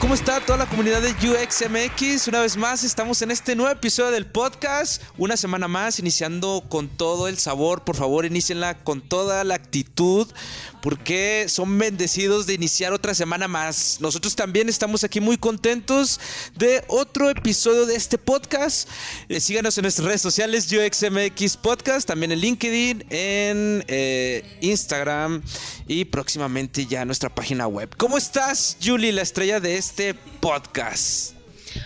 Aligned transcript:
¿Cómo 0.00 0.14
está 0.14 0.40
toda 0.40 0.58
la 0.58 0.66
comunidad 0.66 1.02
de 1.02 1.10
UXMX? 1.10 2.28
Una 2.28 2.40
vez 2.40 2.56
más 2.56 2.84
estamos 2.84 3.20
en 3.22 3.30
este 3.30 3.56
nuevo 3.56 3.72
episodio 3.72 4.10
del 4.10 4.26
podcast. 4.26 5.02
Una 5.16 5.36
semana 5.36 5.68
más, 5.68 5.98
iniciando 5.98 6.64
con 6.68 6.88
todo 6.88 7.28
el 7.28 7.38
sabor. 7.38 7.84
Por 7.84 7.96
favor, 7.96 8.24
inicienla 8.24 8.78
con 8.84 9.00
toda 9.00 9.44
la 9.44 9.54
actitud 9.54 10.28
porque 10.80 11.46
son 11.48 11.78
bendecidos 11.78 12.46
de 12.46 12.54
iniciar 12.54 12.92
otra 12.92 13.14
semana 13.14 13.48
más. 13.48 13.98
Nosotros 14.00 14.36
también 14.36 14.68
estamos 14.68 15.04
aquí 15.04 15.20
muy 15.20 15.36
contentos 15.36 16.20
de 16.56 16.84
otro 16.88 17.30
episodio 17.30 17.86
de 17.86 17.96
este 17.96 18.18
podcast. 18.18 18.88
Eh, 19.28 19.40
síganos 19.40 19.76
en 19.78 19.82
nuestras 19.82 20.06
redes 20.06 20.22
sociales, 20.22 20.72
UXMX 20.72 21.56
Podcast, 21.56 22.06
también 22.06 22.32
en 22.32 22.40
LinkedIn, 22.40 23.04
en 23.10 23.84
eh, 23.88 24.58
Instagram 24.60 25.42
y 25.86 26.04
próximamente 26.04 26.86
ya 26.86 27.04
nuestra 27.04 27.34
página 27.34 27.66
web. 27.66 27.94
¿Cómo 27.96 28.18
estás, 28.18 28.76
Julie, 28.82 29.12
la 29.12 29.22
estrella 29.22 29.60
de 29.60 29.76
este 29.76 30.14
podcast? 30.14 31.37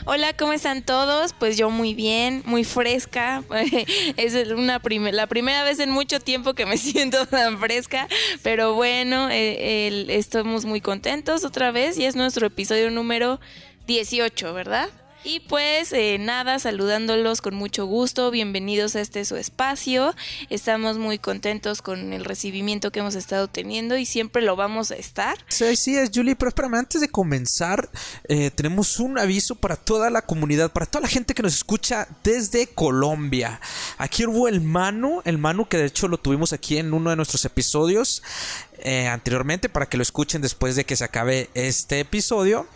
Hola, 0.05 0.33
¿cómo 0.37 0.53
están 0.53 0.83
todos? 0.83 1.33
Pues 1.33 1.57
yo 1.57 1.71
muy 1.71 1.95
bien, 1.95 2.43
muy 2.47 2.65
fresca. 2.65 3.43
es 4.17 4.35
una 4.51 4.81
la 5.13 5.27
primera 5.27 5.65
vez 5.65 5.79
en 5.79 5.91
mucho 5.91 6.21
tiempo 6.21 6.55
que 6.55 6.67
me 6.67 6.77
siento 6.79 7.27
tan 7.27 7.59
fresca, 7.59 8.09
pero 8.43 8.75
bueno, 8.75 9.29
eh, 9.31 10.07
estamos 10.09 10.65
muy 10.65 10.81
contentos 10.81 11.45
otra 11.45 11.71
vez 11.71 11.99
y 11.99 12.05
es 12.05 12.17
nuestro 12.17 12.47
episodio 12.47 12.91
número 12.91 13.41
18, 13.87 14.53
¿verdad? 14.55 14.89
Y 15.25 15.41
pues 15.41 15.93
eh, 15.93 16.17
nada, 16.19 16.59
saludándolos 16.59 17.41
con 17.43 17.55
mucho 17.55 17.87
gusto, 17.87 18.33
bienvenidos 18.33 18.97
a 18.97 19.01
este 19.01 19.25
su 19.25 19.37
espacio. 19.37 20.17
Estamos 20.51 20.99
muy 20.99 21.19
contentos 21.21 21.81
con 21.81 22.13
el 22.13 22.25
recibimiento 22.25 22.91
que 22.91 23.01
hemos 23.01 23.15
estado 23.15 23.47
teniendo 23.47 23.97
y 23.97 24.05
siempre 24.05 24.43
lo 24.43 24.57
vamos 24.57 24.91
a 24.91 24.97
estar. 24.97 25.39
Sí, 25.47 25.77
sí 25.77 25.97
es, 25.97 26.11
Julie, 26.13 26.35
pero 26.35 26.49
espérame, 26.49 26.75
antes 26.75 27.01
de 27.01 27.09
comenzar, 27.09 27.89
eh, 28.29 28.51
tenemos 28.51 28.99
un 28.99 29.17
aviso 29.17 29.55
para 29.55 29.77
toda 29.77 30.11
la 30.11 30.23
comunidad, 30.23 30.73
para 30.73 30.87
toda 30.87 31.03
la 31.03 31.09
gente 31.09 31.35
que 31.35 31.43
nos 31.43 31.55
escucha 31.55 32.09
desde 32.25 32.67
Colombia. 32.67 33.61
Aquí 33.99 34.27
hubo 34.27 34.49
el 34.49 34.61
Manu, 34.61 35.23
el 35.25 35.39
Manu 35.39 35.69
que 35.69 35.77
de 35.77 35.87
hecho 35.87 36.09
lo 36.09 36.19
tuvimos 36.19 36.53
aquí 36.53 36.79
en 36.79 36.93
uno 36.93 37.11
de 37.11 37.17
nuestros 37.17 37.45
episodios. 37.45 38.25
Eh, 38.85 39.07
anteriormente 39.07 39.69
para 39.69 39.87
que 39.87 39.97
lo 39.97 40.03
escuchen 40.03 40.43
después 40.43 40.75
de 40.75 40.85
que 40.85 40.97
se 40.97 41.05
acabe 41.05 41.49
este 41.55 42.01
episodio. 42.01 42.67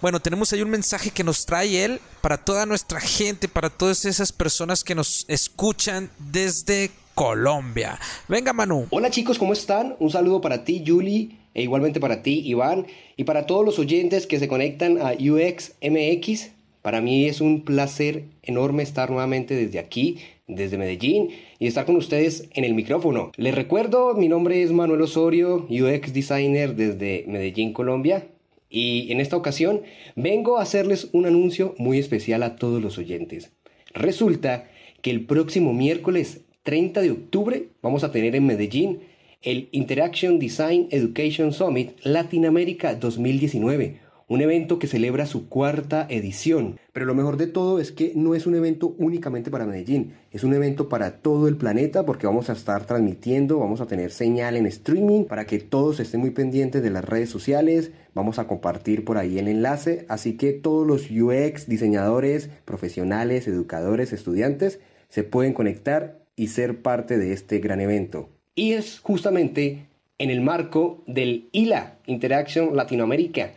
Bueno, 0.00 0.20
tenemos 0.20 0.52
ahí 0.52 0.62
un 0.62 0.70
mensaje 0.70 1.10
que 1.10 1.24
nos 1.24 1.46
trae 1.46 1.84
él 1.84 2.00
para 2.20 2.36
toda 2.38 2.64
nuestra 2.64 3.00
gente, 3.00 3.48
para 3.48 3.68
todas 3.68 4.04
esas 4.04 4.30
personas 4.30 4.84
que 4.84 4.94
nos 4.94 5.24
escuchan 5.26 6.10
desde 6.20 6.92
Colombia. 7.16 7.98
Venga, 8.28 8.52
Manu. 8.52 8.86
Hola 8.90 9.10
chicos, 9.10 9.36
¿cómo 9.36 9.52
están? 9.52 9.96
Un 9.98 10.10
saludo 10.10 10.40
para 10.40 10.62
ti, 10.62 10.84
Julie, 10.86 11.30
e 11.54 11.62
igualmente 11.62 11.98
para 11.98 12.22
ti, 12.22 12.40
Iván, 12.44 12.86
y 13.16 13.24
para 13.24 13.46
todos 13.46 13.64
los 13.64 13.80
oyentes 13.80 14.28
que 14.28 14.38
se 14.38 14.46
conectan 14.46 14.98
a 15.02 15.14
UXMX. 15.14 16.50
Para 16.82 17.00
mí 17.00 17.26
es 17.26 17.40
un 17.40 17.64
placer 17.64 18.26
enorme 18.44 18.84
estar 18.84 19.10
nuevamente 19.10 19.56
desde 19.56 19.80
aquí, 19.80 20.20
desde 20.46 20.78
Medellín 20.78 21.30
y 21.58 21.66
estar 21.66 21.84
con 21.86 21.96
ustedes 21.96 22.48
en 22.52 22.64
el 22.64 22.74
micrófono. 22.74 23.32
Les 23.36 23.54
recuerdo, 23.54 24.14
mi 24.14 24.28
nombre 24.28 24.62
es 24.62 24.70
Manuel 24.70 25.02
Osorio, 25.02 25.66
UX 25.68 26.12
Designer 26.12 26.74
desde 26.74 27.24
Medellín, 27.26 27.72
Colombia. 27.72 28.28
Y 28.70 29.10
en 29.10 29.20
esta 29.20 29.36
ocasión 29.36 29.82
vengo 30.14 30.58
a 30.58 30.62
hacerles 30.62 31.08
un 31.12 31.26
anuncio 31.26 31.74
muy 31.78 31.98
especial 31.98 32.42
a 32.42 32.56
todos 32.56 32.82
los 32.82 32.98
oyentes. 32.98 33.52
Resulta 33.94 34.68
que 35.02 35.10
el 35.10 35.24
próximo 35.24 35.72
miércoles 35.72 36.42
30 36.64 37.00
de 37.00 37.10
octubre 37.10 37.68
vamos 37.82 38.04
a 38.04 38.12
tener 38.12 38.36
en 38.36 38.46
Medellín 38.46 39.00
el 39.42 39.68
Interaction 39.72 40.38
Design 40.38 40.88
Education 40.90 41.52
Summit 41.52 41.92
Latinoamérica 42.02 42.94
2019 42.94 44.07
un 44.28 44.42
evento 44.42 44.78
que 44.78 44.86
celebra 44.86 45.26
su 45.26 45.48
cuarta 45.48 46.06
edición. 46.08 46.78
Pero 46.92 47.06
lo 47.06 47.14
mejor 47.14 47.38
de 47.38 47.46
todo 47.46 47.80
es 47.80 47.92
que 47.92 48.12
no 48.14 48.34
es 48.34 48.46
un 48.46 48.54
evento 48.54 48.94
únicamente 48.98 49.50
para 49.50 49.66
Medellín, 49.66 50.12
es 50.30 50.44
un 50.44 50.52
evento 50.54 50.88
para 50.88 51.22
todo 51.22 51.48
el 51.48 51.56
planeta 51.56 52.04
porque 52.04 52.26
vamos 52.26 52.50
a 52.50 52.52
estar 52.52 52.84
transmitiendo, 52.84 53.58
vamos 53.58 53.80
a 53.80 53.86
tener 53.86 54.10
señal 54.10 54.56
en 54.56 54.66
streaming 54.66 55.24
para 55.24 55.46
que 55.46 55.58
todos 55.58 55.98
estén 55.98 56.20
muy 56.20 56.30
pendientes 56.30 56.82
de 56.82 56.90
las 56.90 57.04
redes 57.04 57.30
sociales, 57.30 57.90
vamos 58.14 58.38
a 58.38 58.46
compartir 58.46 59.04
por 59.04 59.16
ahí 59.16 59.38
el 59.38 59.48
enlace, 59.48 60.04
así 60.08 60.36
que 60.36 60.52
todos 60.52 60.86
los 60.86 61.10
UX, 61.10 61.66
diseñadores, 61.66 62.50
profesionales, 62.64 63.48
educadores, 63.48 64.12
estudiantes 64.12 64.80
se 65.08 65.24
pueden 65.24 65.54
conectar 65.54 66.18
y 66.36 66.48
ser 66.48 66.82
parte 66.82 67.16
de 67.16 67.32
este 67.32 67.58
gran 67.60 67.80
evento. 67.80 68.28
Y 68.54 68.72
es 68.72 69.00
justamente 69.00 69.86
en 70.18 70.30
el 70.30 70.40
marco 70.40 71.02
del 71.06 71.48
ILA, 71.52 71.98
Interaction 72.06 72.76
Latinoamérica, 72.76 73.52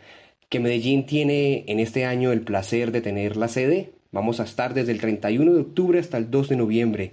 que 0.52 0.60
Medellín 0.60 1.06
tiene 1.06 1.64
en 1.66 1.80
este 1.80 2.04
año 2.04 2.30
el 2.30 2.42
placer 2.42 2.92
de 2.92 3.00
tener 3.00 3.38
la 3.38 3.48
sede. 3.48 3.92
Vamos 4.10 4.38
a 4.38 4.42
estar 4.42 4.74
desde 4.74 4.92
el 4.92 5.00
31 5.00 5.50
de 5.50 5.60
octubre 5.62 5.98
hasta 5.98 6.18
el 6.18 6.30
2 6.30 6.50
de 6.50 6.56
noviembre, 6.56 7.12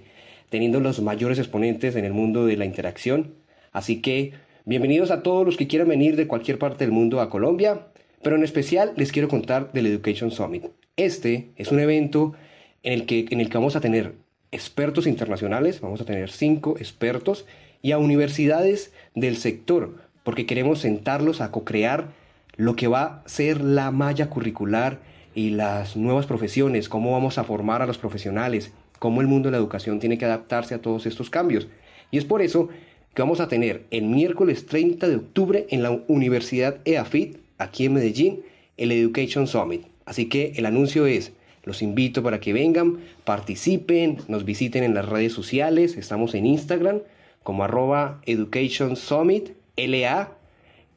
teniendo 0.50 0.78
los 0.78 1.00
mayores 1.00 1.38
exponentes 1.38 1.96
en 1.96 2.04
el 2.04 2.12
mundo 2.12 2.44
de 2.44 2.58
la 2.58 2.66
interacción. 2.66 3.32
Así 3.72 4.02
que 4.02 4.34
bienvenidos 4.66 5.10
a 5.10 5.22
todos 5.22 5.46
los 5.46 5.56
que 5.56 5.68
quieran 5.68 5.88
venir 5.88 6.16
de 6.16 6.26
cualquier 6.26 6.58
parte 6.58 6.84
del 6.84 6.92
mundo 6.92 7.18
a 7.22 7.30
Colombia, 7.30 7.86
pero 8.22 8.36
en 8.36 8.44
especial 8.44 8.92
les 8.96 9.10
quiero 9.10 9.28
contar 9.28 9.72
del 9.72 9.86
Education 9.86 10.30
Summit. 10.30 10.66
Este 10.96 11.48
es 11.56 11.72
un 11.72 11.80
evento 11.80 12.34
en 12.82 12.92
el 12.92 13.06
que, 13.06 13.24
en 13.30 13.40
el 13.40 13.48
que 13.48 13.56
vamos 13.56 13.74
a 13.74 13.80
tener 13.80 14.16
expertos 14.52 15.06
internacionales, 15.06 15.80
vamos 15.80 16.02
a 16.02 16.04
tener 16.04 16.30
cinco 16.30 16.76
expertos 16.76 17.46
y 17.80 17.92
a 17.92 17.98
universidades 17.98 18.92
del 19.14 19.38
sector, 19.38 19.96
porque 20.24 20.44
queremos 20.44 20.80
sentarlos 20.80 21.40
a 21.40 21.50
co-crear 21.50 22.19
lo 22.56 22.76
que 22.76 22.88
va 22.88 23.02
a 23.02 23.28
ser 23.28 23.60
la 23.60 23.90
malla 23.90 24.28
curricular 24.28 25.00
y 25.34 25.50
las 25.50 25.96
nuevas 25.96 26.26
profesiones, 26.26 26.88
cómo 26.88 27.12
vamos 27.12 27.38
a 27.38 27.44
formar 27.44 27.82
a 27.82 27.86
los 27.86 27.98
profesionales, 27.98 28.72
cómo 28.98 29.20
el 29.20 29.26
mundo 29.26 29.48
de 29.48 29.52
la 29.52 29.58
educación 29.58 30.00
tiene 30.00 30.18
que 30.18 30.24
adaptarse 30.24 30.74
a 30.74 30.82
todos 30.82 31.06
estos 31.06 31.30
cambios. 31.30 31.68
Y 32.10 32.18
es 32.18 32.24
por 32.24 32.42
eso 32.42 32.68
que 33.14 33.22
vamos 33.22 33.40
a 33.40 33.48
tener 33.48 33.86
el 33.90 34.04
miércoles 34.04 34.66
30 34.66 35.08
de 35.08 35.16
octubre 35.16 35.66
en 35.70 35.82
la 35.82 35.90
Universidad 36.08 36.78
EAFIT, 36.84 37.38
aquí 37.58 37.86
en 37.86 37.94
Medellín, 37.94 38.42
el 38.76 38.92
Education 38.92 39.46
Summit. 39.46 39.86
Así 40.04 40.28
que 40.28 40.52
el 40.56 40.66
anuncio 40.66 41.06
es, 41.06 41.32
los 41.64 41.82
invito 41.82 42.22
para 42.22 42.40
que 42.40 42.52
vengan, 42.52 42.98
participen, 43.24 44.18
nos 44.28 44.44
visiten 44.44 44.82
en 44.82 44.94
las 44.94 45.08
redes 45.08 45.32
sociales, 45.32 45.96
estamos 45.96 46.34
en 46.34 46.46
Instagram 46.46 47.00
como 47.42 47.64
arroba 47.64 48.20
Education 48.26 48.96
Summit, 48.96 49.50
LA, 49.76 50.32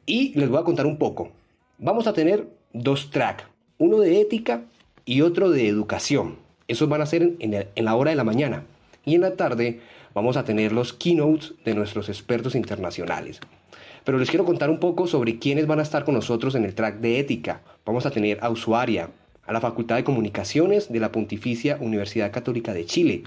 y 0.06 0.38
les 0.38 0.48
voy 0.48 0.60
a 0.60 0.64
contar 0.64 0.86
un 0.86 0.98
poco. 0.98 1.32
Vamos 1.84 2.06
a 2.06 2.14
tener 2.14 2.48
dos 2.72 3.10
tracks, 3.10 3.44
uno 3.76 3.98
de 3.98 4.18
ética 4.18 4.62
y 5.04 5.20
otro 5.20 5.50
de 5.50 5.68
educación. 5.68 6.36
Esos 6.66 6.88
van 6.88 7.02
a 7.02 7.06
ser 7.06 7.34
en, 7.40 7.84
la 7.84 7.94
hora 7.94 8.08
de 8.08 8.16
la 8.16 8.24
mañana. 8.24 8.64
Y 9.04 9.16
en 9.16 9.20
la 9.20 9.36
tarde 9.36 9.80
vamos 10.14 10.38
a 10.38 10.44
tener 10.44 10.72
los 10.72 10.94
keynotes 10.94 11.52
de 11.62 11.74
nuestros 11.74 12.08
expertos 12.08 12.54
internacionales. 12.54 13.38
Pero 14.02 14.16
les 14.16 14.30
quiero 14.30 14.46
contar 14.46 14.70
un 14.70 14.80
poco 14.80 15.06
sobre 15.06 15.38
quiénes 15.38 15.66
van 15.66 15.78
a 15.78 15.82
estar 15.82 16.06
con 16.06 16.14
nosotros 16.14 16.54
en 16.54 16.64
el 16.64 16.74
track 16.74 17.00
de 17.00 17.18
ética. 17.18 17.60
Vamos 17.84 18.06
a 18.06 18.10
tener 18.10 18.38
a 18.40 18.48
Usuaria, 18.48 19.10
a 19.44 19.52
la 19.52 19.60
Facultad 19.60 19.96
de 19.96 20.04
Comunicaciones 20.04 20.90
de 20.90 21.00
la 21.00 21.12
Pontificia 21.12 21.76
Universidad 21.82 22.32
Católica 22.32 22.72
de 22.72 22.86
Chile, 22.86 23.24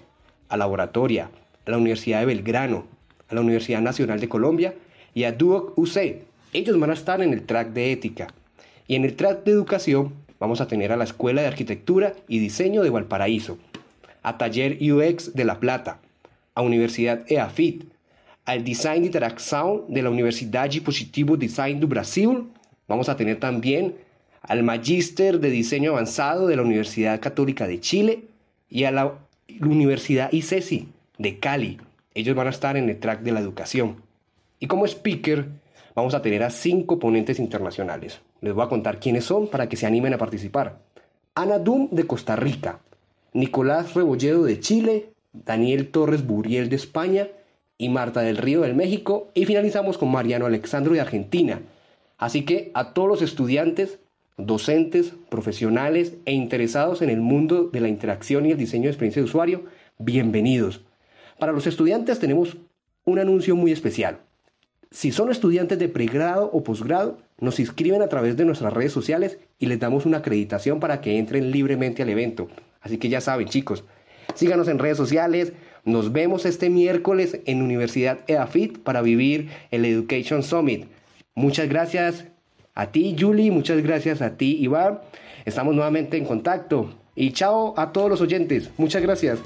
a 0.49 0.57
Laboratoria, 0.57 1.29
a 1.63 1.69
la 1.69 1.77
Universidad 1.77 2.21
de 2.21 2.25
Belgrano, 2.25 2.85
a 3.29 3.35
la 3.35 3.41
Universidad 3.41 3.81
Nacional 3.81 4.19
de 4.19 4.29
Colombia 4.29 4.73
y 5.13 5.25
a 5.25 5.31
Duoc 5.31 5.77
UC, 5.77 6.25
ellos 6.53 6.79
van 6.79 6.89
a 6.89 6.93
estar 6.93 7.21
en 7.21 7.33
el 7.33 7.45
track 7.45 7.69
de 7.73 7.91
ética. 7.91 8.33
Y 8.87 8.95
en 8.95 9.03
el 9.03 9.15
track 9.15 9.43
de 9.43 9.51
educación 9.51 10.13
vamos 10.39 10.61
a 10.61 10.67
tener 10.67 10.91
a 10.91 10.97
la 10.97 11.03
Escuela 11.03 11.41
de 11.41 11.47
Arquitectura 11.47 12.13
y 12.27 12.39
Diseño 12.39 12.83
de 12.83 12.89
Valparaíso, 12.89 13.57
a 14.23 14.37
Taller 14.37 14.77
UX 14.81 15.33
de 15.33 15.43
La 15.43 15.59
Plata, 15.59 15.99
a 16.55 16.61
Universidad 16.61 17.29
EAFIT, 17.29 17.83
al 18.45 18.63
Design 18.63 19.03
Interaction 19.03 19.83
de 19.89 20.01
la 20.01 20.09
Universidad 20.09 20.69
de 20.69 20.79
Positivo 20.79 21.35
Design 21.35 21.81
do 21.81 21.87
Brasil. 21.87 22.45
Vamos 22.87 23.09
a 23.09 23.17
tener 23.17 23.41
también 23.41 23.95
al 24.41 24.63
Magíster 24.63 25.41
de 25.41 25.49
Diseño 25.49 25.91
Avanzado 25.91 26.47
de 26.47 26.55
la 26.55 26.61
Universidad 26.61 27.19
Católica 27.19 27.67
de 27.67 27.81
Chile 27.81 28.23
y 28.69 28.85
a 28.85 28.91
la 28.91 29.15
Universidad 29.59 30.31
ICESI 30.31 30.87
de 31.17 31.39
Cali. 31.39 31.77
Ellos 32.13 32.35
van 32.35 32.47
a 32.47 32.51
estar 32.51 32.77
en 32.77 32.89
el 32.89 32.99
track 32.99 33.19
de 33.21 33.33
la 33.33 33.41
educación. 33.41 33.97
Y 34.59 34.67
como 34.67 34.85
speaker 34.85 35.49
vamos 35.93 36.13
a 36.13 36.21
tener 36.21 36.41
a 36.43 36.49
cinco 36.49 36.99
ponentes 36.99 37.39
internacionales. 37.39 38.21
Les 38.41 38.53
voy 38.53 38.63
a 38.63 38.69
contar 38.69 38.99
quiénes 38.99 39.25
son 39.25 39.47
para 39.47 39.67
que 39.67 39.77
se 39.77 39.85
animen 39.85 40.13
a 40.13 40.17
participar. 40.17 40.79
Ana 41.35 41.59
Dum 41.59 41.89
de 41.91 42.05
Costa 42.05 42.35
Rica, 42.35 42.79
Nicolás 43.33 43.93
Rebolledo 43.93 44.43
de 44.43 44.59
Chile, 44.59 45.09
Daniel 45.33 45.89
Torres 45.89 46.25
Buriel 46.25 46.69
de 46.69 46.75
España 46.75 47.27
y 47.77 47.89
Marta 47.89 48.21
del 48.21 48.37
Río 48.37 48.61
del 48.61 48.75
México. 48.75 49.29
Y 49.33 49.45
finalizamos 49.45 49.97
con 49.97 50.11
Mariano 50.11 50.45
Alexandro 50.45 50.93
de 50.93 51.01
Argentina. 51.01 51.61
Así 52.17 52.43
que 52.45 52.71
a 52.73 52.93
todos 52.93 53.07
los 53.07 53.21
estudiantes, 53.21 53.99
docentes, 54.37 55.13
profesionales 55.29 56.13
e 56.25 56.33
interesados 56.33 57.01
en 57.01 57.09
el 57.09 57.21
mundo 57.21 57.69
de 57.71 57.81
la 57.81 57.87
interacción 57.87 58.45
y 58.45 58.51
el 58.51 58.57
diseño 58.57 58.83
de 58.83 58.89
experiencia 58.89 59.21
de 59.21 59.27
usuario, 59.27 59.63
bienvenidos. 59.97 60.81
Para 61.39 61.51
los 61.51 61.67
estudiantes 61.67 62.19
tenemos 62.19 62.57
un 63.03 63.19
anuncio 63.19 63.55
muy 63.55 63.71
especial. 63.71 64.19
Si 64.97 65.11
son 65.11 65.29
estudiantes 65.29 65.77
de 65.77 65.89
pregrado 65.89 66.49
o 66.51 66.63
posgrado, 66.63 67.19
nos 67.39 67.59
inscriben 67.59 68.01
a 68.01 68.07
través 68.07 68.35
de 68.35 68.45
nuestras 68.45 68.73
redes 68.73 68.91
sociales 68.91 69.37
y 69.59 69.67
les 69.67 69.79
damos 69.79 70.07
una 70.07 70.17
acreditación 70.17 70.79
para 70.79 71.01
que 71.01 71.19
entren 71.19 71.51
libremente 71.51 72.01
al 72.01 72.09
evento. 72.09 72.47
Así 72.81 72.97
que 72.97 73.07
ya 73.07 73.21
saben, 73.21 73.47
chicos, 73.47 73.83
síganos 74.33 74.67
en 74.67 74.79
redes 74.79 74.97
sociales. 74.97 75.53
Nos 75.85 76.13
vemos 76.13 76.47
este 76.47 76.71
miércoles 76.71 77.41
en 77.45 77.61
Universidad 77.61 78.21
EAFIT 78.25 78.79
para 78.79 79.03
vivir 79.03 79.49
el 79.69 79.85
Education 79.85 80.41
Summit. 80.41 80.87
Muchas 81.35 81.69
gracias 81.69 82.25
a 82.73 82.87
ti, 82.87 83.15
Julie. 83.19 83.51
Muchas 83.51 83.83
gracias 83.83 84.23
a 84.23 84.35
ti, 84.35 84.57
Iván. 84.59 85.01
Estamos 85.45 85.75
nuevamente 85.75 86.17
en 86.17 86.25
contacto. 86.25 86.89
Y 87.13 87.33
chao 87.33 87.75
a 87.77 87.91
todos 87.91 88.09
los 88.09 88.21
oyentes. 88.21 88.71
Muchas 88.77 89.03
gracias. 89.03 89.37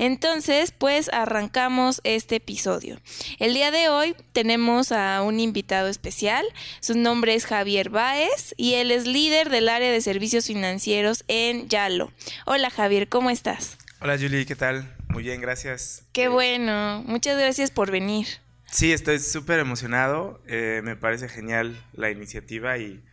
Entonces, 0.00 0.72
pues 0.72 1.10
arrancamos 1.12 2.00
este 2.04 2.36
episodio. 2.36 2.98
El 3.38 3.52
día 3.52 3.70
de 3.70 3.90
hoy 3.90 4.16
tenemos 4.32 4.92
a 4.92 5.20
un 5.20 5.40
invitado 5.40 5.88
especial. 5.88 6.42
Su 6.80 6.96
nombre 6.96 7.34
es 7.34 7.44
Javier 7.44 7.90
Báez 7.90 8.54
y 8.56 8.76
él 8.76 8.92
es 8.92 9.06
líder 9.06 9.50
del 9.50 9.68
área 9.68 9.92
de 9.92 10.00
servicios 10.00 10.46
financieros 10.46 11.22
en 11.28 11.68
Yalo. 11.68 12.12
Hola 12.46 12.70
Javier, 12.70 13.10
¿cómo 13.10 13.28
estás? 13.28 13.76
Hola 14.00 14.16
Julie, 14.18 14.46
¿qué 14.46 14.56
tal? 14.56 14.96
Muy 15.10 15.22
bien, 15.22 15.42
gracias. 15.42 16.06
Qué 16.14 16.28
bueno, 16.28 17.02
muchas 17.04 17.38
gracias 17.38 17.70
por 17.70 17.90
venir. 17.90 18.26
Sí, 18.70 18.94
estoy 18.94 19.18
súper 19.18 19.58
emocionado. 19.58 20.40
Eh, 20.46 20.80
me 20.82 20.96
parece 20.96 21.28
genial 21.28 21.78
la 21.92 22.10
iniciativa 22.10 22.78
y 22.78 23.04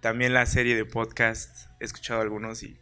también 0.00 0.32
la 0.32 0.46
serie 0.46 0.76
de 0.76 0.84
podcast. 0.84 1.66
He 1.80 1.86
escuchado 1.86 2.20
algunos 2.20 2.62
y 2.62 2.78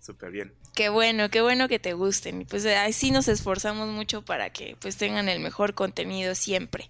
súper 0.00 0.30
bien. 0.30 0.54
Qué 0.74 0.88
bueno, 0.88 1.30
qué 1.30 1.40
bueno 1.40 1.68
que 1.68 1.78
te 1.78 1.92
gusten. 1.92 2.40
Y 2.40 2.44
pues 2.46 2.66
así 2.66 3.12
nos 3.12 3.28
esforzamos 3.28 3.88
mucho 3.90 4.22
para 4.22 4.50
que 4.50 4.76
pues 4.80 4.96
tengan 4.96 5.28
el 5.28 5.38
mejor 5.38 5.74
contenido 5.74 6.34
siempre. 6.34 6.88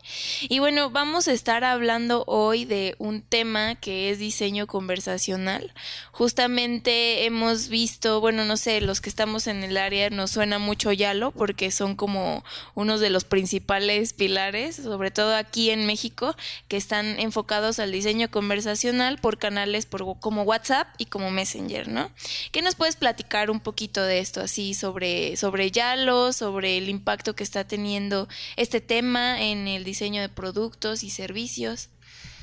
Y 0.48 0.58
bueno, 0.58 0.88
vamos 0.88 1.28
a 1.28 1.32
estar 1.32 1.64
hablando 1.64 2.24
hoy 2.26 2.64
de 2.64 2.94
un 2.96 3.20
tema 3.20 3.74
que 3.74 4.08
es 4.08 4.18
diseño 4.18 4.66
conversacional. 4.66 5.74
Justamente 6.12 7.26
hemos 7.26 7.68
visto, 7.68 8.22
bueno, 8.22 8.46
no 8.46 8.56
sé, 8.56 8.80
los 8.80 9.02
que 9.02 9.10
estamos 9.10 9.46
en 9.48 9.62
el 9.62 9.76
área 9.76 10.08
nos 10.08 10.30
suena 10.30 10.58
mucho 10.58 10.90
Yalo 10.90 11.32
porque 11.32 11.70
son 11.70 11.94
como 11.94 12.42
unos 12.74 13.00
de 13.00 13.10
los 13.10 13.24
principales 13.24 14.14
pilares, 14.14 14.76
sobre 14.76 15.10
todo 15.10 15.36
aquí 15.36 15.68
en 15.68 15.84
México, 15.84 16.34
que 16.68 16.78
están 16.78 17.20
enfocados 17.20 17.78
al 17.78 17.92
diseño 17.92 18.30
conversacional 18.30 19.18
por 19.18 19.36
canales 19.36 19.86
como 20.20 20.42
WhatsApp 20.44 20.88
y 20.96 21.04
como 21.04 21.30
Messenger, 21.30 21.88
¿no? 21.88 22.10
¿Qué 22.50 22.62
nos 22.62 22.76
puedes 22.76 22.96
platicar 22.96 23.50
un 23.50 23.60
poco 23.60 23.73
poquito 23.74 24.04
de 24.04 24.20
esto, 24.20 24.40
así 24.40 24.72
sobre, 24.72 25.36
sobre 25.36 25.72
Yalo, 25.72 26.32
sobre 26.32 26.78
el 26.78 26.88
impacto 26.88 27.34
que 27.34 27.42
está 27.42 27.64
teniendo 27.64 28.28
este 28.56 28.80
tema 28.80 29.42
en 29.42 29.66
el 29.66 29.82
diseño 29.82 30.22
de 30.22 30.28
productos 30.28 31.02
y 31.02 31.10
servicios. 31.10 31.90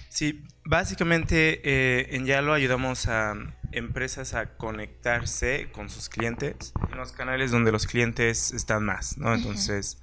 Sí, 0.10 0.44
básicamente 0.66 1.62
eh, 1.63 2.18
en 2.18 2.25
Yalo 2.25 2.51
ayudamos 2.51 3.07
a 3.07 3.33
empresas 3.72 4.33
a 4.33 4.57
conectarse 4.57 5.69
con 5.72 5.89
sus 5.89 6.10
clientes 6.10 6.74
en 6.92 6.98
los 6.98 7.13
canales 7.13 7.50
donde 7.50 7.72
los 7.72 7.88
clientes 7.88 8.51
están 8.51 8.84
más, 8.84 9.18
¿no? 9.18 9.34
Entonces, 9.34 10.00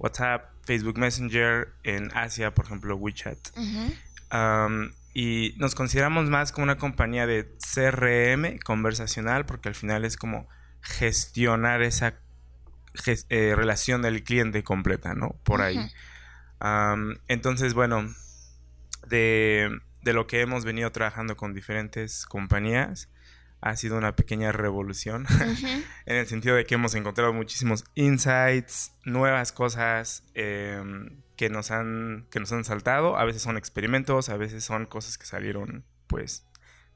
WhatsApp, 0.00 0.50
Facebook 0.64 0.98
Messenger, 0.98 1.68
en 1.84 2.10
Asia, 2.12 2.52
por 2.52 2.64
ejemplo, 2.64 2.96
WeChat. 2.96 3.38
y 5.14 5.54
nos 5.58 5.76
consideramos 5.76 6.28
más 6.28 6.50
como 6.50 6.64
una 6.64 6.76
compañía 6.76 7.28
de 7.28 7.56
CRM 7.72 8.58
conversacional 8.64 9.46
porque 9.46 9.68
al 9.68 9.76
final 9.76 10.04
es 10.04 10.16
como 10.16 10.48
gestionar 10.82 11.82
esa 11.82 12.18
eh, 13.06 13.54
relación 13.56 14.02
del 14.02 14.22
cliente 14.22 14.62
completa, 14.62 15.14
¿no? 15.14 15.36
Por 15.44 15.62
ahí. 15.62 15.90
entonces, 17.28 17.74
bueno, 17.74 18.12
de, 19.08 19.80
lo 20.04 20.26
que 20.26 20.40
hemos 20.40 20.64
venido 20.64 20.90
trabajando 20.92 21.36
con 21.36 21.54
diferentes 21.54 22.26
compañías, 22.26 23.08
ha 23.60 23.76
sido 23.76 23.96
una 23.96 24.16
pequeña 24.16 24.50
revolución 24.50 25.24
en 26.06 26.16
el 26.16 26.26
sentido 26.26 26.56
de 26.56 26.66
que 26.66 26.74
hemos 26.74 26.96
encontrado 26.96 27.32
muchísimos 27.32 27.84
insights, 27.94 28.92
nuevas 29.04 29.52
cosas 29.52 30.24
em, 30.34 31.22
que, 31.36 31.48
nos 31.48 31.70
han, 31.70 32.26
que 32.30 32.40
nos 32.40 32.50
han 32.50 32.64
saltado. 32.64 33.16
A 33.16 33.24
veces 33.24 33.40
son 33.40 33.56
experimentos, 33.56 34.30
a 34.30 34.36
veces 34.36 34.64
son 34.64 34.86
cosas 34.86 35.16
que 35.16 35.26
salieron 35.26 35.84
pues 36.08 36.44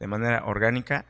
de 0.00 0.08
manera 0.08 0.44
orgánica 0.44 1.06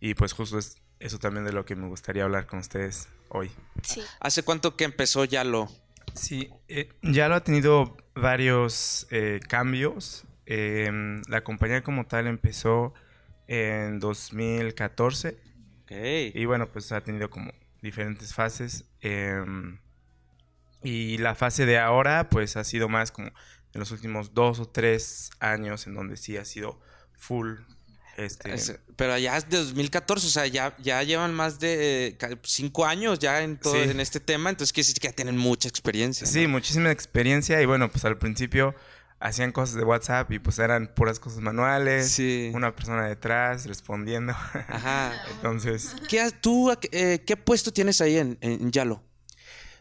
y 0.00 0.14
pues 0.14 0.32
justo 0.32 0.58
es 0.58 0.80
eso 1.04 1.18
también 1.18 1.44
de 1.44 1.52
lo 1.52 1.66
que 1.66 1.76
me 1.76 1.86
gustaría 1.86 2.24
hablar 2.24 2.46
con 2.46 2.60
ustedes 2.60 3.08
hoy. 3.28 3.50
Sí. 3.82 4.00
¿Hace 4.20 4.42
cuánto 4.42 4.74
que 4.74 4.84
empezó 4.84 5.26
Yalo? 5.26 5.68
Sí, 6.14 6.48
eh, 6.66 6.88
Yalo 7.02 7.34
ha 7.34 7.44
tenido 7.44 7.94
varios 8.14 9.06
eh, 9.10 9.40
cambios. 9.46 10.24
Em, 10.46 11.20
la 11.28 11.44
compañía 11.44 11.82
como 11.82 12.06
tal 12.06 12.26
empezó 12.26 12.94
en 13.46 14.00
2014. 14.00 15.38
Okay. 15.82 16.32
Y 16.34 16.46
bueno, 16.46 16.72
pues 16.72 16.90
ha 16.90 17.02
tenido 17.02 17.28
como 17.28 17.52
diferentes 17.82 18.32
fases. 18.32 18.86
Em, 19.02 19.78
y 20.82 21.18
la 21.18 21.34
fase 21.34 21.66
de 21.66 21.78
ahora, 21.78 22.30
pues 22.30 22.56
ha 22.56 22.64
sido 22.64 22.88
más 22.88 23.12
como 23.12 23.28
en 23.28 23.80
los 23.80 23.90
últimos 23.90 24.32
dos 24.32 24.58
o 24.58 24.68
tres 24.70 25.30
años, 25.38 25.86
en 25.86 25.94
donde 25.94 26.16
sí 26.16 26.38
ha 26.38 26.46
sido 26.46 26.80
full 27.12 27.58
este... 28.16 28.78
pero 28.96 29.16
ya 29.18 29.36
es 29.36 29.48
de 29.48 29.58
2014, 29.58 30.26
o 30.26 30.30
sea, 30.30 30.46
ya, 30.46 30.76
ya 30.78 31.02
llevan 31.02 31.34
más 31.34 31.58
de 31.58 32.16
eh, 32.20 32.38
cinco 32.42 32.86
años 32.86 33.18
ya 33.18 33.42
en 33.42 33.58
todo 33.58 33.76
en 33.76 34.00
este 34.00 34.20
tema, 34.20 34.50
entonces 34.50 34.72
quiere 34.72 34.86
decir 34.86 35.00
que 35.00 35.08
ya 35.08 35.12
tienen 35.12 35.36
mucha 35.36 35.68
experiencia. 35.68 36.26
Sí, 36.26 36.46
muchísima 36.46 36.90
experiencia 36.90 37.60
y 37.60 37.66
bueno, 37.66 37.90
pues 37.90 38.04
al 38.04 38.18
principio 38.18 38.74
hacían 39.20 39.52
cosas 39.52 39.76
de 39.76 39.84
WhatsApp 39.84 40.30
y 40.32 40.38
pues 40.38 40.58
eran 40.58 40.92
puras 40.94 41.18
cosas 41.18 41.40
manuales, 41.40 42.10
sí. 42.10 42.50
una 42.54 42.74
persona 42.74 43.06
detrás 43.06 43.66
respondiendo. 43.66 44.32
Ajá. 44.32 45.12
entonces... 45.36 45.96
¿Qué, 46.08 46.30
¿Tú 46.40 46.72
eh, 46.92 47.22
qué 47.26 47.36
puesto 47.36 47.72
tienes 47.72 48.00
ahí 48.00 48.18
en, 48.18 48.38
en 48.40 48.70
Yalo? 48.70 49.02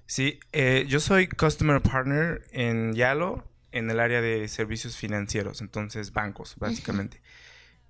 Sí, 0.05 0.39
eh, 0.51 0.85
yo 0.87 0.99
soy 0.99 1.27
Customer 1.27 1.81
Partner 1.81 2.43
en 2.51 2.93
Yalo 2.93 3.47
en 3.71 3.89
el 3.89 3.99
área 3.99 4.21
de 4.21 4.47
servicios 4.47 4.95
financieros, 4.95 5.61
entonces 5.61 6.13
bancos, 6.13 6.55
básicamente. 6.57 7.21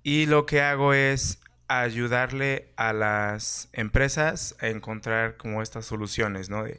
Y 0.04 0.26
lo 0.26 0.46
que 0.46 0.60
hago 0.60 0.92
es 0.92 1.40
ayudarle 1.66 2.68
a 2.76 2.92
las 2.92 3.68
empresas 3.72 4.54
a 4.60 4.68
encontrar 4.68 5.36
como 5.38 5.62
estas 5.62 5.86
soluciones, 5.86 6.50
¿no? 6.50 6.62
De 6.62 6.78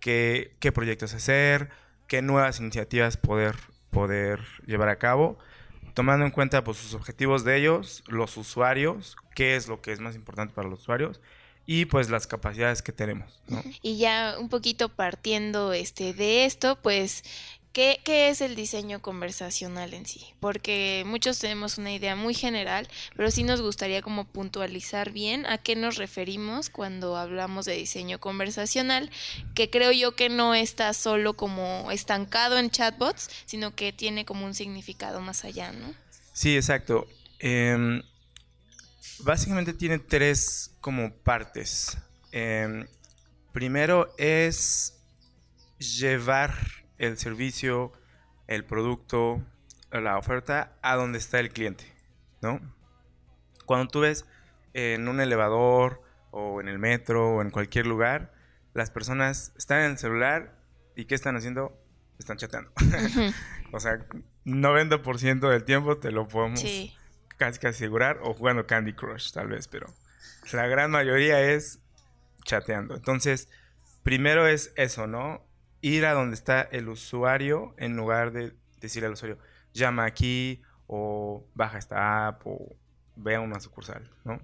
qué, 0.00 0.56
qué 0.58 0.72
proyectos 0.72 1.14
hacer, 1.14 1.70
qué 2.08 2.20
nuevas 2.20 2.58
iniciativas 2.58 3.16
poder, 3.16 3.56
poder 3.90 4.40
llevar 4.66 4.88
a 4.88 4.98
cabo, 4.98 5.38
tomando 5.94 6.26
en 6.26 6.32
cuenta 6.32 6.64
pues, 6.64 6.78
sus 6.78 6.94
objetivos 6.94 7.44
de 7.44 7.56
ellos, 7.58 8.02
los 8.08 8.36
usuarios, 8.36 9.16
qué 9.36 9.54
es 9.54 9.68
lo 9.68 9.80
que 9.80 9.92
es 9.92 10.00
más 10.00 10.16
importante 10.16 10.52
para 10.52 10.68
los 10.68 10.80
usuarios 10.80 11.20
y 11.64 11.84
pues 11.84 12.10
las 12.10 12.26
capacidades 12.26 12.82
que 12.82 12.92
tenemos. 12.92 13.40
Y 13.82 13.98
ya 13.98 14.36
un 14.38 14.48
poquito 14.48 14.88
partiendo 14.88 15.72
este, 15.72 16.12
de 16.12 16.44
esto, 16.44 16.76
pues 16.82 17.22
¿Qué, 17.72 18.00
es 18.04 18.42
el 18.42 18.54
diseño 18.54 19.00
conversacional 19.00 19.94
en 19.94 20.04
sí? 20.04 20.20
Porque 20.40 21.04
muchos 21.06 21.38
tenemos 21.38 21.78
una 21.78 21.90
idea 21.92 22.14
muy 22.16 22.34
general, 22.34 22.86
pero 23.16 23.30
sí 23.30 23.44
nos 23.44 23.62
gustaría 23.62 24.02
como 24.02 24.26
puntualizar 24.26 25.10
bien 25.10 25.46
a 25.46 25.56
qué 25.56 25.74
nos 25.74 25.96
referimos 25.96 26.68
cuando 26.68 27.16
hablamos 27.16 27.64
de 27.64 27.72
diseño 27.74 28.20
conversacional, 28.20 29.10
que 29.54 29.70
creo 29.70 29.90
yo 29.90 30.14
que 30.14 30.28
no 30.28 30.54
está 30.54 30.92
solo 30.92 31.32
como 31.34 31.90
estancado 31.90 32.58
en 32.58 32.70
chatbots, 32.70 33.30
sino 33.46 33.74
que 33.74 33.94
tiene 33.94 34.26
como 34.26 34.44
un 34.44 34.54
significado 34.54 35.22
más 35.22 35.46
allá, 35.46 35.72
¿no? 35.72 35.94
Sí, 36.34 36.54
exacto. 36.54 37.06
Em, 37.38 38.02
básicamente 39.20 39.72
tiene 39.72 39.98
tres 39.98 40.72
como 40.82 41.10
partes. 41.10 41.96
Em, 42.32 42.86
primero 43.52 44.14
es 44.18 44.92
llevar 45.78 46.81
el 46.98 47.18
servicio, 47.18 47.92
el 48.46 48.64
producto, 48.64 49.42
la 49.90 50.18
oferta 50.18 50.76
a 50.82 50.96
donde 50.96 51.18
está 51.18 51.40
el 51.40 51.50
cliente, 51.50 51.84
¿no? 52.40 52.60
Cuando 53.66 53.88
tú 53.88 54.00
ves 54.00 54.26
en 54.74 55.08
un 55.08 55.20
elevador 55.20 56.02
o 56.30 56.60
en 56.60 56.68
el 56.68 56.78
metro 56.78 57.36
o 57.36 57.42
en 57.42 57.50
cualquier 57.50 57.86
lugar, 57.86 58.32
las 58.74 58.90
personas 58.90 59.52
están 59.56 59.80
en 59.80 59.92
el 59.92 59.98
celular 59.98 60.58
y 60.96 61.04
¿qué 61.04 61.14
están 61.14 61.36
haciendo? 61.36 61.78
Están 62.18 62.36
chateando. 62.36 62.70
o 63.72 63.80
sea, 63.80 64.06
90% 64.44 65.48
del 65.48 65.64
tiempo 65.64 65.98
te 65.98 66.10
lo 66.10 66.28
podemos 66.28 66.60
casi, 66.60 67.58
casi 67.60 67.66
asegurar 67.66 68.20
o 68.22 68.34
jugando 68.34 68.66
Candy 68.66 68.92
Crush 68.92 69.32
tal 69.32 69.48
vez, 69.48 69.68
pero 69.68 69.92
la 70.52 70.66
gran 70.66 70.90
mayoría 70.90 71.40
es 71.40 71.80
chateando. 72.44 72.94
Entonces, 72.94 73.48
primero 74.02 74.46
es 74.46 74.72
eso, 74.76 75.06
¿no? 75.06 75.44
Ir 75.82 76.06
a 76.06 76.14
donde 76.14 76.34
está 76.34 76.62
el 76.62 76.88
usuario 76.88 77.74
en 77.76 77.96
lugar 77.96 78.32
de 78.32 78.54
decirle 78.80 79.08
al 79.08 79.12
usuario, 79.12 79.38
llama 79.74 80.06
aquí 80.06 80.62
o 80.86 81.46
baja 81.54 81.76
esta 81.76 82.28
app 82.28 82.46
o 82.46 82.74
vea 83.16 83.40
una 83.40 83.60
sucursal, 83.60 84.10
¿no? 84.24 84.40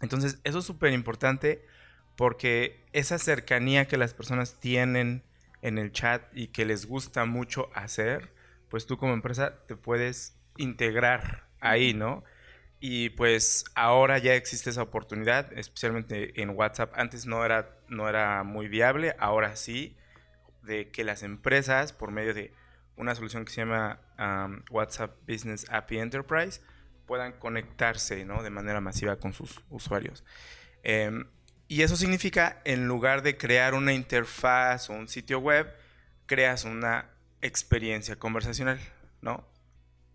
Entonces, 0.00 0.40
eso 0.44 0.60
es 0.60 0.64
súper 0.64 0.92
importante 0.92 1.64
porque 2.16 2.84
esa 2.92 3.18
cercanía 3.18 3.86
que 3.86 3.96
las 3.96 4.14
personas 4.14 4.60
tienen 4.60 5.24
en 5.62 5.78
el 5.78 5.92
chat 5.92 6.22
y 6.34 6.48
que 6.48 6.64
les 6.64 6.86
gusta 6.86 7.24
mucho 7.24 7.70
hacer, 7.74 8.32
pues 8.68 8.86
tú 8.86 8.98
como 8.98 9.14
empresa 9.14 9.64
te 9.66 9.76
puedes 9.76 10.36
integrar 10.56 11.48
ahí, 11.60 11.94
¿no? 11.94 12.24
Y 12.80 13.10
pues 13.10 13.64
ahora 13.76 14.18
ya 14.18 14.34
existe 14.34 14.70
esa 14.70 14.82
oportunidad, 14.82 15.52
especialmente 15.56 16.42
en 16.42 16.50
WhatsApp. 16.50 16.92
Antes 16.96 17.26
no 17.26 17.44
era, 17.44 17.78
no 17.88 18.08
era 18.08 18.42
muy 18.42 18.66
viable, 18.66 19.14
ahora 19.20 19.54
sí, 19.54 19.96
de 20.62 20.90
que 20.90 21.04
las 21.04 21.22
empresas, 21.22 21.92
por 21.92 22.10
medio 22.10 22.34
de 22.34 22.52
una 22.96 23.14
solución 23.14 23.44
que 23.44 23.52
se 23.52 23.62
llama 23.62 24.00
WhatsApp 24.70 25.16
Business 25.28 25.66
API 25.70 25.98
Enterprise, 25.98 26.60
puedan 27.06 27.32
conectarse 27.32 28.24
¿no? 28.24 28.42
de 28.42 28.50
manera 28.50 28.80
masiva 28.80 29.16
con 29.16 29.32
sus 29.32 29.60
usuarios. 29.70 30.24
Em, 30.82 31.26
y 31.68 31.82
eso 31.82 31.96
significa, 31.96 32.60
en 32.64 32.86
lugar 32.86 33.22
de 33.22 33.36
crear 33.36 33.74
una 33.74 33.92
interfaz 33.92 34.90
o 34.90 34.92
un 34.92 35.08
sitio 35.08 35.38
web, 35.38 35.72
creas 36.26 36.64
una 36.64 37.10
experiencia 37.40 38.16
conversacional, 38.16 38.78
¿no? 39.20 39.46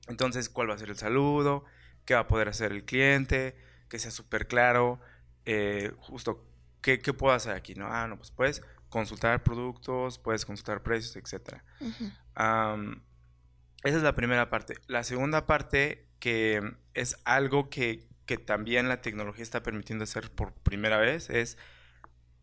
Entonces, 0.07 0.49
¿cuál 0.49 0.69
va 0.69 0.75
a 0.75 0.77
ser 0.77 0.89
el 0.89 0.97
saludo? 0.97 1.65
¿Qué 2.05 2.13
va 2.13 2.21
a 2.21 2.27
poder 2.27 2.47
hacer 2.47 2.71
el 2.71 2.85
cliente? 2.85 3.55
Que 3.89 3.99
sea 3.99 4.11
súper 4.11 4.47
claro. 4.47 4.99
Eh, 5.45 5.91
justo, 5.99 6.45
¿qué, 6.81 6.97
puedo 6.99 7.33
hacer 7.33 7.53
aquí? 7.53 7.75
¿no? 7.75 7.87
Ah, 7.87 8.07
no, 8.07 8.17
pues 8.17 8.31
puedes 8.31 8.61
consultar 8.89 9.43
productos, 9.43 10.19
puedes 10.19 10.45
consultar 10.45 10.83
precios, 10.83 11.15
etc. 11.15 11.61
esa 12.35 13.97
es 13.97 14.03
la 14.03 14.15
primera 14.15 14.49
parte. 14.49 14.75
La 14.87 15.03
segunda 15.03 15.45
parte, 15.45 16.07
que 16.19 16.61
es 16.93 17.17
algo 17.25 17.69
que, 17.69 18.07
que 18.25 18.37
también 18.37 18.89
la 18.89 19.01
tecnología 19.01 19.43
está 19.43 19.63
permitiendo 19.63 20.03
hacer 20.03 20.31
por 20.31 20.53
primera 20.53 20.97
vez, 20.97 21.29
es 21.29 21.57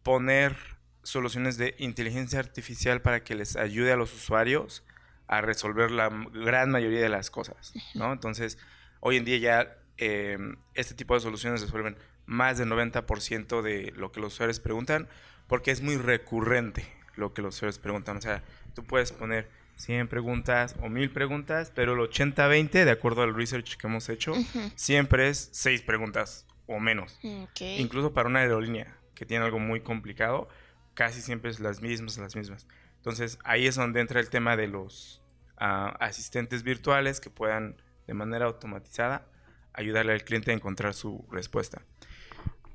poner 0.03 0.57
soluciones 1.03 1.57
de 1.59 1.75
inteligencia 1.79 2.39
artificial 2.39 3.03
para 3.03 3.25
que 3.25 3.35
les 3.35 3.57
ayude 3.57 3.93
a 3.93 3.97
los 3.97 4.13
usuarios 4.15 4.85
a 5.27 5.41
resolver 5.41 5.91
la 5.91 6.11
gran 6.33 6.71
mayoría 6.71 7.01
de 7.01 7.09
las 7.09 7.31
cosas, 7.31 7.73
¿no? 7.95 8.13
Entonces, 8.13 8.59
hoy 9.01 9.17
en 9.17 9.25
día 9.25 9.39
ya 9.39 9.77
eh, 9.97 10.39
este 10.75 10.95
tipo 10.95 11.15
de 11.15 11.21
soluciones 11.21 11.63
resuelven 11.63 11.97
más 12.27 12.59
del 12.59 12.69
90% 12.69 13.63
de 13.63 13.93
lo 13.97 14.13
que 14.13 14.21
los 14.21 14.35
usuarios 14.35 14.61
preguntan, 14.61 15.09
porque 15.47 15.71
es 15.71 15.81
muy 15.81 15.97
recurrente 15.97 16.87
lo 17.17 17.33
que 17.33 17.43
los 17.43 17.57
usuarios 17.57 17.79
preguntan. 17.79 18.17
O 18.17 18.21
sea, 18.21 18.43
tú 18.75 18.85
puedes 18.85 19.13
poner 19.13 19.49
100 19.77 20.09
preguntas 20.09 20.77
o 20.83 20.89
1000 20.89 21.11
preguntas, 21.11 21.73
pero 21.75 21.93
el 21.93 22.11
80-20, 22.11 22.85
de 22.85 22.91
acuerdo 22.91 23.23
al 23.23 23.35
research 23.35 23.77
que 23.77 23.87
hemos 23.87 24.09
hecho, 24.09 24.35
siempre 24.75 25.29
es 25.29 25.49
6 25.53 25.83
preguntas 25.83 26.47
o 26.67 26.81
menos. 26.81 27.19
Incluso 27.61 28.13
para 28.13 28.29
una 28.29 28.41
aerolínea 28.41 28.97
que 29.15 29.27
tiene 29.27 29.45
algo 29.45 29.59
muy 29.59 29.81
complicado, 29.81 30.49
casi 30.95 31.21
siempre 31.21 31.51
es 31.51 31.61
las 31.61 31.81
mismas, 31.81 32.19
las 32.19 32.37
mismas. 32.37 32.67
Entonces 32.97 33.39
ahí 33.45 33.67
es 33.67 33.75
donde 33.75 34.01
entra 34.01 34.21
el 34.21 34.31
tema 34.31 34.57
de 34.57 34.67
los 34.67 35.23
ah, 35.59 35.95
asistentes 36.01 36.63
virtuales 36.63 37.21
que 37.21 37.31
puedan 37.31 37.77
de 38.07 38.15
manera 38.15 38.47
automatizada 38.47 39.27
ayudarle 39.73 40.13
al 40.13 40.25
cliente 40.25 40.53
a 40.53 40.55
encontrar 40.55 40.95
su 40.95 41.27
respuesta. 41.31 41.83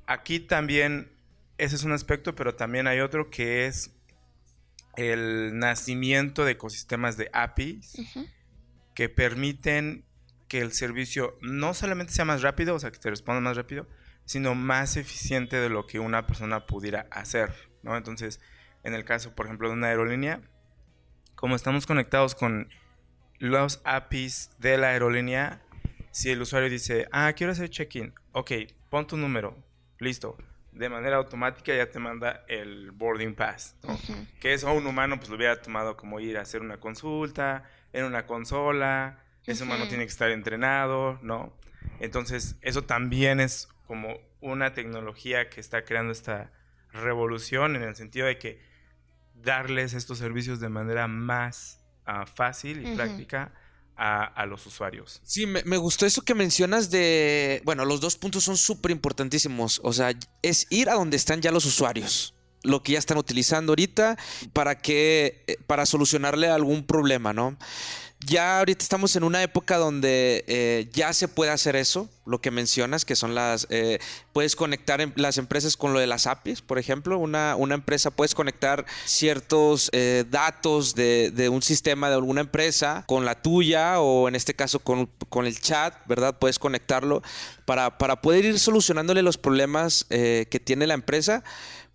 Aquí 0.06 0.40
también, 0.40 1.10
ese 1.60 1.76
es 1.76 1.84
un 1.84 1.92
aspecto, 1.92 2.34
pero 2.34 2.54
también 2.54 2.86
hay 2.86 3.00
otro 3.00 3.30
que 3.30 3.66
es 3.66 3.94
el 4.96 5.58
nacimiento 5.58 6.44
de 6.44 6.52
ecosistemas 6.52 7.16
de 7.16 7.30
APIs 7.32 7.96
que 8.94 9.08
permiten 9.08 10.04
que 10.48 10.60
el 10.60 10.72
servicio 10.72 11.36
no 11.42 11.74
solamente 11.74 12.12
sea 12.12 12.24
más 12.24 12.42
rápido, 12.42 12.74
o 12.74 12.78
sea, 12.78 12.90
que 12.90 12.98
te 12.98 13.10
responda 13.10 13.40
más 13.40 13.56
rápido, 13.56 13.86
sino 14.24 14.54
más 14.54 14.96
eficiente 14.96 15.56
de 15.56 15.68
lo 15.68 15.86
que 15.86 16.00
una 16.00 16.26
persona 16.26 16.66
pudiera 16.66 17.06
hacer, 17.10 17.52
¿no? 17.82 17.96
Entonces, 17.96 18.40
en 18.82 18.94
el 18.94 19.04
caso, 19.04 19.34
por 19.34 19.46
ejemplo, 19.46 19.68
de 19.68 19.74
una 19.74 19.88
aerolínea, 19.88 20.40
como 21.34 21.56
estamos 21.56 21.86
conectados 21.86 22.34
con 22.34 22.68
los 23.38 23.80
APIs 23.84 24.50
de 24.58 24.78
la 24.78 24.88
aerolínea, 24.88 25.62
si 26.10 26.30
el 26.30 26.40
usuario 26.40 26.70
dice, 26.70 27.06
ah, 27.12 27.32
quiero 27.34 27.52
hacer 27.52 27.68
check-in, 27.68 28.14
ok, 28.32 28.50
pon 28.88 29.06
tu 29.06 29.16
número, 29.16 29.56
listo. 29.98 30.36
De 30.72 30.88
manera 30.88 31.16
automática 31.16 31.74
ya 31.74 31.90
te 31.90 31.98
manda 31.98 32.44
el 32.48 32.92
boarding 32.92 33.34
pass, 33.34 33.76
Que 34.40 34.52
eso 34.54 34.68
a 34.68 34.72
un 34.72 34.86
humano 34.86 35.16
pues 35.16 35.28
lo 35.28 35.36
hubiera 35.36 35.60
tomado 35.60 35.96
como 35.96 36.20
ir 36.20 36.38
a 36.38 36.42
hacer 36.42 36.60
una 36.60 36.78
consulta 36.78 37.64
en 37.92 38.04
una 38.04 38.26
consola, 38.26 39.18
ese 39.46 39.64
humano 39.64 39.88
tiene 39.88 40.04
que 40.04 40.10
estar 40.10 40.30
entrenado, 40.30 41.18
¿no? 41.22 41.52
Entonces, 41.98 42.56
eso 42.62 42.82
también 42.82 43.40
es 43.40 43.68
como 43.86 44.18
una 44.40 44.74
tecnología 44.74 45.50
que 45.50 45.60
está 45.60 45.84
creando 45.84 46.12
esta 46.12 46.52
revolución 46.92 47.76
en 47.76 47.82
el 47.82 47.96
sentido 47.96 48.26
de 48.26 48.38
que 48.38 48.60
darles 49.34 49.94
estos 49.94 50.18
servicios 50.18 50.60
de 50.60 50.68
manera 50.68 51.08
más 51.08 51.82
ah, 52.04 52.26
fácil 52.26 52.86
y 52.86 52.94
práctica 52.94 53.52
a, 54.00 54.46
los 54.46 54.66
usuarios. 54.66 55.20
Sí, 55.22 55.46
me, 55.46 55.62
me, 55.64 55.76
gustó 55.76 56.06
eso 56.06 56.22
que 56.22 56.34
mencionas 56.34 56.90
de, 56.90 57.60
bueno, 57.64 57.84
los 57.84 58.00
dos 58.00 58.16
puntos 58.16 58.44
son 58.44 58.56
súper 58.56 58.90
importantísimos, 58.90 59.80
o 59.84 59.92
sea, 59.92 60.14
es 60.42 60.66
ir 60.70 60.88
a 60.88 60.94
donde 60.94 61.18
están 61.18 61.42
ya 61.42 61.52
los 61.52 61.66
usuarios 61.66 62.34
lo 62.62 62.82
que 62.82 62.92
ya 62.92 62.98
están 62.98 63.16
utilizando 63.16 63.72
ahorita 63.72 64.18
para 64.52 64.82
que 64.82 65.44
eh, 65.46 65.56
para 65.66 65.86
solucionarle 65.86 66.48
algún 66.48 66.84
problema, 66.84 67.32
¿no? 67.32 67.56
Ya 68.26 68.58
ahorita 68.58 68.82
estamos 68.82 69.16
en 69.16 69.24
una 69.24 69.42
época 69.42 69.78
donde 69.78 70.44
eh, 70.46 70.90
ya 70.92 71.12
se 71.12 71.26
puede 71.26 71.50
hacer 71.50 71.74
eso, 71.74 72.08
lo 72.26 72.40
que 72.40 72.50
mencionas, 72.50 73.04
que 73.04 73.16
son 73.16 73.34
las, 73.34 73.66
eh, 73.70 73.98
puedes 74.32 74.56
conectar 74.56 75.00
las 75.16 75.38
empresas 75.38 75.76
con 75.76 75.94
lo 75.94 76.00
de 76.00 76.06
las 76.06 76.26
APIs, 76.26 76.60
por 76.60 76.78
ejemplo, 76.78 77.18
una, 77.18 77.56
una 77.56 77.74
empresa 77.74 78.10
puedes 78.10 78.34
conectar 78.34 78.84
ciertos 79.06 79.88
eh, 79.92 80.24
datos 80.30 80.94
de, 80.94 81.48
un 81.50 81.62
sistema 81.62 82.08
de 82.08 82.16
alguna 82.16 82.42
empresa 82.42 83.04
con 83.06 83.24
la 83.24 83.40
tuya 83.40 84.00
o 84.00 84.28
en 84.28 84.34
este 84.34 84.54
caso 84.54 84.80
con, 84.80 85.08
el 85.46 85.60
chat, 85.60 85.94
¿verdad? 86.06 86.38
Puedes 86.38 86.58
conectarlo 86.58 87.22
para, 87.64 87.96
para 87.96 88.20
poder 88.20 88.44
ir 88.44 88.58
solucionándole 88.58 89.22
los 89.22 89.38
problemas 89.38 90.04
que 90.08 90.62
tiene 90.62 90.86
la 90.86 90.94
empresa 90.94 91.42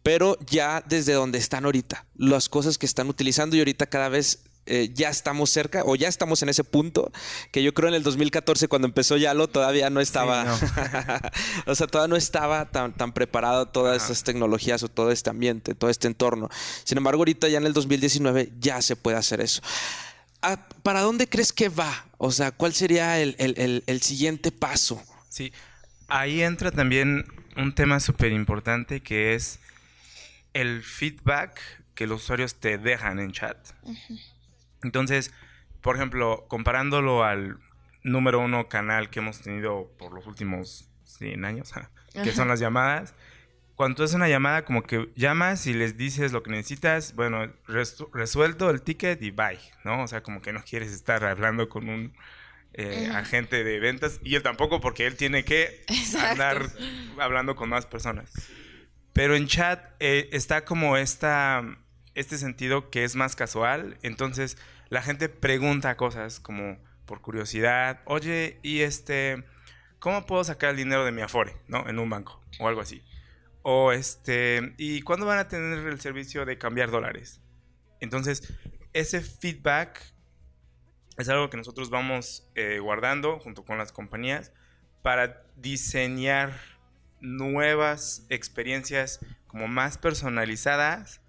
pero 0.05 0.37
ya 0.45 0.83
desde 0.87 1.13
donde 1.13 1.39
están 1.39 1.65
ahorita, 1.65 2.05
las 2.15 2.47
cosas 2.47 2.77
que 2.77 2.85
están 2.85 3.09
utilizando 3.09 3.55
y 3.55 3.59
ahorita 3.59 3.87
cada 3.87 4.07
vez 4.07 4.44
eh, 4.65 4.89
ya 4.93 5.09
estamos 5.09 5.49
cerca 5.49 5.83
o 5.85 5.95
ya 5.95 6.07
estamos 6.07 6.41
en 6.41 6.49
ese 6.49 6.63
punto 6.63 7.11
que 7.51 7.61
yo 7.61 7.73
creo 7.73 7.89
en 7.89 7.95
el 7.95 8.03
2014 8.03 8.67
cuando 8.67 8.87
empezó 8.87 9.15
Yalo 9.17 9.47
todavía 9.47 9.89
no 9.89 10.01
estaba, 10.01 10.45
o 11.67 11.75
sea, 11.75 11.87
todavía 11.87 12.09
no 12.09 12.15
estaba 12.15 12.71
tan, 12.71 12.93
tan 12.93 13.13
preparado 13.13 13.67
todas 13.67 14.01
estas 14.01 14.23
tecnologías 14.23 14.81
o 14.83 14.87
todo 14.89 15.11
este 15.11 15.29
ambiente, 15.29 15.75
todo 15.75 15.89
este 15.89 16.07
entorno. 16.07 16.49
Sin 16.83 16.97
embargo, 16.97 17.21
ahorita 17.21 17.47
ya 17.47 17.57
en 17.57 17.65
el 17.65 17.73
2019 17.73 18.53
ya 18.59 18.81
se 18.81 18.95
puede 18.95 19.17
hacer 19.17 19.41
eso. 19.41 19.61
Ah, 20.41 20.67
¿Para 20.83 21.01
dónde 21.01 21.27
crees 21.27 21.53
que 21.53 21.69
va? 21.69 22.05
O 22.17 22.31
sea, 22.31 22.51
¿cuál 22.51 22.73
sería 22.73 23.19
el, 23.19 23.35
el 23.37 24.01
siguiente 24.01 24.51
paso? 24.51 25.01
Sí, 25.29 25.51
ahí 26.07 26.41
entra 26.41 26.71
también 26.71 27.25
un 27.57 27.73
tema 27.73 27.99
súper 27.99 28.31
importante 28.31 29.01
que 29.01 29.35
es 29.35 29.59
el 30.53 30.83
feedback 30.83 31.59
que 31.95 32.07
los 32.07 32.23
usuarios 32.23 32.55
te 32.55 32.77
dejan 32.77 33.19
en 33.19 33.31
chat. 33.31 33.57
Entonces, 34.83 35.33
por 35.81 35.95
ejemplo, 35.95 36.45
comparándolo 36.47 37.23
al 37.23 37.59
número 38.03 38.39
uno 38.39 38.69
canal 38.69 39.09
que 39.09 39.19
hemos 39.19 39.41
tenido 39.41 39.91
por 39.97 40.13
los 40.13 40.27
últimos 40.27 40.89
100 41.03 41.45
años, 41.45 41.73
que 42.13 42.31
son 42.31 42.47
las 42.47 42.59
llamadas. 42.59 43.13
Cuando 43.75 44.03
haces 44.03 44.15
una 44.15 44.29
llamada, 44.29 44.63
como 44.63 44.83
que 44.83 45.09
llamas 45.15 45.67
y 45.67 45.73
les 45.73 45.97
dices 45.97 46.31
lo 46.31 46.43
que 46.43 46.51
necesitas, 46.51 47.13
bueno, 47.13 47.51
resuelto 48.13 48.69
el 48.69 48.81
ticket 48.81 49.21
y 49.21 49.31
bye, 49.31 49.59
¿no? 49.83 50.03
O 50.03 50.07
sea, 50.07 50.23
como 50.23 50.41
que 50.41 50.53
no 50.53 50.63
quieres 50.63 50.93
estar 50.93 51.25
hablando 51.25 51.67
con 51.67 51.89
un 51.89 52.13
eh, 52.73 53.09
agente 53.13 53.63
de 53.63 53.79
ventas 53.79 54.19
y 54.23 54.35
él 54.35 54.43
tampoco 54.43 54.81
porque 54.81 55.05
él 55.05 55.15
tiene 55.15 55.43
que 55.43 55.85
andar 56.29 56.69
hablando 57.19 57.55
con 57.55 57.69
más 57.69 57.85
personas. 57.85 58.31
Pero 59.13 59.35
en 59.35 59.47
chat 59.47 59.81
eh, 59.99 60.29
está 60.31 60.65
como 60.65 60.97
esta, 60.97 61.63
este 62.15 62.37
sentido 62.37 62.89
que 62.89 63.03
es 63.03 63.15
más 63.15 63.35
casual, 63.35 63.97
entonces 64.01 64.57
la 64.89 65.01
gente 65.01 65.29
pregunta 65.29 65.97
cosas 65.97 66.39
como 66.39 66.77
por 67.05 67.21
curiosidad, 67.21 68.01
oye, 68.05 68.59
y 68.63 68.81
este, 68.81 69.43
¿cómo 69.99 70.25
puedo 70.25 70.43
sacar 70.43 70.71
el 70.71 70.77
dinero 70.77 71.05
de 71.05 71.11
mi 71.11 71.21
Afore, 71.21 71.55
¿no? 71.67 71.87
En 71.87 71.99
un 71.99 72.09
banco 72.09 72.41
o 72.59 72.67
algo 72.67 72.81
así. 72.81 73.03
O 73.61 73.91
este, 73.91 74.73
¿y 74.77 75.01
cuándo 75.01 75.25
van 75.25 75.39
a 75.39 75.47
tener 75.47 75.87
el 75.87 75.99
servicio 75.99 76.45
de 76.45 76.57
cambiar 76.57 76.91
dólares? 76.91 77.41
Entonces, 77.99 78.53
ese 78.93 79.21
feedback 79.21 80.01
es 81.17 81.29
algo 81.29 81.49
que 81.49 81.57
nosotros 81.57 81.89
vamos 81.89 82.47
eh, 82.55 82.79
guardando 82.79 83.39
junto 83.39 83.65
con 83.65 83.77
las 83.77 83.91
compañías 83.91 84.51
para 85.01 85.43
diseñar 85.55 86.53
nuevas 87.21 88.25
experiencias 88.29 89.19
como 89.47 89.67
más 89.67 89.97
personalizadas 89.97 91.21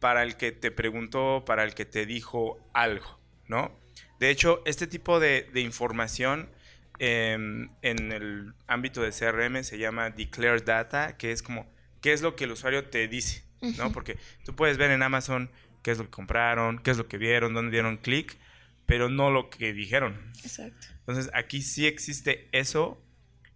para 0.00 0.22
el 0.22 0.36
que 0.36 0.52
te 0.52 0.70
preguntó, 0.70 1.44
para 1.46 1.64
el 1.64 1.74
que 1.74 1.84
te 1.84 2.06
dijo 2.06 2.58
algo, 2.72 3.18
¿no? 3.46 3.72
De 4.20 4.30
hecho, 4.30 4.62
este 4.64 4.86
tipo 4.86 5.20
de, 5.20 5.48
información 5.54 6.50
em, 6.98 7.70
en 7.82 8.12
el 8.12 8.54
ámbito 8.66 9.02
de 9.02 9.10
CRM 9.10 9.62
se 9.62 9.78
llama 9.78 10.10
Declare 10.10 10.60
Data, 10.60 11.16
que 11.16 11.32
es 11.32 11.42
como, 11.42 11.70
¿qué 12.00 12.12
es 12.12 12.22
lo 12.22 12.34
que 12.34 12.44
el 12.44 12.52
usuario 12.52 12.84
te 12.86 13.06
dice? 13.08 13.44
¿no? 13.76 13.92
Porque 13.92 14.18
tú 14.44 14.54
puedes 14.54 14.78
ver 14.78 14.90
en 14.90 15.02
Amazon 15.02 15.50
qué 15.82 15.92
es 15.92 15.98
lo 15.98 16.04
que 16.04 16.10
compraron, 16.10 16.78
qué 16.78 16.90
es 16.90 16.98
lo 16.98 17.08
que 17.08 17.18
vieron, 17.18 17.54
dónde 17.54 17.72
dieron 17.72 17.96
clic, 17.96 18.38
pero 18.86 19.08
no 19.08 19.30
lo 19.30 19.50
que 19.50 19.72
dijeron. 19.72 20.32
Exacto. 20.42 20.86
Entonces 21.00 21.30
aquí 21.34 21.62
sí 21.62 21.86
existe 21.86 22.48
eso. 22.52 23.02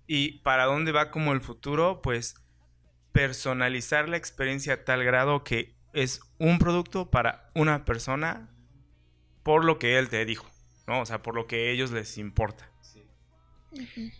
¿Y 0.06 0.38
para 0.40 0.64
dónde 0.64 0.92
va 0.92 1.10
como 1.10 1.32
el 1.32 1.40
futuro? 1.40 2.02
Pues 2.02 2.34
personalizar 3.12 4.08
la 4.08 4.16
experiencia 4.16 4.74
a 4.74 4.84
tal 4.84 5.04
grado 5.04 5.44
que 5.44 5.74
es 5.92 6.20
un 6.38 6.58
producto 6.58 7.10
para 7.10 7.50
una 7.54 7.84
persona 7.84 8.48
por 9.42 9.64
lo 9.64 9.78
que 9.78 9.98
él 9.98 10.08
te 10.08 10.24
dijo, 10.24 10.50
¿no? 10.86 11.00
O 11.00 11.06
sea, 11.06 11.22
por 11.22 11.34
lo 11.34 11.46
que 11.46 11.56
a 11.56 11.70
ellos 11.70 11.90
les 11.90 12.18
importa. 12.18 12.70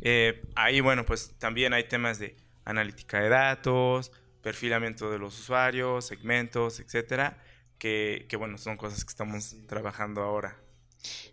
Eh, 0.00 0.42
ahí, 0.54 0.80
bueno, 0.80 1.04
pues 1.04 1.34
también 1.38 1.72
hay 1.72 1.84
temas 1.84 2.18
de 2.18 2.36
analítica 2.64 3.20
de 3.20 3.28
datos, 3.28 4.12
perfilamiento 4.42 5.10
de 5.10 5.18
los 5.18 5.38
usuarios, 5.38 6.06
segmentos, 6.06 6.80
etcétera, 6.80 7.42
que, 7.78 8.26
que 8.28 8.36
bueno, 8.36 8.58
son 8.58 8.76
cosas 8.76 9.04
que 9.04 9.10
estamos 9.10 9.56
trabajando 9.66 10.22
ahora. 10.22 10.61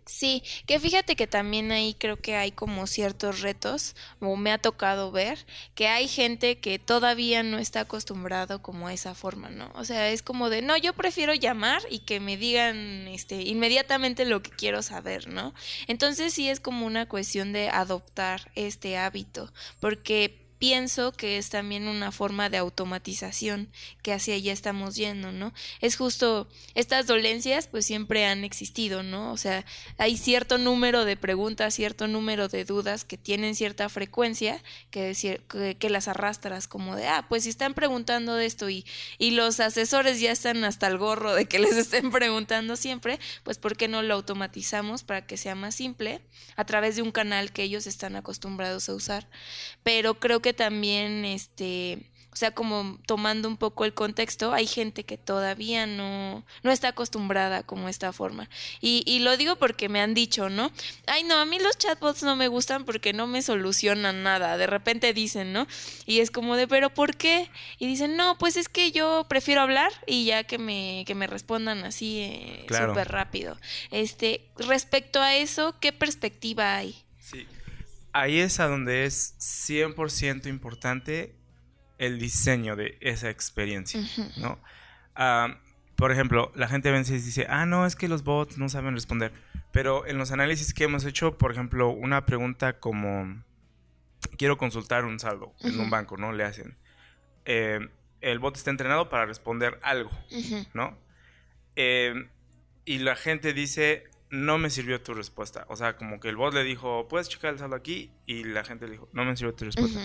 Sí, 0.04 0.42
que 0.66 0.80
fíjate 0.80 1.14
que 1.14 1.28
también 1.28 1.70
ahí 1.70 1.94
creo 1.94 2.16
que 2.16 2.34
hay 2.34 2.50
como 2.50 2.86
ciertos 2.88 3.40
retos, 3.40 3.94
o 4.20 4.34
me 4.34 4.50
ha 4.50 4.58
tocado 4.58 5.12
ver, 5.12 5.46
que 5.74 5.86
hay 5.86 6.08
gente 6.08 6.58
que 6.58 6.78
todavía 6.80 7.42
no 7.42 7.58
está 7.58 7.80
acostumbrado 7.80 8.60
como 8.60 8.88
a 8.88 8.92
esa 8.92 9.14
forma, 9.14 9.50
¿no? 9.50 9.70
O 9.74 9.84
sea, 9.84 10.10
es 10.10 10.22
como 10.22 10.50
de, 10.50 10.62
no, 10.62 10.76
yo 10.76 10.94
prefiero 10.94 11.32
llamar 11.34 11.82
y 11.90 12.00
que 12.00 12.18
me 12.18 12.36
digan 12.36 13.06
este, 13.08 13.42
inmediatamente 13.42 14.24
lo 14.24 14.42
que 14.42 14.50
quiero 14.50 14.82
saber, 14.82 15.28
¿no? 15.28 15.54
Entonces 15.86 16.34
sí 16.34 16.48
es 16.48 16.58
como 16.58 16.86
una 16.86 17.08
cuestión 17.08 17.52
de 17.52 17.68
adoptar 17.68 18.50
este 18.56 18.96
hábito, 18.96 19.52
porque 19.78 20.49
pienso 20.60 21.12
que 21.12 21.38
es 21.38 21.48
también 21.48 21.88
una 21.88 22.12
forma 22.12 22.50
de 22.50 22.58
automatización 22.58 23.70
que 24.02 24.12
hacia 24.12 24.34
allá 24.34 24.52
estamos 24.52 24.94
yendo, 24.94 25.32
¿no? 25.32 25.54
Es 25.80 25.96
justo, 25.96 26.48
estas 26.74 27.06
dolencias 27.06 27.66
pues 27.66 27.86
siempre 27.86 28.26
han 28.26 28.44
existido, 28.44 29.02
¿no? 29.02 29.32
O 29.32 29.38
sea, 29.38 29.64
hay 29.96 30.18
cierto 30.18 30.58
número 30.58 31.06
de 31.06 31.16
preguntas, 31.16 31.74
cierto 31.74 32.08
número 32.08 32.48
de 32.48 32.66
dudas 32.66 33.06
que 33.06 33.16
tienen 33.16 33.54
cierta 33.54 33.88
frecuencia 33.88 34.62
que, 34.90 35.16
que, 35.48 35.76
que 35.78 35.90
las 35.90 36.08
arrastras 36.08 36.68
como 36.68 36.94
de, 36.94 37.08
ah, 37.08 37.24
pues 37.26 37.44
si 37.44 37.48
están 37.48 37.72
preguntando 37.72 38.34
de 38.34 38.44
esto 38.44 38.68
y, 38.68 38.84
y 39.16 39.30
los 39.30 39.60
asesores 39.60 40.20
ya 40.20 40.30
están 40.30 40.62
hasta 40.64 40.88
el 40.88 40.98
gorro 40.98 41.34
de 41.34 41.46
que 41.46 41.58
les 41.58 41.76
estén 41.78 42.10
preguntando 42.10 42.76
siempre, 42.76 43.18
pues 43.44 43.56
¿por 43.56 43.78
qué 43.78 43.88
no 43.88 44.02
lo 44.02 44.12
automatizamos 44.12 45.04
para 45.04 45.26
que 45.26 45.38
sea 45.38 45.54
más 45.54 45.74
simple 45.74 46.20
a 46.56 46.66
través 46.66 46.96
de 46.96 47.02
un 47.02 47.12
canal 47.12 47.50
que 47.50 47.62
ellos 47.62 47.86
están 47.86 48.14
acostumbrados 48.14 48.90
a 48.90 48.94
usar? 48.94 49.26
Pero 49.82 50.20
creo 50.20 50.42
que 50.42 50.49
también, 50.54 51.24
este, 51.24 52.10
o 52.32 52.36
sea, 52.36 52.52
como 52.52 52.98
tomando 53.06 53.48
un 53.48 53.56
poco 53.56 53.84
el 53.84 53.92
contexto, 53.92 54.52
hay 54.52 54.66
gente 54.66 55.04
que 55.04 55.18
todavía 55.18 55.86
no, 55.86 56.44
no 56.62 56.70
está 56.70 56.88
acostumbrada 56.88 57.64
como 57.64 57.88
esta 57.88 58.12
forma. 58.12 58.48
Y, 58.80 59.02
y 59.04 59.18
lo 59.18 59.36
digo 59.36 59.56
porque 59.56 59.88
me 59.88 60.00
han 60.00 60.14
dicho, 60.14 60.48
¿no? 60.48 60.70
Ay, 61.06 61.24
no, 61.24 61.36
a 61.38 61.44
mí 61.44 61.58
los 61.58 61.76
chatbots 61.76 62.22
no 62.22 62.36
me 62.36 62.46
gustan 62.46 62.84
porque 62.84 63.12
no 63.12 63.26
me 63.26 63.42
solucionan 63.42 64.22
nada. 64.22 64.56
De 64.56 64.68
repente 64.68 65.12
dicen, 65.12 65.52
¿no? 65.52 65.66
Y 66.06 66.20
es 66.20 66.30
como 66.30 66.54
de, 66.54 66.68
¿pero 66.68 66.94
por 66.94 67.16
qué? 67.16 67.50
Y 67.78 67.86
dicen, 67.88 68.16
no, 68.16 68.38
pues 68.38 68.56
es 68.56 68.68
que 68.68 68.92
yo 68.92 69.26
prefiero 69.28 69.62
hablar 69.62 69.92
y 70.06 70.24
ya 70.24 70.44
que 70.44 70.58
me, 70.58 71.02
que 71.08 71.16
me 71.16 71.26
respondan 71.26 71.84
así 71.84 72.20
eh, 72.20 72.66
súper 72.68 73.08
rápido. 73.08 73.58
Este, 73.90 74.46
respecto 74.56 75.20
a 75.20 75.34
eso, 75.34 75.74
¿qué 75.80 75.92
perspectiva 75.92 76.76
hay? 76.76 76.94
Ahí 78.12 78.40
es 78.40 78.60
a 78.60 78.66
donde 78.66 79.04
es 79.04 79.36
100% 79.38 80.46
importante 80.46 81.36
el 81.98 82.18
diseño 82.18 82.76
de 82.76 82.96
esa 83.00 83.30
experiencia, 83.30 84.00
¿no? 84.38 84.58
Ah, 85.14 85.58
por 85.96 86.12
ejemplo, 86.12 86.50
la 86.54 86.66
gente 86.66 86.88
a 86.88 86.92
veces 86.92 87.26
dice, 87.26 87.46
ah, 87.50 87.66
no, 87.66 87.84
es 87.84 87.94
que 87.94 88.08
los 88.08 88.24
bots 88.24 88.56
no 88.56 88.70
saben 88.70 88.94
responder. 88.94 89.32
Pero 89.70 90.06
en 90.06 90.16
los 90.16 90.32
análisis 90.32 90.72
que 90.72 90.84
hemos 90.84 91.04
hecho, 91.04 91.36
por 91.36 91.52
ejemplo, 91.52 91.90
una 91.90 92.24
pregunta 92.24 92.80
como, 92.80 93.44
quiero 94.38 94.56
consultar 94.56 95.04
un 95.04 95.20
saldo 95.20 95.52
en 95.60 95.78
un 95.78 95.90
banco, 95.90 96.16
¿no? 96.16 96.32
Le 96.32 96.44
hacen, 96.44 96.76
eh, 97.44 97.80
el 98.22 98.38
bot 98.38 98.56
está 98.56 98.70
entrenado 98.70 99.08
para 99.10 99.26
responder 99.26 99.78
algo, 99.82 100.10
¿no? 100.74 100.98
Eh, 101.76 102.14
y 102.84 102.98
la 102.98 103.14
gente 103.14 103.52
dice, 103.52 104.04
no 104.30 104.58
me 104.58 104.70
sirvió 104.70 105.00
tu 105.02 105.14
respuesta. 105.14 105.66
O 105.68 105.76
sea, 105.76 105.96
como 105.96 106.20
que 106.20 106.28
el 106.28 106.36
bot 106.36 106.54
le 106.54 106.64
dijo, 106.64 107.08
puedes 107.08 107.28
checar 107.28 107.52
el 107.52 107.58
saldo 107.58 107.76
aquí, 107.76 108.12
y 108.26 108.44
la 108.44 108.64
gente 108.64 108.86
le 108.86 108.92
dijo, 108.92 109.08
no 109.12 109.24
me 109.24 109.36
sirvió 109.36 109.54
tu 109.54 109.64
respuesta. 109.64 110.00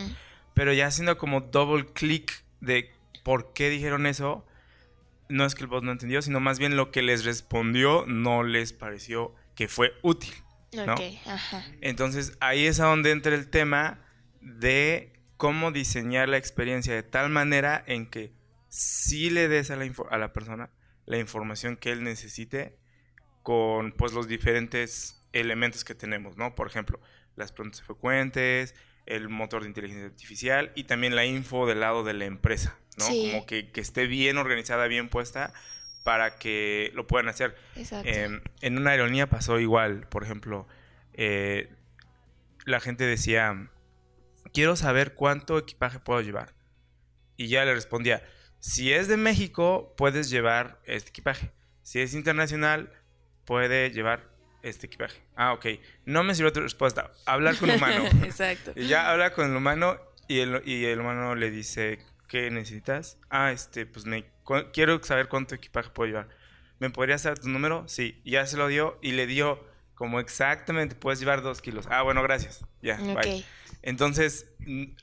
Pero 0.54 0.74
ya 0.74 0.88
haciendo 0.88 1.18
como 1.18 1.42
double 1.42 1.86
click 1.86 2.44
de 2.60 2.92
por 3.24 3.54
qué 3.54 3.70
dijeron 3.70 4.06
eso, 4.06 4.46
no 5.30 5.46
es 5.46 5.56
que 5.56 5.64
el 5.64 5.68
bot 5.68 5.84
no 5.84 5.92
entendió, 5.92 6.22
sino 6.22 6.40
más 6.40 6.60
bien 6.60 6.76
lo 6.76 6.92
que 6.92 7.02
les 7.02 7.26
respondió 7.26 8.06
no 8.08 8.44
les 8.44 8.74
pareció 8.74 9.34
que 9.56 9.68
fue 9.68 9.94
útil. 10.02 10.34
¿no? 10.74 10.96
Entonces 11.82 12.38
ahí 12.42 12.66
es 12.66 12.80
a 12.80 12.86
donde 12.86 13.12
entra 13.12 13.34
el 13.34 13.50
tema 13.50 14.02
de 14.42 15.14
cómo 15.38 15.72
diseñar 15.72 16.30
la 16.30 16.38
experiencia 16.38 16.94
de 16.94 17.04
tal 17.04 17.30
manera 17.30 17.84
en 17.88 18.10
que 18.10 18.34
sí 18.70 19.30
le 19.30 19.48
des 19.48 19.72
a 19.72 19.76
la, 19.76 19.90
a 20.10 20.18
la 20.18 20.34
persona 20.34 20.70
la 21.06 21.18
información 21.18 21.78
que 21.78 21.92
él 21.92 22.04
necesite 22.04 22.78
con 23.46 23.92
pues 23.92 24.12
los 24.12 24.28
diferentes 24.28 25.22
elementos 25.32 25.86
que 25.86 25.94
tenemos, 25.94 26.36
¿no? 26.36 26.56
Por 26.56 26.66
ejemplo, 26.66 27.00
las 27.36 27.52
preguntas 27.52 27.84
frecuentes, 27.84 28.74
el 29.06 29.30
motor 29.30 29.62
de 29.62 29.68
inteligencia 29.68 30.08
artificial 30.08 30.72
y 30.74 30.86
también 30.86 31.16
la 31.16 31.26
info 31.26 31.68
del 31.68 31.80
lado 31.80 32.04
de 32.04 32.16
la 32.16 32.26
empresa, 32.26 32.76
¿no? 32.98 33.06
Como 33.06 33.46
que, 33.46 33.70
esté 33.76 34.08
bien 34.08 34.40
organizada, 34.40 34.88
bien 34.88 35.10
puesta 35.10 35.54
para 36.04 36.40
que 36.40 36.90
lo 36.96 37.06
puedan 37.06 37.30
hacer. 37.30 37.56
Em, 37.76 38.42
en 38.62 38.78
una 38.80 38.90
aerolínea 38.90 39.30
pasó 39.30 39.60
igual, 39.60 40.08
por 40.10 40.24
ejemplo, 40.24 40.68
eh, 41.14 41.70
la 42.66 42.80
gente 42.80 43.04
decía, 43.04 43.70
quiero 44.54 44.76
saber 44.76 45.14
cuánto 45.14 45.60
equipaje 45.60 46.00
puedo 46.00 46.22
llevar. 46.22 46.56
Y 47.38 47.50
ya 47.50 47.64
le 47.64 47.76
respondía, 47.76 48.24
si 48.60 48.92
es 48.92 49.08
de 49.08 49.18
México, 49.18 49.94
puedes 49.98 50.32
llevar 50.32 50.82
este 50.86 51.12
equipaje. 51.12 51.52
Si 51.84 52.00
es 52.00 52.16
internacional, 52.16 52.92
puede 53.46 53.92
llevar 53.92 54.30
este 54.64 54.88
equipaje. 54.88 55.22
Ah, 55.36 55.54
ok. 55.54 55.66
No 56.06 56.24
me 56.24 56.34
sirvió 56.36 56.52
tu 56.52 56.62
respuesta. 56.62 57.12
Hablar 57.26 57.58
con 57.58 57.70
humano. 57.70 58.06
Exacto. 58.24 58.74
Y 58.76 58.88
ya 58.88 59.12
habla 59.12 59.32
con 59.34 59.50
el 59.50 59.56
humano 59.56 59.98
y 60.28 60.40
el, 60.40 60.62
y 60.66 60.86
el 60.86 61.00
humano 61.00 61.36
le 61.36 61.52
dice, 61.52 62.00
¿qué 62.28 62.50
necesitas? 62.50 63.18
Ah, 63.30 63.52
este, 63.52 63.86
pues 63.86 64.06
me 64.06 64.26
quiero 64.74 65.02
saber 65.04 65.28
cuánto 65.28 65.56
equipaje 65.56 65.90
puedo 65.92 66.08
llevar. 66.08 66.30
¿Me 66.80 66.90
podrías 66.90 67.24
dar 67.24 67.40
tu 67.40 67.48
número? 67.48 67.88
Sí. 67.88 68.22
ya 68.26 68.46
se 68.46 68.58
lo 68.58 68.68
dio 68.68 69.00
y 69.02 69.12
le 69.14 69.28
dio 69.28 69.64
como 69.94 70.20
exactamente, 70.20 70.94
puedes 70.96 71.20
llevar 71.20 71.42
dos 71.42 71.62
kilos. 71.62 71.88
Ah, 71.90 72.02
bueno, 72.02 72.22
gracias. 72.22 72.66
Ya, 72.82 72.98
bye. 72.98 73.46
Entonces, 73.82 74.52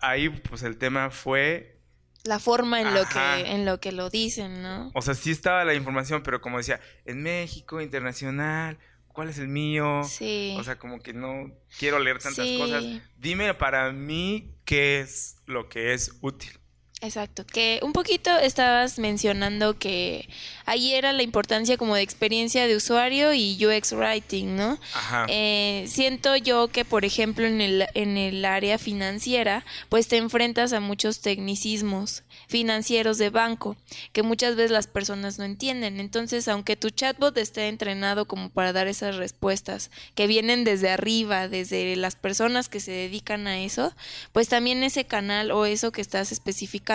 ahí 0.01 0.29
pues 0.29 0.63
el 0.65 0.77
tema 0.77 1.11
fue 1.11 1.79
la 2.25 2.39
forma 2.39 2.81
en 2.81 2.95
lo 2.95 3.05
que 3.07 3.53
en 3.53 3.65
lo 3.65 3.81
que 3.81 3.93
lo 3.93 4.11
dicen, 4.11 4.63
¿no? 4.63 4.91
O 4.95 5.03
sea, 5.03 5.15
sí 5.15 5.31
estaba 5.31 5.65
la 5.65 5.75
información, 5.75 6.23
pero 6.23 6.41
como 6.41 6.59
decía, 6.59 6.81
en 7.05 7.23
México, 7.23 7.81
internacional, 7.81 8.79
¿cuál 9.09 9.29
es 9.29 9.39
el 9.39 9.49
mío? 9.49 10.03
Sí. 10.05 10.55
O 10.59 10.65
sea, 10.65 10.79
como 10.79 11.01
que 11.01 11.13
no 11.13 11.51
quiero 11.79 11.99
leer 11.99 12.19
tantas 12.19 12.47
cosas. 12.59 12.85
Dime 13.17 13.55
para 13.55 13.93
mí 13.93 14.55
qué 14.65 15.01
es 15.01 15.37
lo 15.47 15.69
que 15.69 15.95
es 15.95 16.19
útil. 16.21 16.62
Exacto, 17.05 17.45
que 17.45 17.81
un 17.83 17.93
poquito 17.93 18.31
estabas 18.39 19.01
mencionando 19.01 19.77
que 19.77 20.29
ahí 20.67 20.95
era 20.95 21.13
la 21.13 21.25
importancia 21.25 21.77
como 21.77 21.97
de 21.97 22.03
experiencia 22.03 22.69
de 22.69 22.77
usuario 22.77 23.33
y 23.35 23.59
UX 23.67 23.93
Writing, 23.93 24.55
¿no? 24.55 24.79
Ajá. 24.95 25.27
Eh, 25.29 25.85
siento 25.89 26.37
yo 26.37 26.69
que, 26.69 26.85
por 26.85 27.05
ejemplo, 27.05 27.45
en 27.45 27.61
el, 27.61 27.87
en 27.95 28.17
el 28.17 28.45
área 28.45 28.79
financiera, 28.79 29.65
pues 29.89 30.07
te 30.07 30.17
enfrentas 30.17 30.73
a 30.73 30.79
muchos 30.79 31.21
tecnicismos 31.23 32.23
financieros 32.47 33.19
de 33.19 33.31
banco 33.31 33.77
que 34.13 34.23
muchas 34.23 34.55
veces 34.55 34.71
las 34.71 34.87
personas 34.87 35.41
no 35.41 35.45
entienden. 35.45 35.99
Entonces, 35.99 36.47
aunque 36.47 36.77
tu 36.77 36.91
chatbot 36.91 37.37
esté 37.37 37.67
entrenado 37.67 38.27
como 38.27 38.49
para 38.49 38.73
dar 38.73 38.87
esas 38.87 39.17
respuestas 39.17 39.91
que 40.15 40.29
vienen 40.29 40.63
desde 40.63 40.91
arriba, 40.91 41.49
desde 41.49 41.97
las 41.97 42.15
personas 42.15 42.69
que 42.69 42.79
se 42.79 42.93
dedican 42.93 43.49
a 43.49 43.59
eso, 43.59 43.93
pues 44.31 44.49
también 44.49 44.85
ese 44.85 45.05
canal 45.05 45.51
o 45.51 45.67
eso 45.67 45.91
que 45.91 46.01
estás 46.01 46.31
especificando 46.31 46.92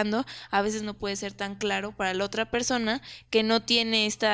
a 0.52 0.62
veces 0.62 0.84
no 0.84 0.94
puede 0.94 1.16
ser 1.16 1.34
tan 1.34 1.56
claro 1.56 1.92
para 1.92 2.14
la 2.14 2.24
otra 2.24 2.50
persona 2.50 3.02
que 3.30 3.44
no 3.44 3.64
tiene 3.64 4.06
este 4.06 4.28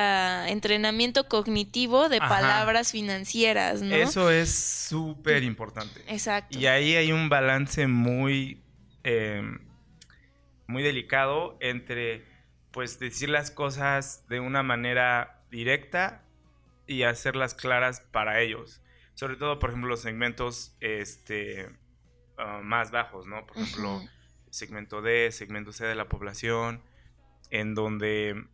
entrenamiento 0.47 1.27
cognitivo 1.27 2.09
de 2.09 2.17
Ajá. 2.17 2.29
palabras 2.29 2.91
financieras, 2.91 3.81
¿no? 3.81 3.95
Eso 3.95 4.29
es 4.29 4.53
súper 4.53 5.43
importante. 5.43 6.01
Exacto. 6.07 6.57
Y 6.57 6.67
ahí 6.67 6.95
hay 6.95 7.11
un 7.11 7.29
balance 7.29 7.87
muy, 7.87 8.61
eh, 9.03 9.41
muy 10.67 10.83
delicado 10.83 11.57
entre, 11.61 12.25
pues, 12.71 12.99
decir 12.99 13.29
las 13.29 13.51
cosas 13.51 14.27
de 14.27 14.39
una 14.39 14.63
manera 14.63 15.43
directa 15.49 16.23
y 16.87 17.03
hacerlas 17.03 17.53
claras 17.53 18.01
para 18.11 18.41
ellos. 18.41 18.81
Sobre 19.15 19.35
todo, 19.35 19.59
por 19.59 19.69
ejemplo, 19.69 19.89
los 19.89 20.01
segmentos 20.01 20.75
este, 20.79 21.69
ah, 22.37 22.61
más 22.63 22.91
bajos, 22.91 23.27
¿no? 23.27 23.45
Por 23.45 23.57
ejemplo. 23.57 24.01
Segmento 24.53 25.01
D, 25.01 25.31
segmento 25.31 25.73
C 25.73 25.85
de 25.85 25.95
la 25.95 26.07
población, 26.07 26.81
en 27.49 27.73
donde, 27.73 28.45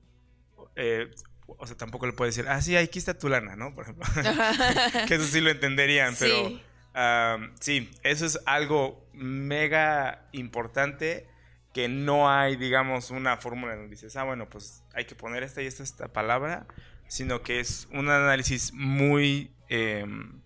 eh, 0.76 1.12
o 1.46 1.68
sea, 1.68 1.76
tampoco 1.76 2.06
le 2.08 2.14
puedes 2.14 2.36
decir, 2.36 2.50
ah, 2.50 2.62
sí, 2.62 2.78
aquí 2.78 3.00
está 3.00 3.18
tu 3.18 3.28
lana, 3.28 3.56
¿no? 3.56 3.76
Por 3.76 3.84
ejemplo. 3.84 4.06
que 5.08 5.16
eso 5.16 5.26
sí 5.26 5.42
lo 5.42 5.50
entenderían, 5.50 6.16
pero 6.18 6.50
Sí. 6.50 6.62
am, 6.94 7.54
sí, 7.60 7.92
eso 8.04 8.26
es 8.26 8.40
algo 8.46 9.08
mega 9.14 10.28
importante 10.32 11.28
que 11.74 11.90
no 11.90 12.30
hay, 12.32 12.56
digamos, 12.56 13.12
una 13.12 13.38
fórmula 13.38 13.76
donde 13.76 13.92
dices, 13.92 14.16
ah, 14.16 14.24
bueno, 14.24 14.50
pues 14.50 14.84
hay 14.94 15.06
que 15.06 15.16
poner 15.16 15.44
esta 15.44 15.62
y 15.62 15.66
esta, 15.68 15.84
esta 15.84 16.08
palabra, 16.14 16.66
sino 17.08 17.42
que 17.44 17.60
es 17.60 17.88
un 17.92 18.10
análisis 18.10 18.72
muy, 18.74 19.52
em, 19.68 20.42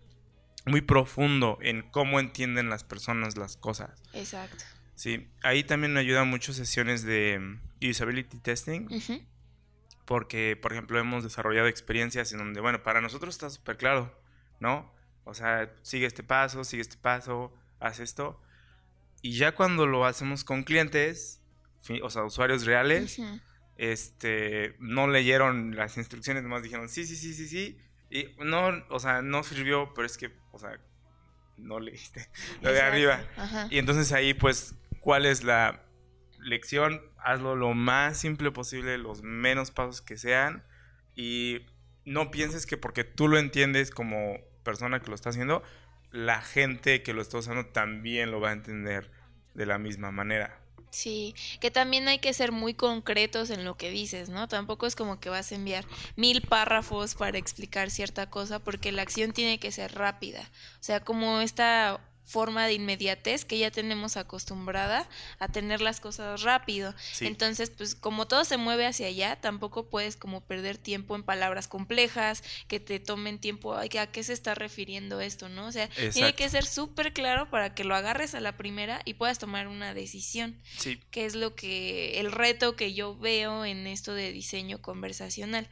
muy 0.65 0.81
profundo 0.81 1.59
en 1.61 1.83
cómo 1.91 2.19
entienden 2.19 2.69
las 2.69 2.83
personas 2.83 3.37
las 3.37 3.55
cosas. 3.57 4.01
Exacto. 4.13 4.63
Sí, 4.95 5.27
ahí 5.41 5.63
también 5.63 5.93
me 5.93 5.99
ayudan 5.99 6.29
mucho 6.29 6.53
sesiones 6.53 7.03
de 7.03 7.33
em, 7.33 7.59
usability 7.81 8.37
testing 8.39 8.87
porque, 10.05 10.57
por 10.61 10.73
ejemplo, 10.73 10.99
hemos 10.99 11.23
desarrollado 11.23 11.67
experiencias 11.67 12.31
en 12.33 12.39
donde, 12.39 12.59
bueno, 12.59 12.83
para 12.83 13.01
nosotros 13.01 13.35
está 13.35 13.49
súper 13.49 13.77
claro, 13.77 14.13
¿no? 14.59 14.93
O 15.23 15.33
sea, 15.33 15.73
sigue 15.81 16.05
este 16.05 16.23
paso, 16.23 16.63
sigue 16.63 16.81
este 16.81 16.97
paso, 16.97 17.53
haz 17.79 17.99
esto. 17.99 18.41
Y 19.21 19.37
ya 19.37 19.53
cuando 19.53 19.87
lo 19.87 20.05
hacemos 20.05 20.43
con 20.43 20.63
clientes, 20.63 21.41
o 22.01 22.09
sea, 22.09 22.23
usuarios 22.23 22.65
reales, 22.65 23.21
este, 23.77 24.75
no 24.79 25.07
leyeron 25.07 25.75
las 25.75 25.97
instrucciones, 25.97 26.43
nomás 26.43 26.63
dijeron, 26.63 26.89
sí, 26.89 27.05
sí, 27.05 27.15
sí, 27.15 27.33
sí, 27.33 27.47
sí. 27.47 27.77
Y 28.09 28.27
no, 28.43 28.83
o 28.89 28.99
sea, 28.99 29.21
no 29.21 29.43
sirvió, 29.43 29.93
pero 29.93 30.05
es 30.05 30.17
que, 30.17 30.31
o 30.51 30.59
sea, 30.59 30.77
no 31.57 31.79
leíste 31.79 32.29
lo 32.61 32.73
de 32.73 32.81
arriba. 32.81 33.25
Ajá. 33.37 33.67
Y 33.69 33.77
entonces 33.77 34.11
ahí, 34.11 34.33
pues, 34.33 34.75
¿cuál 35.03 35.25
es 35.25 35.43
la 35.43 35.83
lección? 36.39 37.01
Hazlo 37.17 37.55
lo 37.55 37.73
más 37.73 38.17
simple 38.17 38.51
posible, 38.51 38.97
los 38.97 39.21
menos 39.21 39.69
pasos 39.69 40.01
que 40.01 40.17
sean. 40.17 40.63
Y 41.13 41.65
no 42.05 42.31
pienses 42.31 42.65
que 42.65 42.77
porque 42.77 43.03
tú 43.03 43.27
lo 43.27 43.37
entiendes 43.37 43.91
como 43.91 44.37
persona 44.63 45.01
que 45.01 45.09
lo 45.09 45.15
está 45.15 45.29
haciendo, 45.29 45.61
la 46.09 46.41
gente 46.41 47.03
que 47.03 47.13
lo 47.13 47.21
está 47.21 47.37
usando 47.37 47.65
también 47.65 48.31
lo 48.31 48.39
va 48.39 48.49
a 48.49 48.53
entender 48.53 49.11
de 49.53 49.65
la 49.65 49.77
misma 49.77 50.11
manera. 50.11 50.59
Sí, 50.89 51.35
que 51.59 51.71
también 51.71 52.07
hay 52.07 52.19
que 52.19 52.33
ser 52.33 52.51
muy 52.51 52.75
concretos 52.75 53.49
en 53.49 53.65
lo 53.65 53.75
que 53.75 53.89
dices, 53.89 54.29
¿no? 54.29 54.47
Tampoco 54.47 54.85
es 54.85 54.95
como 54.95 55.19
que 55.19 55.29
vas 55.29 55.51
a 55.51 55.55
enviar 55.55 55.85
mil 56.15 56.41
párrafos 56.43 57.15
para 57.15 57.39
explicar 57.39 57.89
cierta 57.89 58.29
cosa, 58.29 58.59
porque 58.59 58.91
la 58.91 59.01
acción 59.01 59.33
tiene 59.33 59.59
que 59.59 59.71
ser 59.71 59.95
rápida. 59.95 60.41
O 60.79 60.83
sea, 60.83 60.99
como 60.99 61.41
esta 61.41 61.99
forma 62.25 62.65
de 62.65 62.73
inmediatez 62.73 63.45
que 63.45 63.57
ya 63.57 63.71
tenemos 63.71 64.17
acostumbrada 64.17 65.07
a 65.39 65.47
tener 65.47 65.81
las 65.81 65.99
cosas 65.99 66.41
rápido. 66.41 66.95
Sí. 67.11 67.25
Entonces, 67.25 67.69
pues 67.69 67.95
como 67.95 68.27
todo 68.27 68.45
se 68.45 68.57
mueve 68.57 68.85
hacia 68.85 69.07
allá, 69.07 69.35
tampoco 69.35 69.89
puedes 69.89 70.15
como 70.15 70.41
perder 70.41 70.77
tiempo 70.77 71.15
en 71.15 71.23
palabras 71.23 71.67
complejas, 71.67 72.43
que 72.67 72.79
te 72.79 72.99
tomen 72.99 73.39
tiempo, 73.39 73.75
ay, 73.75 73.89
¿a 73.99 74.07
qué 74.07 74.23
se 74.23 74.33
está 74.33 74.55
refiriendo 74.55 75.21
esto, 75.21 75.49
no? 75.49 75.67
O 75.67 75.71
sea, 75.71 75.89
tiene 76.13 76.33
que 76.33 76.49
ser 76.49 76.65
súper 76.65 77.13
claro 77.13 77.49
para 77.49 77.75
que 77.75 77.83
lo 77.83 77.95
agarres 77.95 78.35
a 78.35 78.39
la 78.39 78.57
primera 78.57 79.01
y 79.05 79.15
puedas 79.15 79.39
tomar 79.39 79.67
una 79.67 79.93
decisión 79.93 80.23
Sí, 80.77 80.99
que 81.11 81.25
es 81.25 81.35
lo 81.35 81.55
que 81.55 82.19
el 82.19 82.31
reto 82.31 82.75
que 82.75 82.93
yo 82.93 83.17
veo 83.17 83.65
en 83.65 83.87
esto 83.87 84.13
de 84.13 84.31
diseño 84.31 84.81
conversacional. 84.81 85.67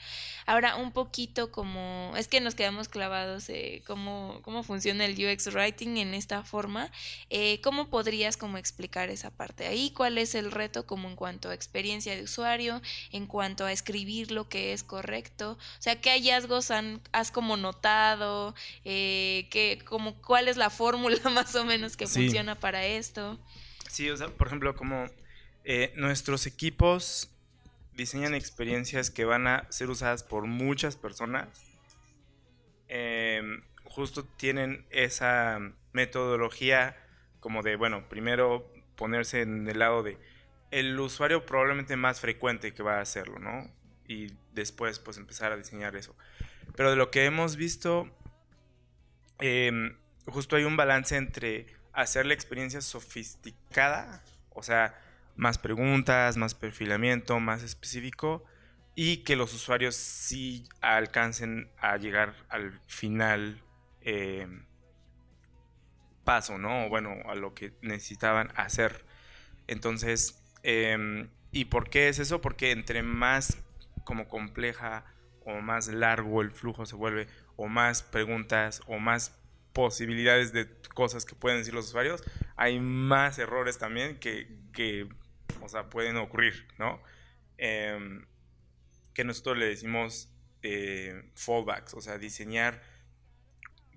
Ahora 0.46 0.76
un 0.76 0.92
poquito 0.92 1.52
como 1.52 2.14
es 2.18 2.28
que 2.28 2.42
nos 2.42 2.56
quedamos 2.56 2.90
clavados 2.90 3.50
eh, 3.50 3.84
cómo 3.86 4.40
cómo 4.44 4.64
funciona 4.64 5.06
el 5.06 5.14
UX 5.14 5.48
writing 5.54 5.98
en 5.98 6.14
esta 6.14 6.41
forma. 6.44 6.92
Eh, 7.30 7.60
¿Cómo 7.62 7.90
podrías 7.90 8.38
como 8.38 8.58
explicar 8.58 9.10
esa 9.10 9.32
parte 9.32 9.68
ahí? 9.68 9.92
¿Cuál 9.92 10.18
es 10.18 10.36
el 10.36 10.52
reto 10.52 10.86
como 10.86 11.10
en 11.10 11.16
cuanto 11.16 11.50
a 11.50 11.54
experiencia 11.54 12.16
de 12.16 12.24
usuario, 12.24 12.82
en 13.12 13.28
cuanto 13.28 13.66
a 13.66 13.72
escribir 13.72 14.32
lo 14.32 14.50
que 14.50 14.74
es 14.74 14.84
correcto? 14.84 15.54
O 15.54 15.82
sea, 15.82 16.00
¿qué 16.02 16.12
hallazgos 16.12 16.72
han, 16.72 17.02
has 17.12 17.32
como 17.32 17.58
notado? 17.58 18.56
Eh, 18.86 19.48
¿qué, 19.52 19.80
como, 19.86 20.22
¿Cuál 20.22 20.48
es 20.48 20.58
la 20.58 20.70
fórmula 20.70 21.18
más 21.34 21.56
o 21.56 21.66
menos 21.66 21.98
que 21.98 22.08
Sí. 22.08 22.22
funciona 22.22 22.60
para 22.60 22.86
esto? 22.86 23.40
Sí, 23.90 24.10
o 24.10 24.18
sea, 24.18 24.28
por 24.30 24.48
ejemplo, 24.48 24.76
como 24.76 25.06
eh, 25.64 25.94
nuestros 25.96 26.46
equipos 26.48 27.30
diseñan 27.94 28.34
experiencias 28.34 29.12
que 29.12 29.26
van 29.26 29.48
a 29.48 29.68
ser 29.70 29.90
usadas 29.90 30.24
por 30.24 30.48
muchas 30.48 30.96
personas, 30.96 31.48
em, 32.88 33.62
justo 33.84 34.24
tienen 34.26 34.86
esa 34.92 35.60
metodología 35.94 36.96
como 37.40 37.64
de, 37.64 37.76
bueno, 37.76 38.08
primero 38.08 38.72
ponerse 38.96 39.42
en 39.42 39.68
el 39.68 39.80
lado 39.80 40.04
de 40.04 40.18
el 40.72 40.98
usuario 41.00 41.46
probablemente 41.46 41.98
más 41.98 42.22
frecuente 42.22 42.74
que 42.74 42.84
va 42.84 42.98
a 42.98 43.02
hacerlo, 43.02 43.40
¿no? 43.40 43.70
Y 44.08 44.32
después 44.54 45.00
pues 45.00 45.18
empezar 45.18 45.52
a 45.52 45.58
diseñar 45.58 45.96
eso. 45.96 46.16
Pero 46.76 46.92
de 46.92 46.96
lo 46.96 47.12
que 47.12 47.26
hemos 47.26 47.58
visto, 47.58 48.10
em, 49.40 49.98
justo 50.26 50.56
hay 50.56 50.64
un 50.64 50.78
balance 50.78 51.18
entre 51.18 51.68
hacer 51.94 52.26
la 52.26 52.34
experiencia 52.34 52.82
sofisticada, 52.82 54.24
o 54.52 54.64
sea, 54.64 54.98
más 55.36 55.58
preguntas, 55.58 56.38
más 56.38 56.56
perfilamiento, 56.56 57.40
más 57.40 57.64
específico, 57.64 58.46
y 58.96 59.18
que 59.18 59.36
los 59.36 59.54
usuarios 59.54 59.96
sí 59.96 60.68
alcancen 60.82 61.70
a 61.78 61.98
llegar 61.98 62.36
al 62.50 62.80
final 62.88 63.62
eh, 64.02 64.48
paso, 66.24 66.58
¿no? 66.58 66.90
Bueno, 66.90 67.16
a 67.26 67.36
lo 67.36 67.54
que 67.54 67.74
necesitaban 67.82 68.52
hacer. 68.56 69.06
Entonces, 69.68 70.44
em, 70.64 71.30
¿y 71.52 71.66
por 71.66 71.90
qué 71.90 72.10
es 72.10 72.20
eso? 72.20 72.42
Porque 72.42 72.72
entre 72.72 73.04
más 73.04 73.58
como 74.04 74.28
compleja 74.28 75.06
o 75.46 75.62
más 75.62 75.88
largo 75.88 76.42
el 76.42 76.52
flujo 76.52 76.86
se 76.86 76.96
vuelve, 76.96 77.28
o 77.56 77.68
más 77.68 78.04
preguntas, 78.04 78.82
o 78.88 79.00
más 79.00 79.38
posibilidades 79.74 80.54
de 80.54 80.68
cosas 80.94 81.26
que 81.26 81.36
pueden 81.36 81.60
decir 81.60 81.74
los 81.74 81.88
usuarios, 81.88 82.24
hay 82.58 82.80
más 82.80 83.40
errores 83.40 83.78
también 83.78 84.20
que, 84.20 84.48
que 84.74 85.08
o 85.62 85.70
sea, 85.70 85.90
pueden 85.90 86.18
ocurrir, 86.18 86.68
¿no? 86.78 87.02
Em, 87.58 88.26
que 89.14 89.24
nosotros 89.24 89.58
le 89.58 89.68
decimos 89.68 90.30
eh, 90.64 91.32
fallbacks, 91.36 91.94
o 91.94 92.02
sea, 92.02 92.18
diseñar, 92.18 92.82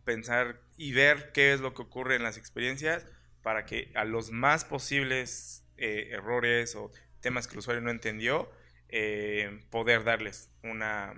pensar 0.05 0.61
y 0.77 0.93
ver 0.93 1.33
qué 1.33 1.53
es 1.53 1.61
lo 1.61 1.75
que 1.75 1.83
ocurre 1.83 2.17
en 2.17 2.23
las 2.23 2.37
experiencias 2.37 3.07
para 3.43 3.65
que 3.65 3.91
a 3.95 4.05
los 4.05 4.31
más 4.31 4.65
posibles 4.65 5.65
eh, 5.77 6.11
errores 6.13 6.75
o 6.77 6.91
temas 7.21 7.47
que 7.47 7.55
el 7.55 7.59
usuario 7.59 7.83
no 7.83 7.91
entendió, 7.91 8.51
eh, 8.89 9.65
poder 9.71 10.05
darles 10.05 10.51
una, 10.63 11.15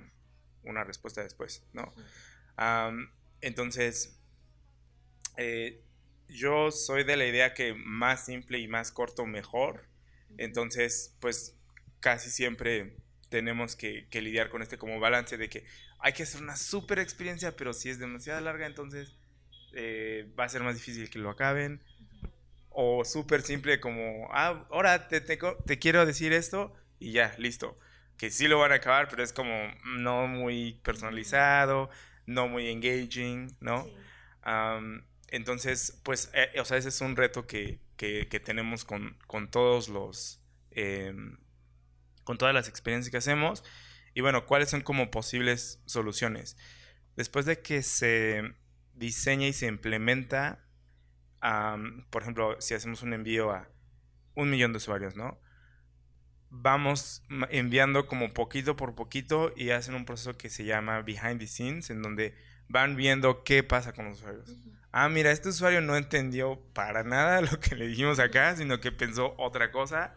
una 0.63 0.85
respuesta 0.85 1.23
después, 1.23 1.65
¿no? 1.73 1.93
Entonces, 3.41 4.19
eh, 5.37 5.83
yo 6.29 6.71
soy 6.73 7.05
de 7.05 7.17
la 7.17 7.27
idea 7.27 7.55
que 7.55 7.75
más 7.75 8.25
simple 8.25 8.59
y 8.59 8.69
más 8.69 8.93
corto 8.93 9.27
mejor. 9.27 9.85
Entonces, 10.39 11.15
pues 11.21 11.57
casi 12.01 12.31
siempre 12.31 12.97
tenemos 13.29 13.77
que, 13.77 14.09
que 14.09 14.23
lidiar 14.23 14.49
con 14.49 14.63
este 14.63 14.79
como 14.79 14.99
balance 14.99 15.37
de 15.37 15.49
que 15.49 15.65
hay 15.99 16.13
que 16.13 16.23
hacer 16.23 16.43
una 16.43 16.57
super 16.57 16.99
experiencia, 16.99 17.57
pero 17.57 17.73
si 17.73 17.91
es 17.91 17.99
demasiado 17.99 18.41
larga, 18.41 18.67
entonces 18.67 19.17
eh, 19.73 20.33
va 20.39 20.45
a 20.45 20.49
ser 20.49 20.63
más 20.63 20.75
difícil 20.75 21.11
que 21.11 21.19
lo 21.19 21.31
acaben. 21.31 21.83
O 22.71 23.05
súper 23.05 23.43
simple 23.43 23.81
como, 23.81 24.29
ah, 24.33 24.67
ahora 24.71 25.09
te, 25.09 25.21
te, 25.21 25.39
te 25.39 25.79
quiero 25.79 26.05
decir 26.05 26.33
esto 26.33 26.75
y 26.99 27.13
ya, 27.13 27.35
listo. 27.39 27.79
Que 28.19 28.31
sí 28.31 28.49
lo 28.49 28.59
van 28.59 28.73
a 28.73 28.77
acabar, 28.77 29.09
pero 29.09 29.23
es 29.23 29.33
como 29.33 29.53
no 29.85 30.27
muy 30.27 30.81
personalizado, 30.83 31.91
no 32.27 32.49
muy 32.49 32.69
engaging, 32.69 33.57
¿no? 33.61 33.87
entonces, 35.29 36.01
pues, 36.05 36.31
eh, 36.33 36.61
o 36.61 36.65
sea, 36.65 36.77
ese 36.77 36.91
es 36.91 37.01
un 37.01 37.17
reto 37.17 37.49
que, 37.49 37.81
que, 37.97 38.29
que 38.29 38.39
tenemos 38.39 38.85
con, 38.85 39.19
con, 39.27 39.51
todos 39.51 39.89
los, 39.89 40.41
em, 40.71 41.37
con 42.23 42.39
todas 42.39 42.55
las 42.55 42.69
experiencias 42.69 43.11
que 43.11 43.17
hacemos. 43.17 43.65
Y 44.17 44.23
bueno, 44.23 44.47
¿cuáles 44.47 44.71
son 44.71 44.81
como 44.81 45.11
posibles 45.11 45.79
soluciones? 45.85 46.57
Después 47.17 47.45
de 47.45 47.61
que 47.61 47.83
se 47.83 48.55
diseña 48.95 49.47
y 49.47 49.53
se 49.53 49.67
implementa, 49.67 50.65
por 52.09 52.23
ejemplo, 52.23 52.59
si 52.59 52.73
hacemos 52.73 53.03
un 53.03 53.13
envío 53.13 53.51
a 53.51 53.69
un 54.35 54.49
millón 54.49 54.73
de 54.73 54.79
usuarios, 54.79 55.17
¿no? 55.17 55.39
Vamos 56.49 57.25
enviando 57.51 58.07
como 58.07 58.31
poquito 58.33 58.75
por 58.75 58.95
poquito 58.95 59.53
y 59.55 59.69
hacen 59.69 59.95
un 59.95 60.07
proceso 60.07 60.39
que 60.39 60.49
se 60.49 60.65
llama 60.65 61.03
behind 61.03 61.39
the 61.39 61.47
scenes, 61.47 61.91
en 61.91 62.01
donde 62.01 62.35
van 62.69 62.97
viendo 62.97 63.45
qué 63.45 63.63
pasa 63.63 63.93
con 63.93 64.07
los 64.07 64.17
usuarios. 64.17 64.51
Ah, 64.93 65.11
mira, 65.11 65.31
este 65.31 65.51
usuario 65.51 65.83
no 65.83 65.95
entendió 65.95 66.59
para 66.73 67.05
nada 67.05 67.41
lo 67.43 67.61
que 67.61 67.77
le 67.77 67.87
dijimos 67.87 68.19
acá, 68.19 68.57
sino 68.57 68.81
que 68.81 68.93
pensó 68.93 69.35
otra 69.37 69.71
cosa. 69.71 70.15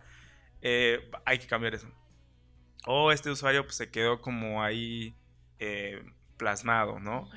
Eh, 0.61 1.11
hay 1.25 1.37
que 1.37 1.47
cambiar 1.47 1.75
eso. 1.75 1.91
O 2.85 3.11
este 3.11 3.29
usuario 3.29 3.63
pues, 3.63 3.75
se 3.75 3.89
quedó 3.89 4.21
como 4.21 4.63
ahí 4.63 5.15
eh, 5.59 6.03
plasmado, 6.37 6.99
¿no? 6.99 7.29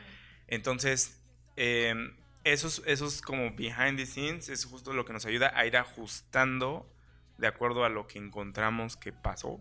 Entonces, 0.47 1.21
em, 1.57 2.17
esos, 2.45 2.83
esos 2.87 3.23
como 3.23 3.55
behind 3.55 3.97
the 3.97 4.07
scenes 4.07 4.49
es 4.49 4.65
justo 4.65 4.93
lo 4.93 5.05
que 5.05 5.13
nos 5.13 5.27
ayuda 5.27 5.53
a 5.55 5.67
ir 5.67 5.77
ajustando 5.77 6.89
de 7.39 7.47
acuerdo 7.47 7.85
a 7.85 7.89
lo 7.89 8.07
que 8.07 8.19
encontramos 8.19 8.97
que 8.97 9.13
pasó. 9.13 9.61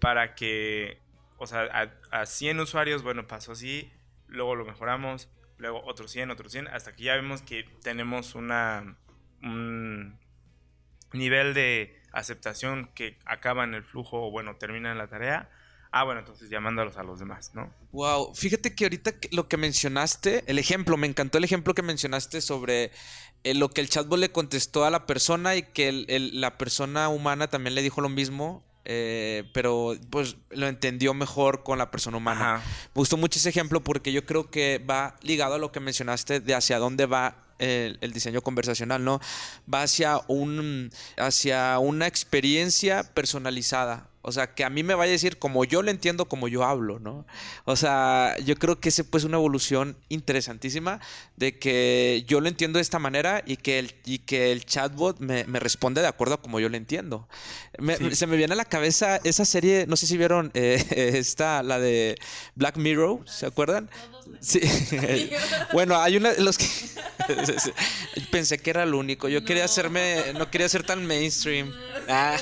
Para 0.00 0.34
que, 0.34 1.00
o 1.38 1.46
sea, 1.46 1.62
a, 2.10 2.20
a 2.20 2.26
100 2.26 2.60
usuarios, 2.60 3.02
bueno, 3.02 3.26
pasó 3.26 3.52
así, 3.52 3.90
luego 4.28 4.54
lo 4.54 4.64
mejoramos, 4.64 5.28
luego 5.58 5.82
otros 5.84 6.10
100, 6.10 6.30
otros 6.30 6.52
100, 6.52 6.68
hasta 6.68 6.94
que 6.94 7.04
ya 7.04 7.14
vemos 7.14 7.42
que 7.42 7.64
tenemos 7.82 8.34
una, 8.34 8.96
un 9.42 10.18
nivel 11.12 11.54
de 11.54 11.95
aceptación 12.12 12.90
que 12.94 13.18
acaba 13.24 13.64
en 13.64 13.74
el 13.74 13.84
flujo 13.84 14.26
o 14.26 14.30
bueno, 14.30 14.56
termina 14.56 14.92
en 14.92 14.98
la 14.98 15.08
tarea. 15.08 15.50
Ah, 15.92 16.04
bueno, 16.04 16.20
entonces 16.20 16.50
llamándolos 16.50 16.96
a 16.96 17.02
los 17.02 17.18
demás, 17.18 17.52
¿no? 17.54 17.72
Wow, 17.92 18.34
fíjate 18.34 18.74
que 18.74 18.84
ahorita 18.84 19.14
lo 19.32 19.48
que 19.48 19.56
mencionaste, 19.56 20.44
el 20.46 20.58
ejemplo, 20.58 20.96
me 20.96 21.06
encantó 21.06 21.38
el 21.38 21.44
ejemplo 21.44 21.74
que 21.74 21.82
mencionaste 21.82 22.40
sobre 22.40 22.90
eh, 23.44 23.54
lo 23.54 23.70
que 23.70 23.80
el 23.80 23.88
chatbot 23.88 24.18
le 24.18 24.32
contestó 24.32 24.84
a 24.84 24.90
la 24.90 25.06
persona 25.06 25.56
y 25.56 25.62
que 25.62 25.92
la 26.32 26.58
persona 26.58 27.08
humana 27.08 27.48
también 27.48 27.74
le 27.74 27.82
dijo 27.82 28.00
lo 28.00 28.08
mismo 28.08 28.66
eh, 28.88 29.50
pero 29.52 29.96
pues 30.10 30.36
lo 30.50 30.68
entendió 30.68 31.12
mejor 31.12 31.64
con 31.64 31.76
la 31.76 31.90
persona 31.90 32.18
humana. 32.18 32.62
Me 32.94 33.00
gustó 33.00 33.16
mucho 33.16 33.40
ese 33.40 33.48
ejemplo 33.48 33.82
porque 33.82 34.12
yo 34.12 34.24
creo 34.24 34.48
que 34.48 34.78
va 34.78 35.16
ligado 35.22 35.56
a 35.56 35.58
lo 35.58 35.72
que 35.72 35.80
mencionaste 35.80 36.38
de 36.38 36.54
hacia 36.54 36.78
dónde 36.78 37.06
va 37.06 37.45
el, 37.58 37.98
el, 38.00 38.12
diseño 38.12 38.42
conversacional, 38.42 39.04
¿no? 39.04 39.20
Va 39.72 39.82
hacia 39.82 40.20
un 40.28 40.90
hacia 41.16 41.78
una 41.78 42.06
experiencia 42.06 43.02
personalizada. 43.02 44.08
O 44.26 44.32
sea, 44.32 44.54
que 44.54 44.64
a 44.64 44.70
mí 44.70 44.82
me 44.82 44.96
vaya 44.96 45.10
a 45.10 45.12
decir 45.12 45.38
como 45.38 45.64
yo 45.64 45.82
lo 45.82 45.90
entiendo, 45.92 46.24
como 46.24 46.48
yo 46.48 46.64
hablo, 46.64 46.98
¿no? 46.98 47.24
O 47.64 47.76
sea, 47.76 48.34
yo 48.44 48.56
creo 48.56 48.80
que 48.80 48.88
ese 48.88 49.04
pues 49.04 49.22
una 49.22 49.36
evolución 49.36 49.96
interesantísima 50.08 51.00
de 51.36 51.60
que 51.60 52.24
yo 52.26 52.40
lo 52.40 52.48
entiendo 52.48 52.78
de 52.78 52.82
esta 52.82 52.98
manera 52.98 53.44
y 53.46 53.56
que 53.56 53.78
el, 53.78 53.94
y 54.04 54.18
que 54.18 54.50
el 54.50 54.64
chatbot 54.64 55.20
me, 55.20 55.44
responde 55.60 56.00
de 56.00 56.08
acuerdo 56.08 56.34
a 56.34 56.42
como 56.42 56.58
yo 56.58 56.68
lo 56.68 56.76
entiendo. 56.76 57.28
Se 58.10 58.26
me 58.26 58.36
viene 58.36 58.54
a 58.54 58.56
la 58.56 58.64
cabeza 58.64 59.20
esa 59.22 59.44
serie, 59.44 59.86
no 59.86 59.94
sé 59.94 60.08
si 60.08 60.16
vieron 60.16 60.50
eh, 60.54 60.84
esta, 61.14 61.62
la 61.62 61.78
de 61.78 62.16
Black 62.56 62.78
Mirror, 62.78 63.20
¿se 63.28 63.46
acuerdan? 63.46 63.88
Sí. 64.40 64.60
bueno, 65.72 66.00
hay 66.00 66.16
una 66.16 66.32
los 66.32 66.58
que 66.58 66.66
pensé 68.32 68.58
que 68.58 68.70
era 68.70 68.82
el 68.82 68.92
único. 68.92 69.28
Yo 69.28 69.44
quería 69.44 69.66
hacerme, 69.66 70.32
no 70.34 70.50
quería 70.50 70.68
ser 70.68 70.82
tan 70.82 71.06
mainstream. 71.06 71.72
Ah. 72.08 72.36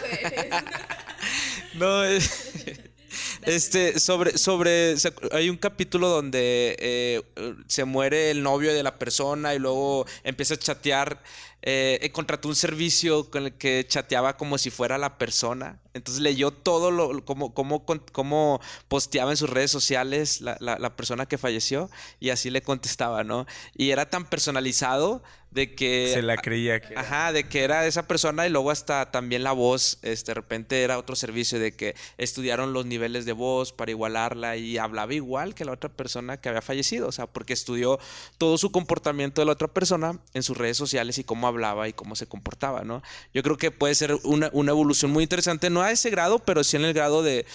No, 1.75 2.05
este, 3.43 3.99
sobre, 3.99 4.39
sobre, 4.39 4.95
hay 5.33 5.51
un 5.51 5.57
capítulo 5.57 6.09
donde 6.09 6.77
eh, 6.79 7.23
se 7.67 7.85
muere 7.85 8.31
el 8.31 8.43
novio 8.43 8.73
de 8.73 8.83
la 8.83 8.97
persona 8.97 9.55
y 9.55 9.59
luego 9.59 10.07
empieza 10.23 10.55
a 10.55 10.59
chatear 10.59 11.23
eh, 11.67 12.11
contrató 12.13 12.49
un 12.49 12.55
servicio 12.55 13.31
con 13.31 13.47
el 13.47 13.55
que 13.55 13.87
chateaba 13.89 14.37
como 14.37 14.59
si 14.59 14.69
fuera 14.69 14.99
la 14.99 15.17
persona. 15.17 15.81
Entonces 15.95 16.23
leyó 16.23 16.51
todo 16.51 16.91
lo, 16.91 17.25
como, 17.25 17.55
como, 17.55 17.87
como 17.87 18.61
posteaba 18.89 19.31
en 19.31 19.37
sus 19.39 19.49
redes 19.49 19.71
sociales 19.71 20.43
la, 20.43 20.59
la, 20.61 20.97
persona 20.97 21.25
que 21.25 21.39
falleció 21.39 21.89
y 22.21 22.31
así 22.31 22.51
le 22.51 22.63
contestaba, 22.63 23.25
¿no? 23.25 23.47
Y 23.77 23.91
era 23.91 24.11
tan 24.11 24.29
personalizado 24.29 25.23
de 25.55 25.75
que... 25.75 26.11
Se 26.13 26.21
la 26.21 26.37
creía 26.37 26.81
que... 26.81 26.97
Ajá, 26.97 27.33
de 27.33 27.49
que 27.49 27.63
era 27.63 27.87
esa 27.87 28.09
persona 28.09 28.45
y 28.47 28.51
luego 28.51 28.73
hasta 28.73 29.13
también 29.13 29.45
la 29.45 29.53
voz, 29.53 29.99
este, 30.03 30.33
de 30.33 30.35
repente 30.35 30.83
era 30.83 30.99
otro 30.99 31.15
servicio 31.15 31.61
de 31.61 31.77
que 31.77 31.95
estudiaron 32.19 32.73
los 32.73 32.87
niveles 32.87 33.25
de 33.25 33.33
voz 33.33 33.73
para 33.73 33.93
igualarla 33.93 34.57
y 34.57 34.79
hablaba 34.79 35.15
igual 35.15 35.55
que 35.55 35.65
la 35.65 35.73
otra 35.73 35.91
persona 35.91 36.41
que 36.41 36.49
había 36.49 36.61
fallecido, 36.61 37.07
o 37.07 37.13
sea, 37.13 37.29
porque 37.29 37.53
estudió 37.53 38.01
todo 38.37 38.59
su 38.59 38.73
comportamiento 38.73 39.41
de 39.41 39.47
la 39.47 39.53
otra 39.53 39.69
persona 39.69 40.19
en 40.35 40.43
sus 40.43 40.59
redes 40.59 40.77
sociales 40.77 41.19
y 41.19 41.25
cómo 41.25 41.47
hablaba 41.55 41.89
y 41.89 41.93
cómo 41.93 42.17
se 42.17 42.27
comportaba, 42.27 42.83
¿no? 42.83 43.03
Yo 43.33 43.43
creo 43.43 43.57
que 43.57 43.71
puede 43.71 43.95
ser 43.95 44.17
una, 44.25 44.49
evolución 44.49 45.11
muy 45.11 45.23
interesante, 45.23 45.71
no 45.71 45.83
a 45.83 45.91
ese 45.91 46.11
grado, 46.11 46.39
pero 46.41 46.63
sí 46.65 46.77
en 46.77 46.85
el 46.85 46.93
grado 46.93 47.23
de, 47.23 47.47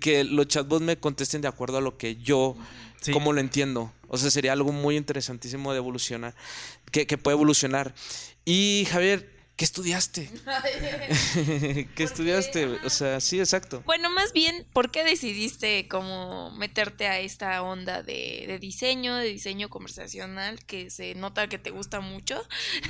que 0.00 0.24
los 0.24 0.48
chatbots 0.48 0.82
me 0.82 0.98
contesten 0.98 1.40
de 1.40 1.48
acuerdo 1.48 1.78
a 1.78 1.80
lo 1.80 1.96
que 1.96 2.16
yo, 2.16 2.56
como 3.12 3.32
lo 3.32 3.40
entiendo. 3.40 3.92
O 4.08 4.16
sea, 4.16 4.30
sería 4.30 4.52
algo 4.52 4.72
muy 4.72 4.96
interesantísimo 4.96 5.72
de 5.72 5.78
evolucionar, 5.78 6.34
que, 6.90 7.06
que 7.06 7.18
puede 7.18 7.34
evolucionar. 7.34 7.94
Y 8.44 8.86
Javier, 8.90 9.37
¿qué 9.58 9.64
estudiaste? 9.64 10.30
¿Qué 11.96 12.04
estudiaste? 12.04 12.66
O 12.84 12.90
sea, 12.90 13.18
sí, 13.18 13.40
exacto. 13.40 13.82
Bueno, 13.84 14.08
más 14.08 14.32
bien, 14.32 14.64
¿por 14.72 14.92
qué 14.92 15.02
decidiste 15.02 15.88
como 15.88 16.52
meterte 16.52 17.08
a 17.08 17.18
esta 17.18 17.60
onda 17.62 18.04
de, 18.04 18.56
diseño, 18.60 19.16
de 19.16 19.26
diseño 19.26 19.68
conversacional, 19.68 20.64
que 20.64 20.90
se 20.90 21.16
nota 21.16 21.48
que 21.48 21.58
te 21.58 21.70
gusta 21.70 21.98
mucho? 21.98 22.40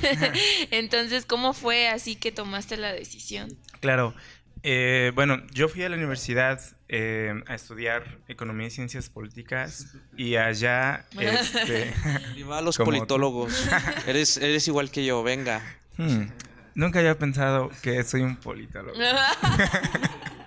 Entonces, 0.71 1.25
¿cómo 1.25 1.53
fue 1.53 1.89
así 1.89 2.15
que 2.15 2.31
tomaste 2.31 2.77
la 2.77 2.93
decisión? 2.93 3.57
Claro. 3.79 4.13
Eh, 4.61 5.11
bueno, 5.15 5.41
yo 5.51 5.69
fui 5.69 5.81
a 5.83 5.89
la 5.89 5.95
universidad 5.95 6.61
eh, 6.87 7.33
a 7.47 7.55
estudiar 7.55 8.19
economía 8.27 8.67
y 8.67 8.69
ciencias 8.69 9.09
políticas 9.09 9.95
y 10.17 10.35
allá... 10.35 11.07
Este, 11.17 11.95
Viva 12.35 12.61
los 12.61 12.77
politólogos. 12.77 13.67
eres, 14.05 14.37
eres 14.37 14.67
igual 14.67 14.91
que 14.91 15.03
yo, 15.03 15.23
venga. 15.23 15.63
Hmm. 15.97 16.27
Nunca 16.75 16.99
había 16.99 17.17
pensado 17.17 17.69
que 17.81 18.03
soy 18.03 18.21
un 18.21 18.37
politólogo. 18.37 18.97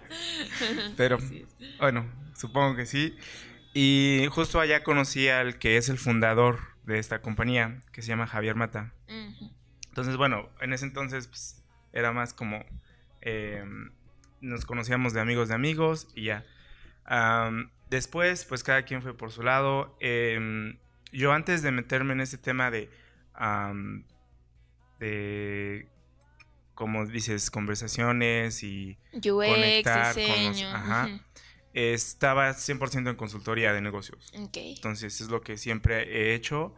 Pero 0.96 1.18
bueno, 1.78 2.06
supongo 2.36 2.76
que 2.76 2.86
sí. 2.86 3.16
Y 3.74 4.26
justo 4.30 4.60
allá 4.60 4.82
conocí 4.82 5.28
al 5.28 5.58
que 5.58 5.76
es 5.76 5.88
el 5.88 5.98
fundador 5.98 6.60
de 6.84 6.98
esta 6.98 7.22
compañía, 7.22 7.80
que 7.92 8.02
se 8.02 8.08
llama 8.08 8.26
Javier 8.26 8.54
Mata. 8.54 8.92
Entonces, 9.88 10.16
bueno, 10.16 10.48
en 10.60 10.72
ese 10.72 10.84
entonces 10.84 11.28
pues, 11.28 11.62
era 11.92 12.12
más 12.12 12.34
como... 12.34 12.64
Em, 13.20 13.92
nos 14.40 14.64
conocíamos 14.64 15.12
de 15.12 15.20
amigos 15.20 15.48
de 15.48 15.54
amigos 15.54 16.08
y 16.14 16.24
ya. 16.24 16.44
después, 17.88 18.44
pues 18.44 18.64
cada 18.64 18.82
quien 18.82 19.02
fue 19.02 19.16
por 19.16 19.30
su 19.30 19.42
lado. 19.42 19.96
Em, 20.00 20.78
yo 21.12 21.32
antes 21.32 21.62
de 21.62 21.70
meterme 21.70 22.12
en 22.12 22.20
ese 22.20 22.38
tema 22.38 22.70
de... 22.70 22.90
de 24.98 25.88
como 26.74 27.06
dices, 27.06 27.50
conversaciones 27.50 28.62
y 28.62 28.98
conectar 29.22 30.14
con 30.14 30.44
los, 30.46 30.62
ajá, 30.62 31.20
estaba 31.74 32.50
100% 32.50 33.10
en 33.10 33.16
consultoría 33.16 33.72
de 33.72 33.80
negocios. 33.80 34.32
Entonces 34.34 35.20
es 35.20 35.28
lo 35.28 35.42
que 35.42 35.56
siempre 35.56 36.02
he 36.02 36.34
hecho. 36.34 36.74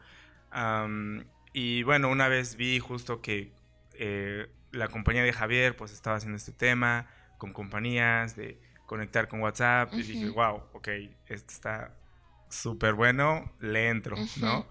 y 1.52 1.82
bueno, 1.82 2.08
una 2.08 2.28
vez 2.28 2.56
vi 2.56 2.78
justo 2.78 3.20
que 3.20 3.52
eh, 3.94 4.48
la 4.72 4.88
compañía 4.88 5.22
de 5.22 5.32
Javier 5.32 5.76
pues 5.76 5.92
estaba 5.92 6.16
haciendo 6.16 6.36
este 6.36 6.52
tema 6.52 7.08
con 7.38 7.52
compañías 7.52 8.36
de 8.36 8.60
conectar 8.86 9.28
con 9.28 9.40
WhatsApp 9.40 9.92
y 9.94 10.02
dije, 10.02 10.28
wow, 10.30 10.62
ok, 10.72 10.88
esto 11.28 11.52
está 11.52 11.94
súper 12.48 12.94
bueno, 12.94 13.52
le 13.60 13.88
entro, 13.88 14.16
¿no? 14.36 14.66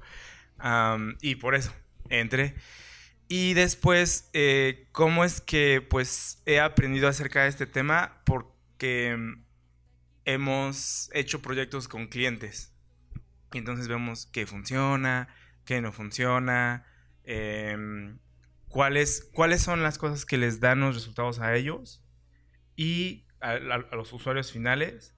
y 1.21 1.35
por 1.35 1.55
eso 1.55 1.73
entré. 2.09 2.55
Y 3.27 3.53
después, 3.53 4.29
eh, 4.33 4.87
¿cómo 4.91 5.23
es 5.23 5.41
que 5.41 5.81
pues 5.81 6.41
he 6.45 6.59
aprendido 6.59 7.07
acerca 7.07 7.43
de 7.43 7.49
este 7.49 7.65
tema? 7.65 8.21
Porque 8.25 9.15
mm, 9.17 9.43
hemos 10.25 11.09
hecho 11.13 11.41
proyectos 11.41 11.87
con 11.87 12.07
clientes. 12.07 12.73
Entonces 13.51 13.87
vemos 13.87 14.25
qué 14.27 14.45
funciona, 14.45 15.27
qué 15.65 15.81
no 15.81 15.91
funciona, 15.91 16.85
em, 17.23 18.19
cuáles, 18.67 19.29
cuáles 19.33 19.61
son 19.61 19.83
las 19.83 19.97
cosas 19.97 20.25
que 20.25 20.37
les 20.37 20.59
dan 20.59 20.81
los 20.81 20.95
resultados 20.95 21.39
a 21.39 21.55
ellos 21.55 22.03
y 22.75 23.27
a, 23.39 23.57
los 23.57 24.11
usuarios 24.13 24.51
finales 24.51 25.15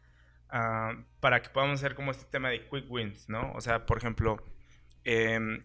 ah, 0.49 0.93
para 1.19 1.41
que 1.41 1.49
podamos 1.49 1.79
hacer 1.79 1.95
como 1.95 2.11
este 2.11 2.25
tema 2.25 2.49
de 2.49 2.67
quick 2.67 2.89
wins, 2.89 3.29
¿no? 3.29 3.51
O 3.53 3.61
sea, 3.61 3.85
por 3.85 3.97
ejemplo, 3.97 4.43
em, 5.03 5.63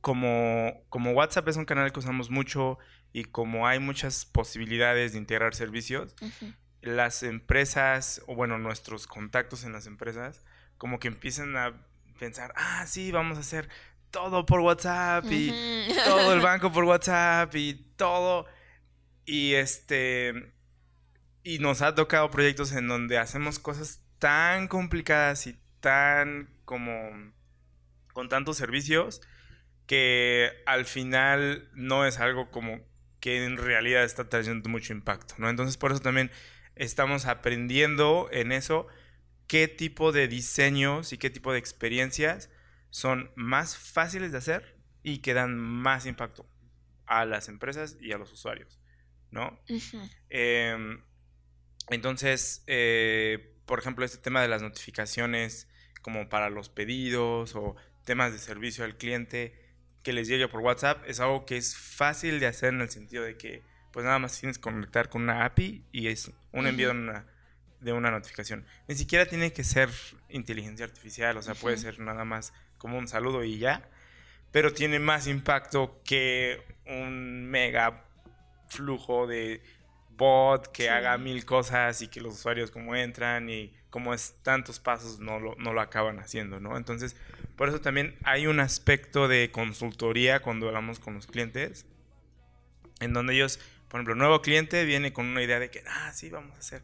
como, 0.00 0.82
como 0.88 1.12
WhatsApp 1.12 1.48
es 1.48 1.56
un 1.56 1.64
canal 1.64 1.92
que 1.92 2.00
usamos 2.00 2.30
mucho 2.30 2.78
y 3.12 3.24
como 3.24 3.66
hay 3.66 3.78
muchas 3.78 4.24
posibilidades 4.24 5.12
de 5.12 5.18
integrar 5.18 5.54
servicios, 5.54 6.14
las 6.80 7.22
empresas, 7.22 8.22
o 8.26 8.34
bueno, 8.34 8.58
nuestros 8.58 9.06
contactos 9.06 9.64
en 9.64 9.72
las 9.72 9.86
empresas, 9.86 10.44
como 10.78 10.98
que 10.98 11.08
empiezan 11.08 11.56
a 11.56 11.86
pensar, 12.18 12.52
ah, 12.56 12.86
sí, 12.86 13.10
vamos 13.10 13.36
a 13.36 13.40
hacer 13.40 13.68
todo 14.10 14.46
por 14.46 14.60
WhatsApp 14.60 15.24
y 15.30 15.52
todo 16.04 16.32
el 16.32 16.40
banco 16.40 16.72
por 16.72 16.84
WhatsApp 16.84 17.54
y 17.54 17.74
todo. 17.96 18.46
Y 19.24 19.54
este. 19.54 20.52
Y 21.42 21.58
nos 21.58 21.82
ha 21.82 21.94
tocado 21.94 22.30
proyectos 22.30 22.72
en 22.72 22.88
donde 22.88 23.18
hacemos 23.18 23.58
cosas 23.58 24.00
tan 24.18 24.68
complicadas 24.68 25.46
y 25.46 25.58
tan 25.80 26.48
como. 26.64 26.92
con 28.12 28.28
tantos 28.28 28.56
servicios 28.56 29.20
que 29.90 30.52
al 30.66 30.84
final 30.84 31.68
no 31.74 32.06
es 32.06 32.20
algo 32.20 32.52
como 32.52 32.78
que 33.18 33.44
en 33.44 33.56
realidad 33.56 34.04
está 34.04 34.28
trayendo 34.28 34.68
mucho 34.68 34.92
impacto, 34.92 35.34
¿no? 35.38 35.50
Entonces 35.50 35.76
por 35.76 35.90
eso 35.90 35.98
también 35.98 36.30
estamos 36.76 37.26
aprendiendo 37.26 38.28
en 38.30 38.52
eso 38.52 38.86
qué 39.48 39.66
tipo 39.66 40.12
de 40.12 40.28
diseños 40.28 41.12
y 41.12 41.18
qué 41.18 41.28
tipo 41.28 41.52
de 41.52 41.58
experiencias 41.58 42.50
son 42.90 43.32
más 43.34 43.76
fáciles 43.76 44.30
de 44.30 44.38
hacer 44.38 44.76
y 45.02 45.18
que 45.22 45.34
dan 45.34 45.58
más 45.58 46.06
impacto 46.06 46.48
a 47.06 47.24
las 47.24 47.48
empresas 47.48 47.96
y 48.00 48.12
a 48.12 48.18
los 48.18 48.32
usuarios, 48.32 48.78
¿no? 49.32 49.60
Em, 50.28 51.02
entonces, 51.88 52.62
eh, 52.68 53.56
por 53.66 53.80
ejemplo, 53.80 54.04
este 54.04 54.18
tema 54.18 54.40
de 54.40 54.46
las 54.46 54.62
notificaciones 54.62 55.66
como 56.00 56.28
para 56.28 56.48
los 56.48 56.68
pedidos 56.68 57.56
o 57.56 57.74
temas 58.04 58.30
de 58.30 58.38
servicio 58.38 58.84
al 58.84 58.96
cliente 58.96 59.59
que 60.02 60.12
les 60.12 60.28
llegue 60.28 60.48
por 60.48 60.60
WhatsApp 60.60 61.02
es 61.06 61.20
algo 61.20 61.44
que 61.44 61.56
es 61.56 61.76
fácil 61.76 62.40
de 62.40 62.46
hacer 62.46 62.74
en 62.74 62.80
el 62.80 62.90
sentido 62.90 63.24
de 63.24 63.36
que 63.36 63.62
pues 63.92 64.04
nada 64.04 64.18
más 64.18 64.38
tienes 64.38 64.58
que 64.58 64.62
conectar 64.62 65.08
con 65.08 65.22
una 65.22 65.44
API 65.44 65.84
y 65.92 66.08
es 66.08 66.30
un 66.52 66.66
envío 66.66 66.88
de, 66.88 66.94
una, 66.94 67.26
de 67.80 67.92
una 67.92 68.10
notificación. 68.10 68.64
Ni 68.86 68.94
siquiera 68.94 69.26
tiene 69.26 69.52
que 69.52 69.64
ser 69.64 69.90
inteligencia 70.28 70.84
artificial, 70.86 71.36
o 71.36 71.42
sea, 71.42 71.54
puede 71.54 71.76
ser 71.76 71.98
nada 71.98 72.24
más 72.24 72.52
como 72.78 72.98
un 72.98 73.08
saludo 73.08 73.42
y 73.44 73.58
ya, 73.58 73.88
pero 74.52 74.72
tiene 74.72 74.98
más 75.00 75.26
impacto 75.26 76.00
que 76.04 76.62
un 76.86 77.46
mega 77.46 78.04
flujo 78.68 79.26
de 79.26 79.60
bot 80.20 80.68
que 80.68 80.90
haga 80.90 81.16
mil 81.16 81.44
cosas 81.46 82.02
y 82.02 82.08
que 82.08 82.20
los 82.20 82.34
usuarios 82.34 82.70
como 82.70 82.94
entran 82.94 83.48
y 83.48 83.72
como 83.88 84.12
es 84.12 84.34
tantos 84.42 84.78
pasos 84.78 85.18
no 85.18 85.40
lo, 85.40 85.56
no 85.56 85.72
lo 85.72 85.80
acaban 85.80 86.20
haciendo, 86.20 86.60
¿no? 86.60 86.76
Entonces, 86.76 87.16
por 87.56 87.68
eso 87.68 87.80
también 87.80 88.16
hay 88.22 88.46
un 88.46 88.60
aspecto 88.60 89.28
de 89.28 89.50
consultoría 89.50 90.40
cuando 90.40 90.68
hablamos 90.68 91.00
con 91.00 91.14
los 91.14 91.26
clientes, 91.26 91.86
en 93.00 93.14
donde 93.14 93.34
ellos, 93.34 93.58
por 93.88 93.98
ejemplo, 93.98 94.14
nuevo 94.14 94.42
cliente 94.42 94.84
viene 94.84 95.12
con 95.12 95.26
una 95.26 95.42
idea 95.42 95.58
de 95.58 95.70
que, 95.70 95.82
ah, 95.88 96.12
sí, 96.12 96.28
vamos 96.28 96.54
a 96.54 96.58
hacer 96.58 96.82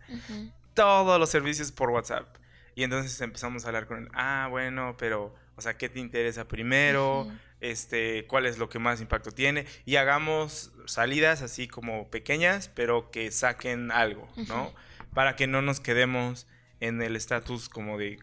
todos 0.73 1.21
los 1.21 1.29
servicios 1.29 1.71
por 1.71 1.91
WhatsApp. 1.91 2.27
Y 2.75 2.83
entonces 2.83 3.21
empezamos 3.21 3.65
a 3.65 3.69
hablar 3.69 3.87
con 3.87 3.99
él, 3.99 4.09
ah, 4.15 4.49
bueno, 4.51 4.97
pero 4.99 5.35
o 5.57 5.61
sea, 5.61 5.77
¿qué 5.77 5.89
te 5.89 6.01
interesa 6.01 6.47
primero? 6.47 7.31
Este, 7.61 8.27
¿Cuál 8.27 8.47
es 8.47 8.59
lo 8.59 8.69
que 8.69 8.79
más 8.79 9.01
impacto 9.01 9.31
tiene? 9.31 9.67
Y 9.85 9.97
hagamos 9.97 10.73
salidas 10.87 11.43
así 11.43 11.69
como 11.69 12.11
pequeñas, 12.11 12.69
pero 12.69 13.11
que 13.11 13.31
saquen 13.31 13.91
algo, 13.91 14.29
¿no? 14.49 14.75
Para 15.15 15.37
que 15.37 15.47
no 15.47 15.63
nos 15.63 15.81
quedemos 15.81 16.47
en 16.81 17.01
el 17.01 17.17
estatus 17.17 17.69
como 17.69 17.99
de 17.99 18.19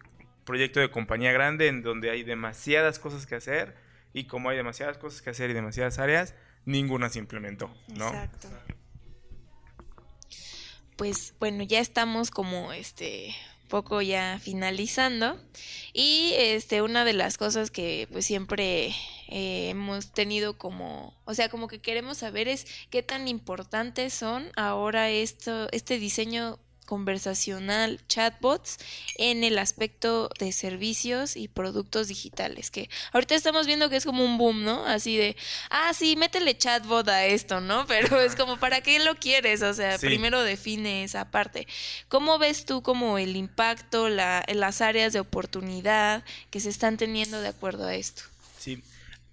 proyecto 0.46 0.80
de 0.80 0.92
compañía 0.92 1.32
grande 1.32 1.68
en 1.68 1.82
donde 1.82 2.12
hay 2.12 2.24
demasiadas 2.24 3.00
cosas 3.00 3.26
que 3.26 3.36
hacer 3.36 3.76
y 4.14 4.26
como 4.26 4.50
hay 4.50 4.58
demasiadas 4.58 4.98
cosas 4.98 5.22
que 5.22 5.32
hacer 5.32 5.50
y 5.50 5.54
demasiadas 5.54 5.98
áreas, 5.98 6.36
ninguna 6.66 7.10
se 7.10 7.20
implementó, 7.20 7.74
¿no? 7.88 8.08
Exacto. 8.08 8.50
Pues 10.98 11.34
bueno, 11.40 11.64
ya 11.64 11.80
estamos 11.80 12.30
como 12.30 12.72
este 12.72 13.34
poco 13.74 14.04
ya 14.04 14.38
finalizando. 14.40 15.36
Y 15.94 16.34
este, 16.38 16.84
una 16.84 17.06
de 17.06 17.14
las 17.14 17.40
cosas 17.40 17.72
que 17.72 18.08
pues 18.12 18.24
siempre 18.24 18.94
eh, 19.30 19.70
hemos 19.72 20.12
tenido 20.12 20.60
como, 20.60 21.20
o 21.26 21.34
sea, 21.34 21.50
como 21.50 21.68
que 21.68 21.82
queremos 21.82 22.20
saber 22.20 22.48
es 22.48 22.68
qué 22.92 23.02
tan 23.02 23.28
importantes 23.28 24.14
son 24.14 24.52
ahora 24.56 25.10
esto, 25.10 25.70
este 25.72 25.98
diseño 25.98 26.60
conversacional, 26.86 28.00
chatbots, 28.08 28.78
en 29.18 29.44
el 29.44 29.58
aspecto 29.58 30.30
de 30.40 30.52
servicios 30.52 31.36
y 31.36 31.48
productos 31.48 32.08
digitales, 32.08 32.72
que 32.72 32.90
ahorita 33.12 33.36
estamos 33.36 33.66
viendo 33.66 33.90
que 33.90 33.96
es 33.96 34.06
como 34.06 34.24
un 34.24 34.38
boom, 34.38 34.64
¿no? 34.64 34.86
Así 34.86 35.18
de, 35.18 35.36
ah, 35.70 35.92
sí, 35.94 36.16
métele 36.16 36.58
chatbot 36.58 37.08
a 37.10 37.26
esto, 37.26 37.62
¿no? 37.62 37.86
Pero 37.88 38.20
es 38.22 38.36
como, 38.36 38.58
¿para 38.58 38.82
qué 38.82 39.00
lo 39.00 39.16
quieres? 39.16 39.62
O 39.62 39.74
sea, 39.74 39.98
primero 39.98 40.44
define 40.44 41.04
esa 41.04 41.32
parte. 41.32 41.68
¿Cómo 42.08 42.38
ves 42.40 42.66
tú 42.66 42.82
como 42.82 43.18
el 43.18 43.36
impacto, 43.36 44.10
la, 44.10 44.44
las 44.54 44.82
áreas 44.82 45.14
de 45.14 45.20
oportunidad 45.20 46.24
que 46.50 46.60
se 46.60 46.70
están 46.70 46.98
teniendo 46.98 47.42
de 47.42 47.50
acuerdo 47.50 47.88
a 47.88 47.96
esto? 47.96 48.24
Sí, 48.58 48.84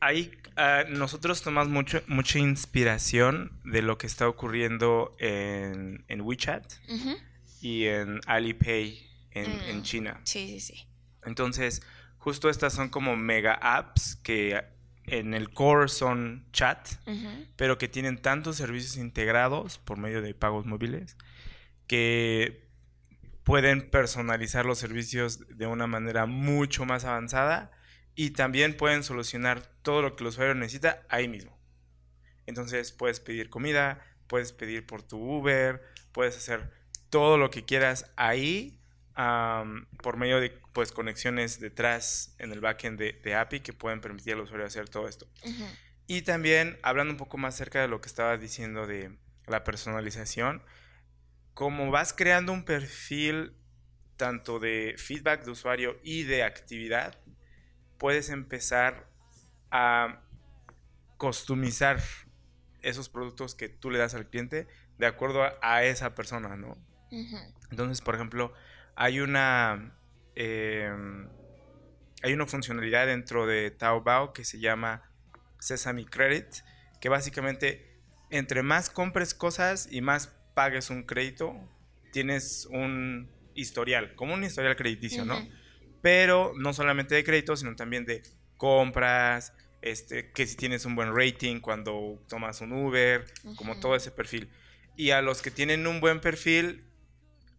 ahí 0.01 0.33
ah, 0.57 0.85
nosotros 0.89 1.43
tomamos 1.43 1.71
mucho, 1.73 2.03
mucha 2.07 2.39
inspiración 2.39 3.53
de 3.65 3.83
lo 3.83 3.99
que 3.99 4.07
está 4.07 4.29
ocurriendo 4.29 5.15
en, 5.19 6.05
en 6.09 6.21
WeChat 6.23 6.65
y 7.61 7.87
en 7.87 8.21
Alipay 8.27 9.07
en, 9.31 9.51
en 9.51 9.79
mm, 9.79 9.83
China. 9.83 10.21
Sí, 10.25 10.49
sí, 10.49 10.61
sí. 10.61 10.87
Entonces, 11.25 11.83
justo 12.19 12.49
estas 12.49 12.73
son 12.73 12.89
como 12.89 13.17
mega 13.17 13.55
apps 13.55 14.17
que 14.17 14.63
en 15.05 15.35
el 15.35 15.53
core 15.53 15.89
son 15.89 16.47
chat, 16.53 16.89
pero 17.57 17.79
que 17.79 17.89
tienen 17.89 18.21
tantos 18.21 18.57
servicios 18.57 18.97
integrados 18.97 19.79
por 19.79 19.99
medio 19.99 20.23
de 20.23 20.35
pagos 20.35 20.67
móviles 20.67 21.17
que 21.87 22.69
pueden 23.43 23.91
personalizar 23.91 24.65
los 24.65 24.79
servicios 24.79 25.41
de 25.49 25.67
una 25.67 25.89
manera 25.89 26.27
mucho 26.27 26.85
más 26.85 27.05
avanzada 27.05 27.73
y 28.15 28.31
también 28.31 28.77
pueden 28.77 29.03
solucionar 29.03 29.63
todo 29.83 30.03
lo 30.03 30.15
que 30.15 30.23
el 30.23 30.29
usuario 30.29 30.55
necesita 30.55 31.03
ahí 31.09 31.27
mismo. 31.27 31.59
Entonces 32.47 32.93
puedes 32.93 33.19
pedir 33.19 33.51
comida, 33.51 34.05
puedes 34.29 34.53
pedir 34.53 34.87
por 34.87 35.03
tu 35.03 35.19
Uber, 35.19 35.83
puedes 36.13 36.37
hacer 36.37 36.71
todo 37.11 37.39
lo 37.39 37.51
que 37.51 37.65
quieras 37.65 38.11
ahí 38.17 38.81
por 40.03 40.17
medio 40.17 40.41
de 40.41 40.51
pues 40.73 40.93
conexiones 40.93 41.61
detrás 41.61 42.35
en 42.39 42.53
el 42.53 42.61
backend 42.61 42.99
de, 42.99 43.35
API 43.35 43.61
que 43.61 43.73
pueden 43.73 44.01
permitir 44.01 44.35
al 44.35 44.41
usuario 44.41 44.67
hacer 44.67 44.89
todo 44.89 45.09
esto. 45.09 45.27
Y 46.07 46.23
también 46.23 46.79
hablando 46.83 47.13
un 47.13 47.19
poco 47.19 47.37
más 47.37 47.57
cerca 47.57 47.83
de 47.83 47.89
lo 47.89 48.01
que 48.01 48.09
estabas 48.09 48.41
diciendo 48.41 48.87
de 48.87 49.17
la 49.47 49.63
personalización, 49.65 50.63
como 51.55 51.91
vas 51.91 52.13
creando 52.13 52.53
un 52.53 52.65
perfil 52.65 53.55
tanto 54.17 54.59
de 54.59 54.95
feedback 54.97 55.45
de 55.45 55.51
usuario 55.51 55.99
y 56.03 56.23
de 56.23 56.43
actividad, 56.43 57.19
puedes 57.99 58.31
empezar 58.31 59.09
a 59.71 60.23
customizar 61.17 62.01
esos 62.83 63.09
productos 63.09 63.55
que 63.55 63.69
tú 63.69 63.91
le 63.91 63.99
das 63.99 64.15
al 64.15 64.29
cliente 64.29 64.67
de 64.99 65.07
acuerdo 65.07 65.43
a 65.61 65.85
esa 65.85 66.15
persona, 66.15 66.57
¿no? 66.57 66.79
Entonces, 67.71 68.01
por 68.01 68.15
ejemplo, 68.15 68.53
hay 68.95 69.21
una, 69.21 69.97
em, 70.35 71.29
hay 72.23 72.33
una 72.33 72.47
funcionalidad 72.47 73.07
dentro 73.07 73.47
de 73.47 73.71
Taobao 73.71 74.33
que 74.33 74.45
se 74.45 74.59
llama 74.61 75.03
Sesame 75.59 76.05
Credit, 76.07 76.47
que 77.01 77.09
básicamente 77.09 77.91
entre 78.31 78.63
más 78.63 78.91
compres 78.91 79.35
cosas 79.35 79.89
y 79.91 80.01
más 80.01 80.29
pagues 80.55 80.91
un 80.91 81.03
crédito, 81.03 81.55
tienes 82.13 82.67
un 82.71 83.31
historial, 83.55 84.15
como 84.15 84.35
un 84.35 84.45
historial 84.45 84.77
crediticio, 84.77 85.25
¿no? 85.25 85.37
Pero 86.03 86.53
no 86.57 86.73
solamente 86.73 87.15
de 87.15 87.25
crédito, 87.25 87.57
sino 87.57 87.75
también 87.77 88.05
de 88.07 88.23
compras, 88.57 89.53
este, 89.83 90.31
que 90.33 90.47
si 90.47 90.57
tienes 90.57 90.85
un 90.85 90.95
buen 90.95 91.15
rating 91.15 91.61
cuando 91.61 92.23
tomas 92.29 92.61
un 92.61 92.73
Uber, 92.73 93.25
como 93.57 93.81
todo 93.81 93.97
ese 93.97 94.11
perfil. 94.11 94.51
Y 94.97 95.11
a 95.11 95.23
los 95.23 95.43
que 95.43 95.51
tienen 95.51 95.87
un 95.87 96.01
buen 96.01 96.21
perfil, 96.21 96.85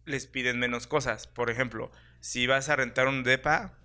les 0.04 0.26
piden 0.26 0.58
menos 0.58 0.86
cosas. 0.86 1.26
Por 1.26 1.50
ejemplo, 1.50 1.90
si 2.20 2.46
vas 2.46 2.68
a 2.68 2.76
rentar 2.76 3.08
un 3.08 3.22
DEPA 3.22 3.78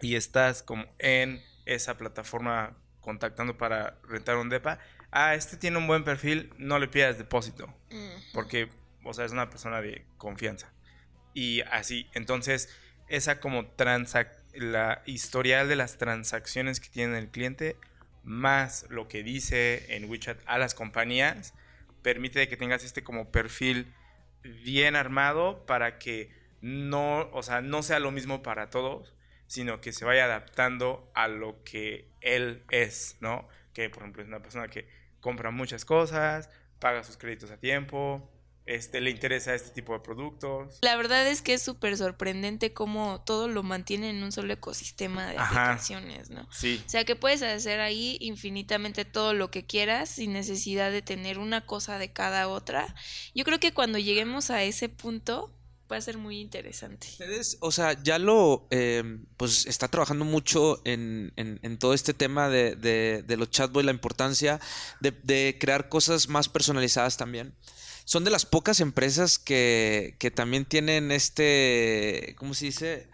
y 0.00 0.16
estás 0.16 0.62
como 0.62 0.86
en 0.98 1.42
esa 1.66 1.96
plataforma 1.96 2.76
contactando 3.00 3.56
para 3.56 3.98
rentar 4.04 4.36
un 4.36 4.48
DEPA, 4.48 4.78
ah, 5.10 5.34
este 5.34 5.56
tiene 5.56 5.78
un 5.78 5.86
buen 5.86 6.04
perfil, 6.04 6.52
no 6.58 6.78
le 6.78 6.88
pidas 6.88 7.18
depósito. 7.18 7.72
Porque, 8.32 8.68
o 9.04 9.12
sea, 9.12 9.24
es 9.24 9.32
una 9.32 9.50
persona 9.50 9.80
de 9.80 10.06
confianza. 10.16 10.72
Y 11.34 11.60
así, 11.62 12.08
entonces, 12.14 12.68
esa 13.08 13.40
como 13.40 13.66
transac 13.66 14.44
la 14.54 15.02
historial 15.04 15.68
de 15.68 15.76
las 15.76 15.98
transacciones 15.98 16.80
que 16.80 16.88
tiene 16.88 17.18
el 17.18 17.28
cliente 17.28 17.76
más 18.22 18.86
lo 18.88 19.08
que 19.08 19.22
dice 19.22 19.96
en 19.96 20.08
WeChat 20.08 20.38
a 20.46 20.58
las 20.58 20.74
compañías, 20.74 21.54
permite 22.02 22.48
que 22.48 22.56
tengas 22.56 22.84
este 22.84 23.02
como 23.02 23.30
perfil 23.30 23.92
bien 24.44 24.96
armado 24.96 25.64
para 25.66 25.98
que 25.98 26.30
no, 26.60 27.28
o 27.32 27.42
sea, 27.42 27.60
no 27.60 27.82
sea 27.82 27.98
lo 27.98 28.10
mismo 28.10 28.42
para 28.42 28.70
todos, 28.70 29.14
sino 29.46 29.80
que 29.80 29.92
se 29.92 30.04
vaya 30.04 30.24
adaptando 30.24 31.10
a 31.14 31.28
lo 31.28 31.62
que 31.64 32.10
él 32.20 32.64
es, 32.70 33.16
¿no? 33.20 33.48
Que 33.72 33.90
por 33.90 34.02
ejemplo 34.02 34.22
es 34.22 34.28
una 34.28 34.40
persona 34.40 34.68
que 34.68 34.88
compra 35.20 35.50
muchas 35.50 35.84
cosas, 35.84 36.50
paga 36.78 37.02
sus 37.02 37.16
créditos 37.16 37.50
a 37.50 37.58
tiempo, 37.58 38.30
este, 38.66 39.00
le 39.00 39.10
interesa 39.10 39.54
este 39.54 39.70
tipo 39.70 39.92
de 39.92 40.00
productos. 40.00 40.78
La 40.80 40.96
verdad 40.96 41.26
es 41.26 41.42
que 41.42 41.54
es 41.54 41.62
súper 41.62 41.96
sorprendente 41.96 42.72
cómo 42.72 43.22
todo 43.24 43.46
lo 43.46 43.62
mantiene 43.62 44.10
en 44.10 44.22
un 44.22 44.32
solo 44.32 44.52
ecosistema 44.52 45.26
de 45.26 45.36
aplicaciones, 45.36 46.30
¿no? 46.30 46.48
Sí. 46.50 46.82
O 46.86 46.88
sea 46.88 47.04
que 47.04 47.14
puedes 47.14 47.42
hacer 47.42 47.80
ahí 47.80 48.16
infinitamente 48.20 49.04
todo 49.04 49.34
lo 49.34 49.50
que 49.50 49.66
quieras 49.66 50.08
sin 50.08 50.32
necesidad 50.32 50.90
de 50.90 51.02
tener 51.02 51.38
una 51.38 51.66
cosa 51.66 51.98
de 51.98 52.12
cada 52.12 52.48
otra. 52.48 52.94
Yo 53.34 53.44
creo 53.44 53.60
que 53.60 53.74
cuando 53.74 53.98
lleguemos 53.98 54.50
a 54.50 54.62
ese 54.62 54.88
punto 54.88 55.52
va 55.92 55.98
a 55.98 56.00
ser 56.00 56.16
muy 56.16 56.40
interesante. 56.40 57.06
Ustedes, 57.06 57.58
o 57.60 57.70
sea, 57.70 58.02
ya 58.02 58.18
lo, 58.18 58.66
em, 58.70 59.26
pues 59.36 59.66
está 59.66 59.88
trabajando 59.88 60.24
mucho 60.24 60.80
en, 60.86 61.34
en, 61.36 61.78
todo 61.78 61.92
este 61.92 62.14
tema 62.14 62.48
de, 62.48 62.74
de, 62.76 63.22
de 63.22 63.36
los 63.36 63.50
chatbots, 63.50 63.84
la 63.84 63.92
importancia 63.92 64.58
de, 65.00 65.10
de 65.10 65.58
crear 65.60 65.90
cosas 65.90 66.30
más 66.30 66.48
personalizadas 66.48 67.18
también 67.18 67.54
son 68.04 68.24
de 68.24 68.30
las 68.30 68.46
pocas 68.46 68.80
empresas 68.80 69.38
que, 69.38 70.16
también 70.34 70.64
tienen 70.64 71.10
este, 71.10 72.34
¿cómo 72.38 72.54
se 72.54 72.66
dice? 72.66 73.08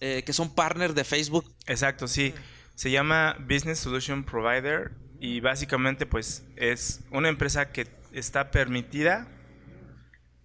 Eh, 0.00 0.22
que 0.24 0.32
son 0.32 0.54
partners 0.54 0.94
de 0.94 1.04
Facebook. 1.04 1.44
Exacto, 1.66 2.06
sí. 2.08 2.34
Se 2.74 2.90
llama 2.90 3.36
Business 3.40 3.80
Solution 3.80 4.24
Provider 4.24 4.92
y 5.20 5.40
básicamente 5.40 6.06
pues 6.06 6.44
es 6.56 7.00
una 7.10 7.28
empresa 7.28 7.72
que 7.72 7.88
está 8.12 8.50
permitida 8.50 9.26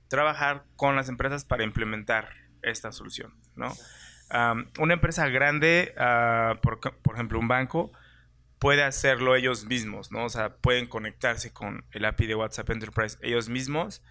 trabajar 0.08 0.66
con 0.76 0.96
las 0.96 1.10
empresas 1.10 1.46
para 1.46 1.64
implementar 1.64 2.30
esta 2.62 2.92
solución, 2.92 3.36
¿no? 3.56 3.74
una 4.80 4.96
empresa 4.96 5.28
grande, 5.28 5.94
uh, 5.96 6.60
por, 6.60 6.80
por, 6.80 7.14
ejemplo 7.14 7.38
un 7.38 7.48
banco, 7.48 7.92
puede 8.64 8.84
hacerlo 8.84 9.36
ellos 9.36 9.66
mismos, 9.66 10.14
¿no? 10.14 10.24
O 10.24 10.30
sea, 10.30 10.56
pueden 10.56 10.88
conectarse 10.88 11.52
con 11.52 11.84
el 11.92 12.06
API 12.06 12.28
de 12.28 12.36
WhatsApp 12.36 12.70
Enterprise 12.70 13.18
ellos 13.22 13.50
mismos, 13.50 14.02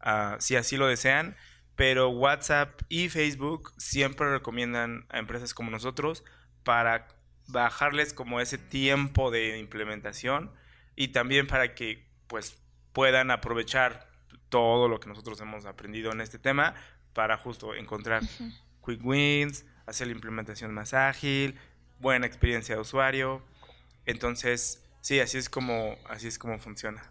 ah, 0.00 0.34
si 0.40 0.56
así 0.56 0.76
lo 0.76 0.88
desean, 0.88 1.36
pero 1.76 2.08
WhatsApp 2.08 2.82
y 2.88 3.08
Facebook 3.08 3.72
siempre 3.78 4.28
recomiendan 4.28 5.06
a 5.10 5.20
empresas 5.20 5.54
como 5.54 5.70
nosotros 5.70 6.24
para 6.64 7.06
bajarles 7.46 8.12
como 8.12 8.40
ese 8.40 8.58
tiempo 8.58 9.30
de 9.30 9.58
implementación 9.58 10.50
y 10.96 11.08
también 11.12 11.46
para 11.46 11.76
que 11.76 12.04
pues 12.26 12.60
puedan 12.92 13.30
aprovechar 13.30 14.10
todo 14.48 14.88
lo 14.88 14.98
que 14.98 15.08
nosotros 15.08 15.40
hemos 15.40 15.66
aprendido 15.66 16.10
en 16.10 16.20
este 16.20 16.40
tema 16.40 16.74
para 17.12 17.36
justo 17.36 17.76
encontrar 17.76 18.24
quick 18.84 19.04
wins, 19.04 19.66
hacer 19.86 20.08
la 20.08 20.14
implementación 20.14 20.74
más 20.74 20.94
ágil, 20.94 21.60
buena 22.00 22.26
experiencia 22.26 22.74
de 22.74 22.80
usuario 22.80 23.48
entonces, 24.06 24.82
sí, 25.00 25.20
así 25.20 25.38
es 25.38 25.48
como, 25.48 25.96
así 26.08 26.28
es 26.28 26.38
como 26.38 26.58
funciona. 26.58 27.10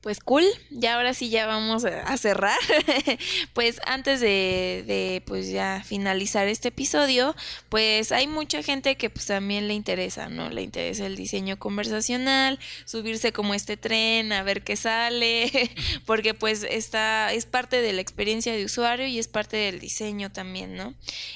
Pues 0.00 0.20
cool, 0.20 0.44
ya 0.70 0.94
ahora 0.94 1.12
sí 1.12 1.28
ya 1.28 1.46
vamos 1.46 1.84
a 1.84 2.16
cerrar. 2.18 2.58
pues 3.52 3.80
antes 3.84 4.20
de, 4.20 4.84
de, 4.86 5.24
pues 5.26 5.50
ya 5.50 5.82
finalizar 5.84 6.46
este 6.46 6.68
episodio, 6.68 7.34
pues 7.68 8.12
hay 8.12 8.28
mucha 8.28 8.62
gente 8.62 8.96
que 8.96 9.10
pues 9.10 9.26
también 9.26 9.66
le 9.66 9.74
interesa, 9.74 10.28
¿no? 10.28 10.50
Le 10.50 10.62
interesa 10.62 11.04
el 11.04 11.16
diseño 11.16 11.58
conversacional, 11.58 12.60
subirse 12.84 13.32
como 13.32 13.54
este 13.54 13.76
tren, 13.76 14.32
a 14.32 14.44
ver 14.44 14.62
qué 14.62 14.76
sale, 14.76 15.50
porque 16.06 16.32
pues 16.32 16.62
está, 16.62 17.32
es 17.32 17.46
parte 17.46 17.82
de 17.82 17.92
la 17.92 18.00
experiencia 18.00 18.52
de 18.52 18.64
usuario 18.64 19.08
y 19.08 19.18
es 19.18 19.26
parte 19.26 19.56
del 19.56 19.80
diseño 19.80 20.30
también, 20.30 20.76
¿no? 20.76 20.94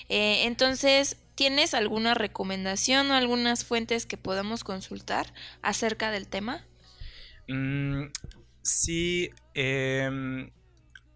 Eh, 0.08 0.44
entonces, 0.44 1.16
¿Tienes 1.34 1.74
alguna 1.74 2.14
recomendación 2.14 3.10
o 3.10 3.14
algunas 3.14 3.64
fuentes 3.64 4.06
que 4.06 4.16
podamos 4.16 4.64
consultar 4.64 5.32
acerca 5.62 6.10
del 6.10 6.28
tema? 6.28 6.64
Mm, 7.48 8.06
sí, 8.62 9.30
em, 9.54 10.50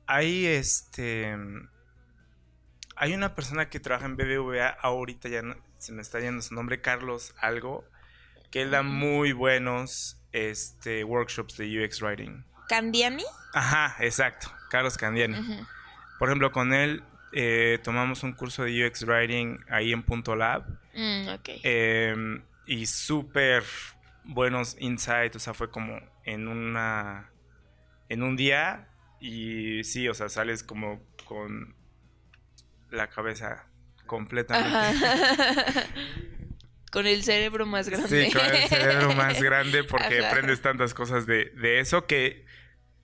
hay 0.07 0.47
este. 0.47 1.37
Hay 2.97 3.12
una 3.12 3.35
persona 3.35 3.69
que 3.69 3.79
trabaja 3.79 4.07
en 4.07 4.17
BBVA, 4.17 4.69
ahorita 4.69 5.29
ya 5.29 5.43
se 5.79 5.93
me 5.93 6.01
está 6.01 6.19
yendo 6.19 6.41
su 6.41 6.55
nombre, 6.55 6.81
Carlos 6.81 7.35
Algo, 7.39 7.85
que 8.51 8.62
él 8.62 8.71
da 8.71 8.83
muy 8.83 9.33
buenos 9.33 10.19
este, 10.33 11.05
workshops 11.05 11.59
de 11.59 11.85
UX 11.85 12.01
Writing. 12.01 12.45
¿Candiani? 12.71 13.25
Ajá, 13.53 13.97
exacto, 14.01 14.51
Carlos 14.71 14.97
Candiani. 14.97 15.37
Por 16.19 16.29
ejemplo, 16.29 16.53
con 16.53 16.73
él 16.73 17.03
eh, 17.33 17.79
tomamos 17.83 18.22
un 18.22 18.33
curso 18.33 18.64
de 18.64 18.87
UX 18.87 19.05
Writing 19.05 19.59
ahí 19.68 19.93
en 19.93 20.03
Punto 20.03 20.37
Lab. 20.37 20.64
Mm, 20.95 21.29
em, 21.62 22.43
y 22.66 22.87
súper 22.87 23.62
buenos 24.24 24.77
insights, 24.81 25.37
o 25.37 25.39
sea, 25.39 25.55
fue 25.55 25.70
como 25.70 26.01
en 26.24 26.49
una... 26.49 27.31
En 28.09 28.22
un 28.22 28.37
día 28.37 28.89
y 29.20 29.83
sí, 29.85 30.09
o 30.09 30.14
sea, 30.14 30.29
sales 30.29 30.62
como 30.62 31.01
con 31.24 31.74
la 32.91 33.09
cabeza 33.09 33.66
completamente... 34.07 34.99
con 36.93 37.07
el 37.07 37.24
cerebro 37.24 37.66
más 37.66 37.89
grande. 37.89 38.27
Sí, 38.27 38.33
con 38.33 38.47
el 38.47 38.68
cerebro 38.68 39.12
más 39.14 39.43
grande 39.43 39.85
porque 39.85 40.24
aprendes 40.24 40.62
tantas 40.62 40.95
cosas 40.95 41.27
de, 41.27 41.47
de 41.57 41.81
eso 41.81 42.07
que 42.07 42.47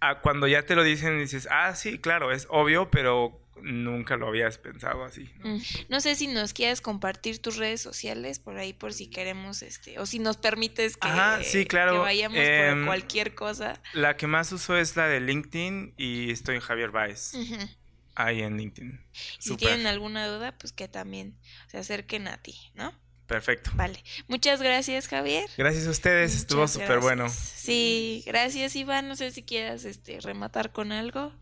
ah, 0.00 0.20
cuando 0.20 0.46
ya 0.46 0.62
te 0.62 0.74
lo 0.74 0.82
dicen 0.82 1.18
dices, 1.18 1.48
ah, 1.50 1.74
sí, 1.74 1.98
claro, 1.98 2.32
es 2.32 2.46
obvio, 2.50 2.90
pero 2.90 3.41
nunca 3.60 4.16
lo 4.16 4.28
habías 4.28 4.58
pensado 4.58 5.04
así. 5.04 5.30
¿no? 5.38 5.56
Mm. 5.56 5.62
¿no? 5.88 6.00
sé 6.00 6.14
si 6.14 6.26
nos 6.26 6.52
quieres 6.52 6.80
compartir 6.80 7.40
tus 7.40 7.56
redes 7.56 7.80
sociales 7.80 8.38
por 8.38 8.56
ahí 8.56 8.72
por 8.72 8.92
si 8.92 9.08
queremos 9.08 9.62
este 9.62 9.98
o 9.98 10.06
si 10.06 10.18
nos 10.18 10.36
permites 10.36 10.96
que, 10.96 11.08
sí, 11.44 11.66
claro. 11.66 12.00
vayamos 12.00 12.38
por 12.38 12.44
em, 12.44 12.86
cualquier 12.86 13.34
cosa. 13.34 13.80
La 13.92 14.16
que 14.16 14.26
más 14.26 14.52
uso 14.52 14.76
es 14.76 14.96
la 14.96 15.06
de 15.08 15.20
LinkedIn 15.20 15.94
y 15.96 16.30
estoy 16.30 16.56
en 16.56 16.60
Javier 16.60 16.90
Baez. 16.90 17.32
Ahí 18.14 18.42
en 18.42 18.58
LinkedIn. 18.58 19.00
Si 19.38 19.56
tienen 19.56 19.86
alguna 19.86 20.26
duda, 20.26 20.56
pues 20.58 20.72
que 20.72 20.86
también 20.86 21.38
se 21.68 21.78
acerquen 21.78 22.28
a 22.28 22.36
ti, 22.36 22.54
¿no? 22.74 22.92
Perfecto. 23.26 23.70
Vale. 23.74 24.02
Muchas 24.28 24.60
gracias, 24.60 25.08
Javier. 25.08 25.48
Gracias 25.56 25.86
a 25.86 25.90
ustedes, 25.90 26.34
estuvo 26.34 26.68
súper 26.68 26.98
bueno. 26.98 27.30
Sí, 27.30 28.22
gracias, 28.26 28.76
Iván. 28.76 29.08
No 29.08 29.16
sé 29.16 29.30
si 29.30 29.42
quieras 29.42 29.86
este, 29.86 30.20
rematar 30.20 30.72
con 30.72 30.92
algo. 30.92 31.32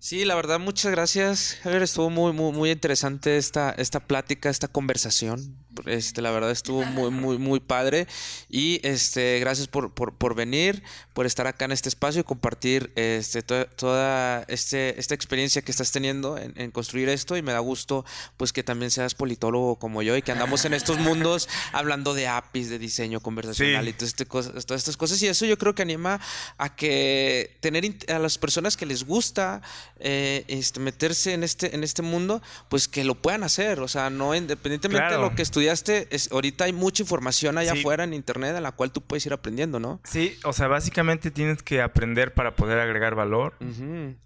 Sí, 0.00 0.24
la 0.24 0.36
verdad, 0.36 0.60
muchas 0.60 0.92
gracias. 0.92 1.58
Javier, 1.62 1.82
estuvo 1.82 2.08
muy, 2.08 2.32
muy, 2.32 2.52
muy 2.52 2.70
interesante 2.70 3.36
esta, 3.36 3.70
esta 3.72 3.98
plática, 3.98 4.48
esta 4.48 4.68
conversación. 4.68 5.56
Este, 5.86 6.22
la 6.22 6.30
verdad 6.30 6.50
estuvo 6.50 6.84
muy, 6.84 7.10
muy, 7.10 7.38
muy 7.38 7.60
padre. 7.60 8.06
Y 8.48 8.80
este, 8.86 9.38
gracias 9.40 9.68
por, 9.68 9.92
por, 9.92 10.14
por 10.14 10.34
venir, 10.34 10.82
por 11.12 11.26
estar 11.26 11.46
acá 11.46 11.64
en 11.64 11.72
este 11.72 11.88
espacio 11.88 12.20
y 12.20 12.24
compartir 12.24 12.92
este, 12.94 13.42
toda 13.42 14.44
este, 14.48 14.98
esta 14.98 15.14
experiencia 15.14 15.62
que 15.62 15.70
estás 15.70 15.92
teniendo 15.92 16.38
en, 16.38 16.70
construir 16.70 17.08
esto. 17.08 17.36
Y 17.36 17.42
me 17.42 17.52
da 17.52 17.58
gusto 17.60 18.04
pues 18.36 18.52
que 18.52 18.62
también 18.62 18.90
seas 18.90 19.14
politólogo 19.14 19.76
como 19.76 20.02
yo 20.02 20.16
y 20.16 20.22
que 20.22 20.32
andamos 20.32 20.64
en 20.64 20.74
estos 20.74 20.98
mundos 20.98 21.48
hablando 21.72 22.14
de 22.14 22.28
APIs, 22.28 22.70
de 22.70 22.78
diseño 22.78 23.20
conversacional 23.20 23.88
y 23.88 23.92
todas, 23.92 24.08
este 24.10 24.24
todas 24.24 24.70
estas 24.70 24.96
cosas. 24.96 25.20
Y 25.22 25.26
eso 25.26 25.46
yo 25.46 25.58
creo 25.58 25.74
que 25.74 25.82
anima 25.82 26.20
a 26.56 26.74
que 26.74 27.56
tener 27.60 27.78
a 28.08 28.18
las 28.18 28.38
personas 28.38 28.76
que 28.76 28.86
les 28.86 29.04
gusta 29.04 29.62
eh, 30.00 30.44
este, 30.48 30.80
meterse 30.80 31.32
en 31.32 31.44
este, 31.44 31.74
en 31.74 31.84
este 31.84 32.02
mundo, 32.02 32.42
pues 32.68 32.88
que 32.88 33.04
lo 33.04 33.14
puedan 33.14 33.42
hacer. 33.42 33.80
O 33.80 33.88
sea, 33.88 34.10
no 34.10 34.34
independientemente 34.34 35.14
de 35.14 35.20
lo 35.20 35.34
que 35.34 35.42
es, 35.72 36.30
ahorita 36.32 36.64
hay 36.64 36.72
mucha 36.72 37.02
información 37.02 37.58
allá 37.58 37.72
afuera 37.72 38.04
en 38.04 38.14
internet 38.14 38.56
a 38.56 38.60
la 38.60 38.72
cual 38.72 38.92
tú 38.92 39.02
puedes 39.02 39.24
ir 39.26 39.32
aprendiendo, 39.32 39.80
¿no? 39.80 40.00
Sí, 40.04 40.36
o 40.44 40.52
sea, 40.52 40.68
básicamente 40.68 41.30
tienes 41.30 41.62
que 41.62 41.82
aprender 41.82 42.34
para 42.34 42.56
poder 42.56 42.78
agregar 42.78 43.14
valor. 43.14 43.54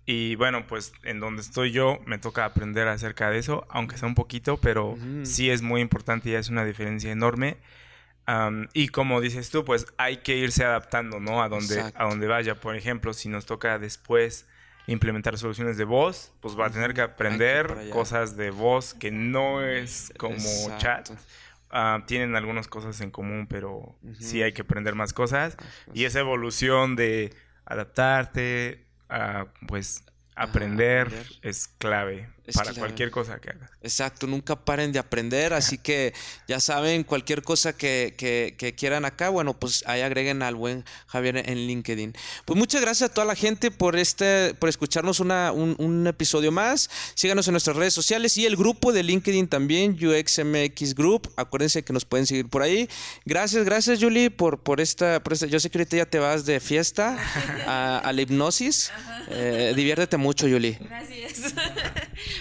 Y 0.07 0.34
bueno, 0.36 0.66
pues 0.66 0.93
en 1.03 1.20
donde 1.20 1.43
estoy 1.43 1.72
yo 1.72 1.99
me 2.07 2.18
toca 2.18 2.45
aprender 2.45 2.88
acerca 2.88 3.30
de 3.30 3.38
eso, 3.38 3.66
aunque 3.70 3.97
sea 3.97 4.09
un 4.09 4.14
poquito, 4.14 4.59
pero 4.59 4.97
sí 5.24 5.51
es 5.51 5.62
muy 5.62 5.80
importante 5.80 6.30
y 6.30 6.34
es 6.34 6.49
una 6.49 6.64
diferencia 6.64 7.11
enorme. 7.11 7.59
y 8.72 8.88
como 8.88 9.20
dices 9.20 9.51
tú, 9.51 9.64
pues 9.64 9.86
hay 9.99 10.18
que 10.18 10.36
irse 10.36 10.64
adaptando, 10.64 11.20
¿no? 11.20 11.43
A 11.43 11.49
donde, 11.49 11.80
a 11.95 12.05
donde 12.05 12.26
vaya. 12.26 12.55
Por 12.55 12.76
ejemplo, 12.76 13.12
si 13.12 13.28
nos 13.28 13.47
toca 13.47 13.78
después 13.78 14.47
implementar 14.86 15.38
soluciones 15.38 15.76
de 15.76 15.84
voz, 15.84 16.32
pues 16.40 16.58
va 16.58 16.66
a 16.66 16.70
tener 16.70 16.94
que 16.94 17.00
aprender 17.00 17.88
cosas 17.90 18.36
de 18.36 18.50
voz 18.50 18.94
que 18.94 19.10
no 19.10 19.64
es 19.64 20.12
como 20.18 20.36
chat. 20.78 21.10
Ah, 21.70 22.04
tienen 22.06 22.36
algunas 22.36 22.68
cosas 22.68 23.00
en 23.00 23.10
común, 23.10 23.46
pero 23.48 23.96
sí 24.18 24.42
hay 24.42 24.52
que 24.52 24.62
aprender 24.62 24.94
más 24.94 25.12
cosas. 25.12 25.56
Y 25.94 26.04
esa 26.04 26.20
evolución 26.20 26.96
de 26.96 27.34
adaptarte, 27.64 28.84
a, 29.08 29.46
pues 29.66 30.04
aprender, 30.34 31.10
es 31.42 31.68
clave 31.68 32.28
para 32.55 32.74
cualquier 32.74 33.11
cosa 33.11 33.40
que 33.40 33.51
hagas. 33.51 33.70
Exacto, 33.82 34.26
nunca 34.26 34.57
paren 34.57 34.93
de 34.93 34.99
aprender, 34.99 35.53
así 35.53 35.78
que 35.78 36.12
ya 36.49 36.61
saben, 36.61 37.05
cualquier 37.05 37.43
cosa 37.43 37.72
que, 37.72 38.14
que, 38.16 38.74
quieran 38.74 39.05
acá, 39.05 39.28
bueno, 39.28 39.59
pues 39.59 39.84
ahí 39.86 40.01
agreguen 40.01 40.43
al 40.43 40.57
buen 40.57 40.84
Javier 41.07 41.36
en 41.36 41.66
LinkedIn. 41.66 42.14
Pues 42.45 42.59
muchas 42.59 42.80
gracias 42.80 43.11
a 43.11 43.14
toda 43.14 43.26
la 43.26 43.34
gente 43.34 43.70
por 43.70 43.97
este, 43.97 44.55
por 44.55 44.68
escucharnos 44.68 45.20
una, 45.20 45.53
un, 45.53 46.07
episodio 46.07 46.51
más. 46.51 46.90
Síganos 47.14 47.47
en 47.47 47.53
nuestras 47.53 47.76
redes 47.76 47.95
sociales 47.95 48.36
y 48.36 48.47
el 48.47 48.57
grupo 48.57 48.93
de 48.93 49.03
LinkedIn 49.03 49.47
también, 49.47 49.93
UXMX 49.93 50.95
Group. 50.95 51.32
Acuérdense 51.36 51.84
que 51.84 51.93
nos 51.93 52.05
pueden 52.05 52.26
seguir 52.26 52.49
por 52.49 52.62
ahí. 52.62 52.88
Gracias, 53.24 53.64
gracias 53.64 54.01
Julie 54.01 54.30
por, 54.30 54.59
por, 54.59 54.80
esta, 54.80 55.22
por 55.22 55.32
esta. 55.32 55.47
Yo 55.47 55.61
sé 55.61 55.70
que 55.70 55.78
ahorita 55.78 55.97
ya 55.97 56.07
te 56.07 56.18
vas 56.18 56.45
de 56.45 56.59
fiesta 56.61 57.16
a, 57.66 58.12
la 58.12 58.22
hipnosis. 58.22 58.90
Eh, 59.28 59.72
diviértete 59.76 60.16
mucho, 60.16 60.49
Julie. 60.49 60.78
Gracias. 60.80 61.55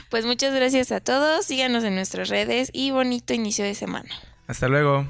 Pues 0.09 0.25
muchas 0.25 0.53
gracias 0.53 0.91
a 0.91 0.99
todos, 0.99 1.45
síganos 1.45 1.83
en 1.83 1.95
nuestras 1.95 2.29
redes 2.29 2.69
y 2.73 2.91
bonito 2.91 3.33
inicio 3.33 3.65
de 3.65 3.75
semana. 3.75 4.09
Hasta 4.47 4.67
luego. 4.67 5.07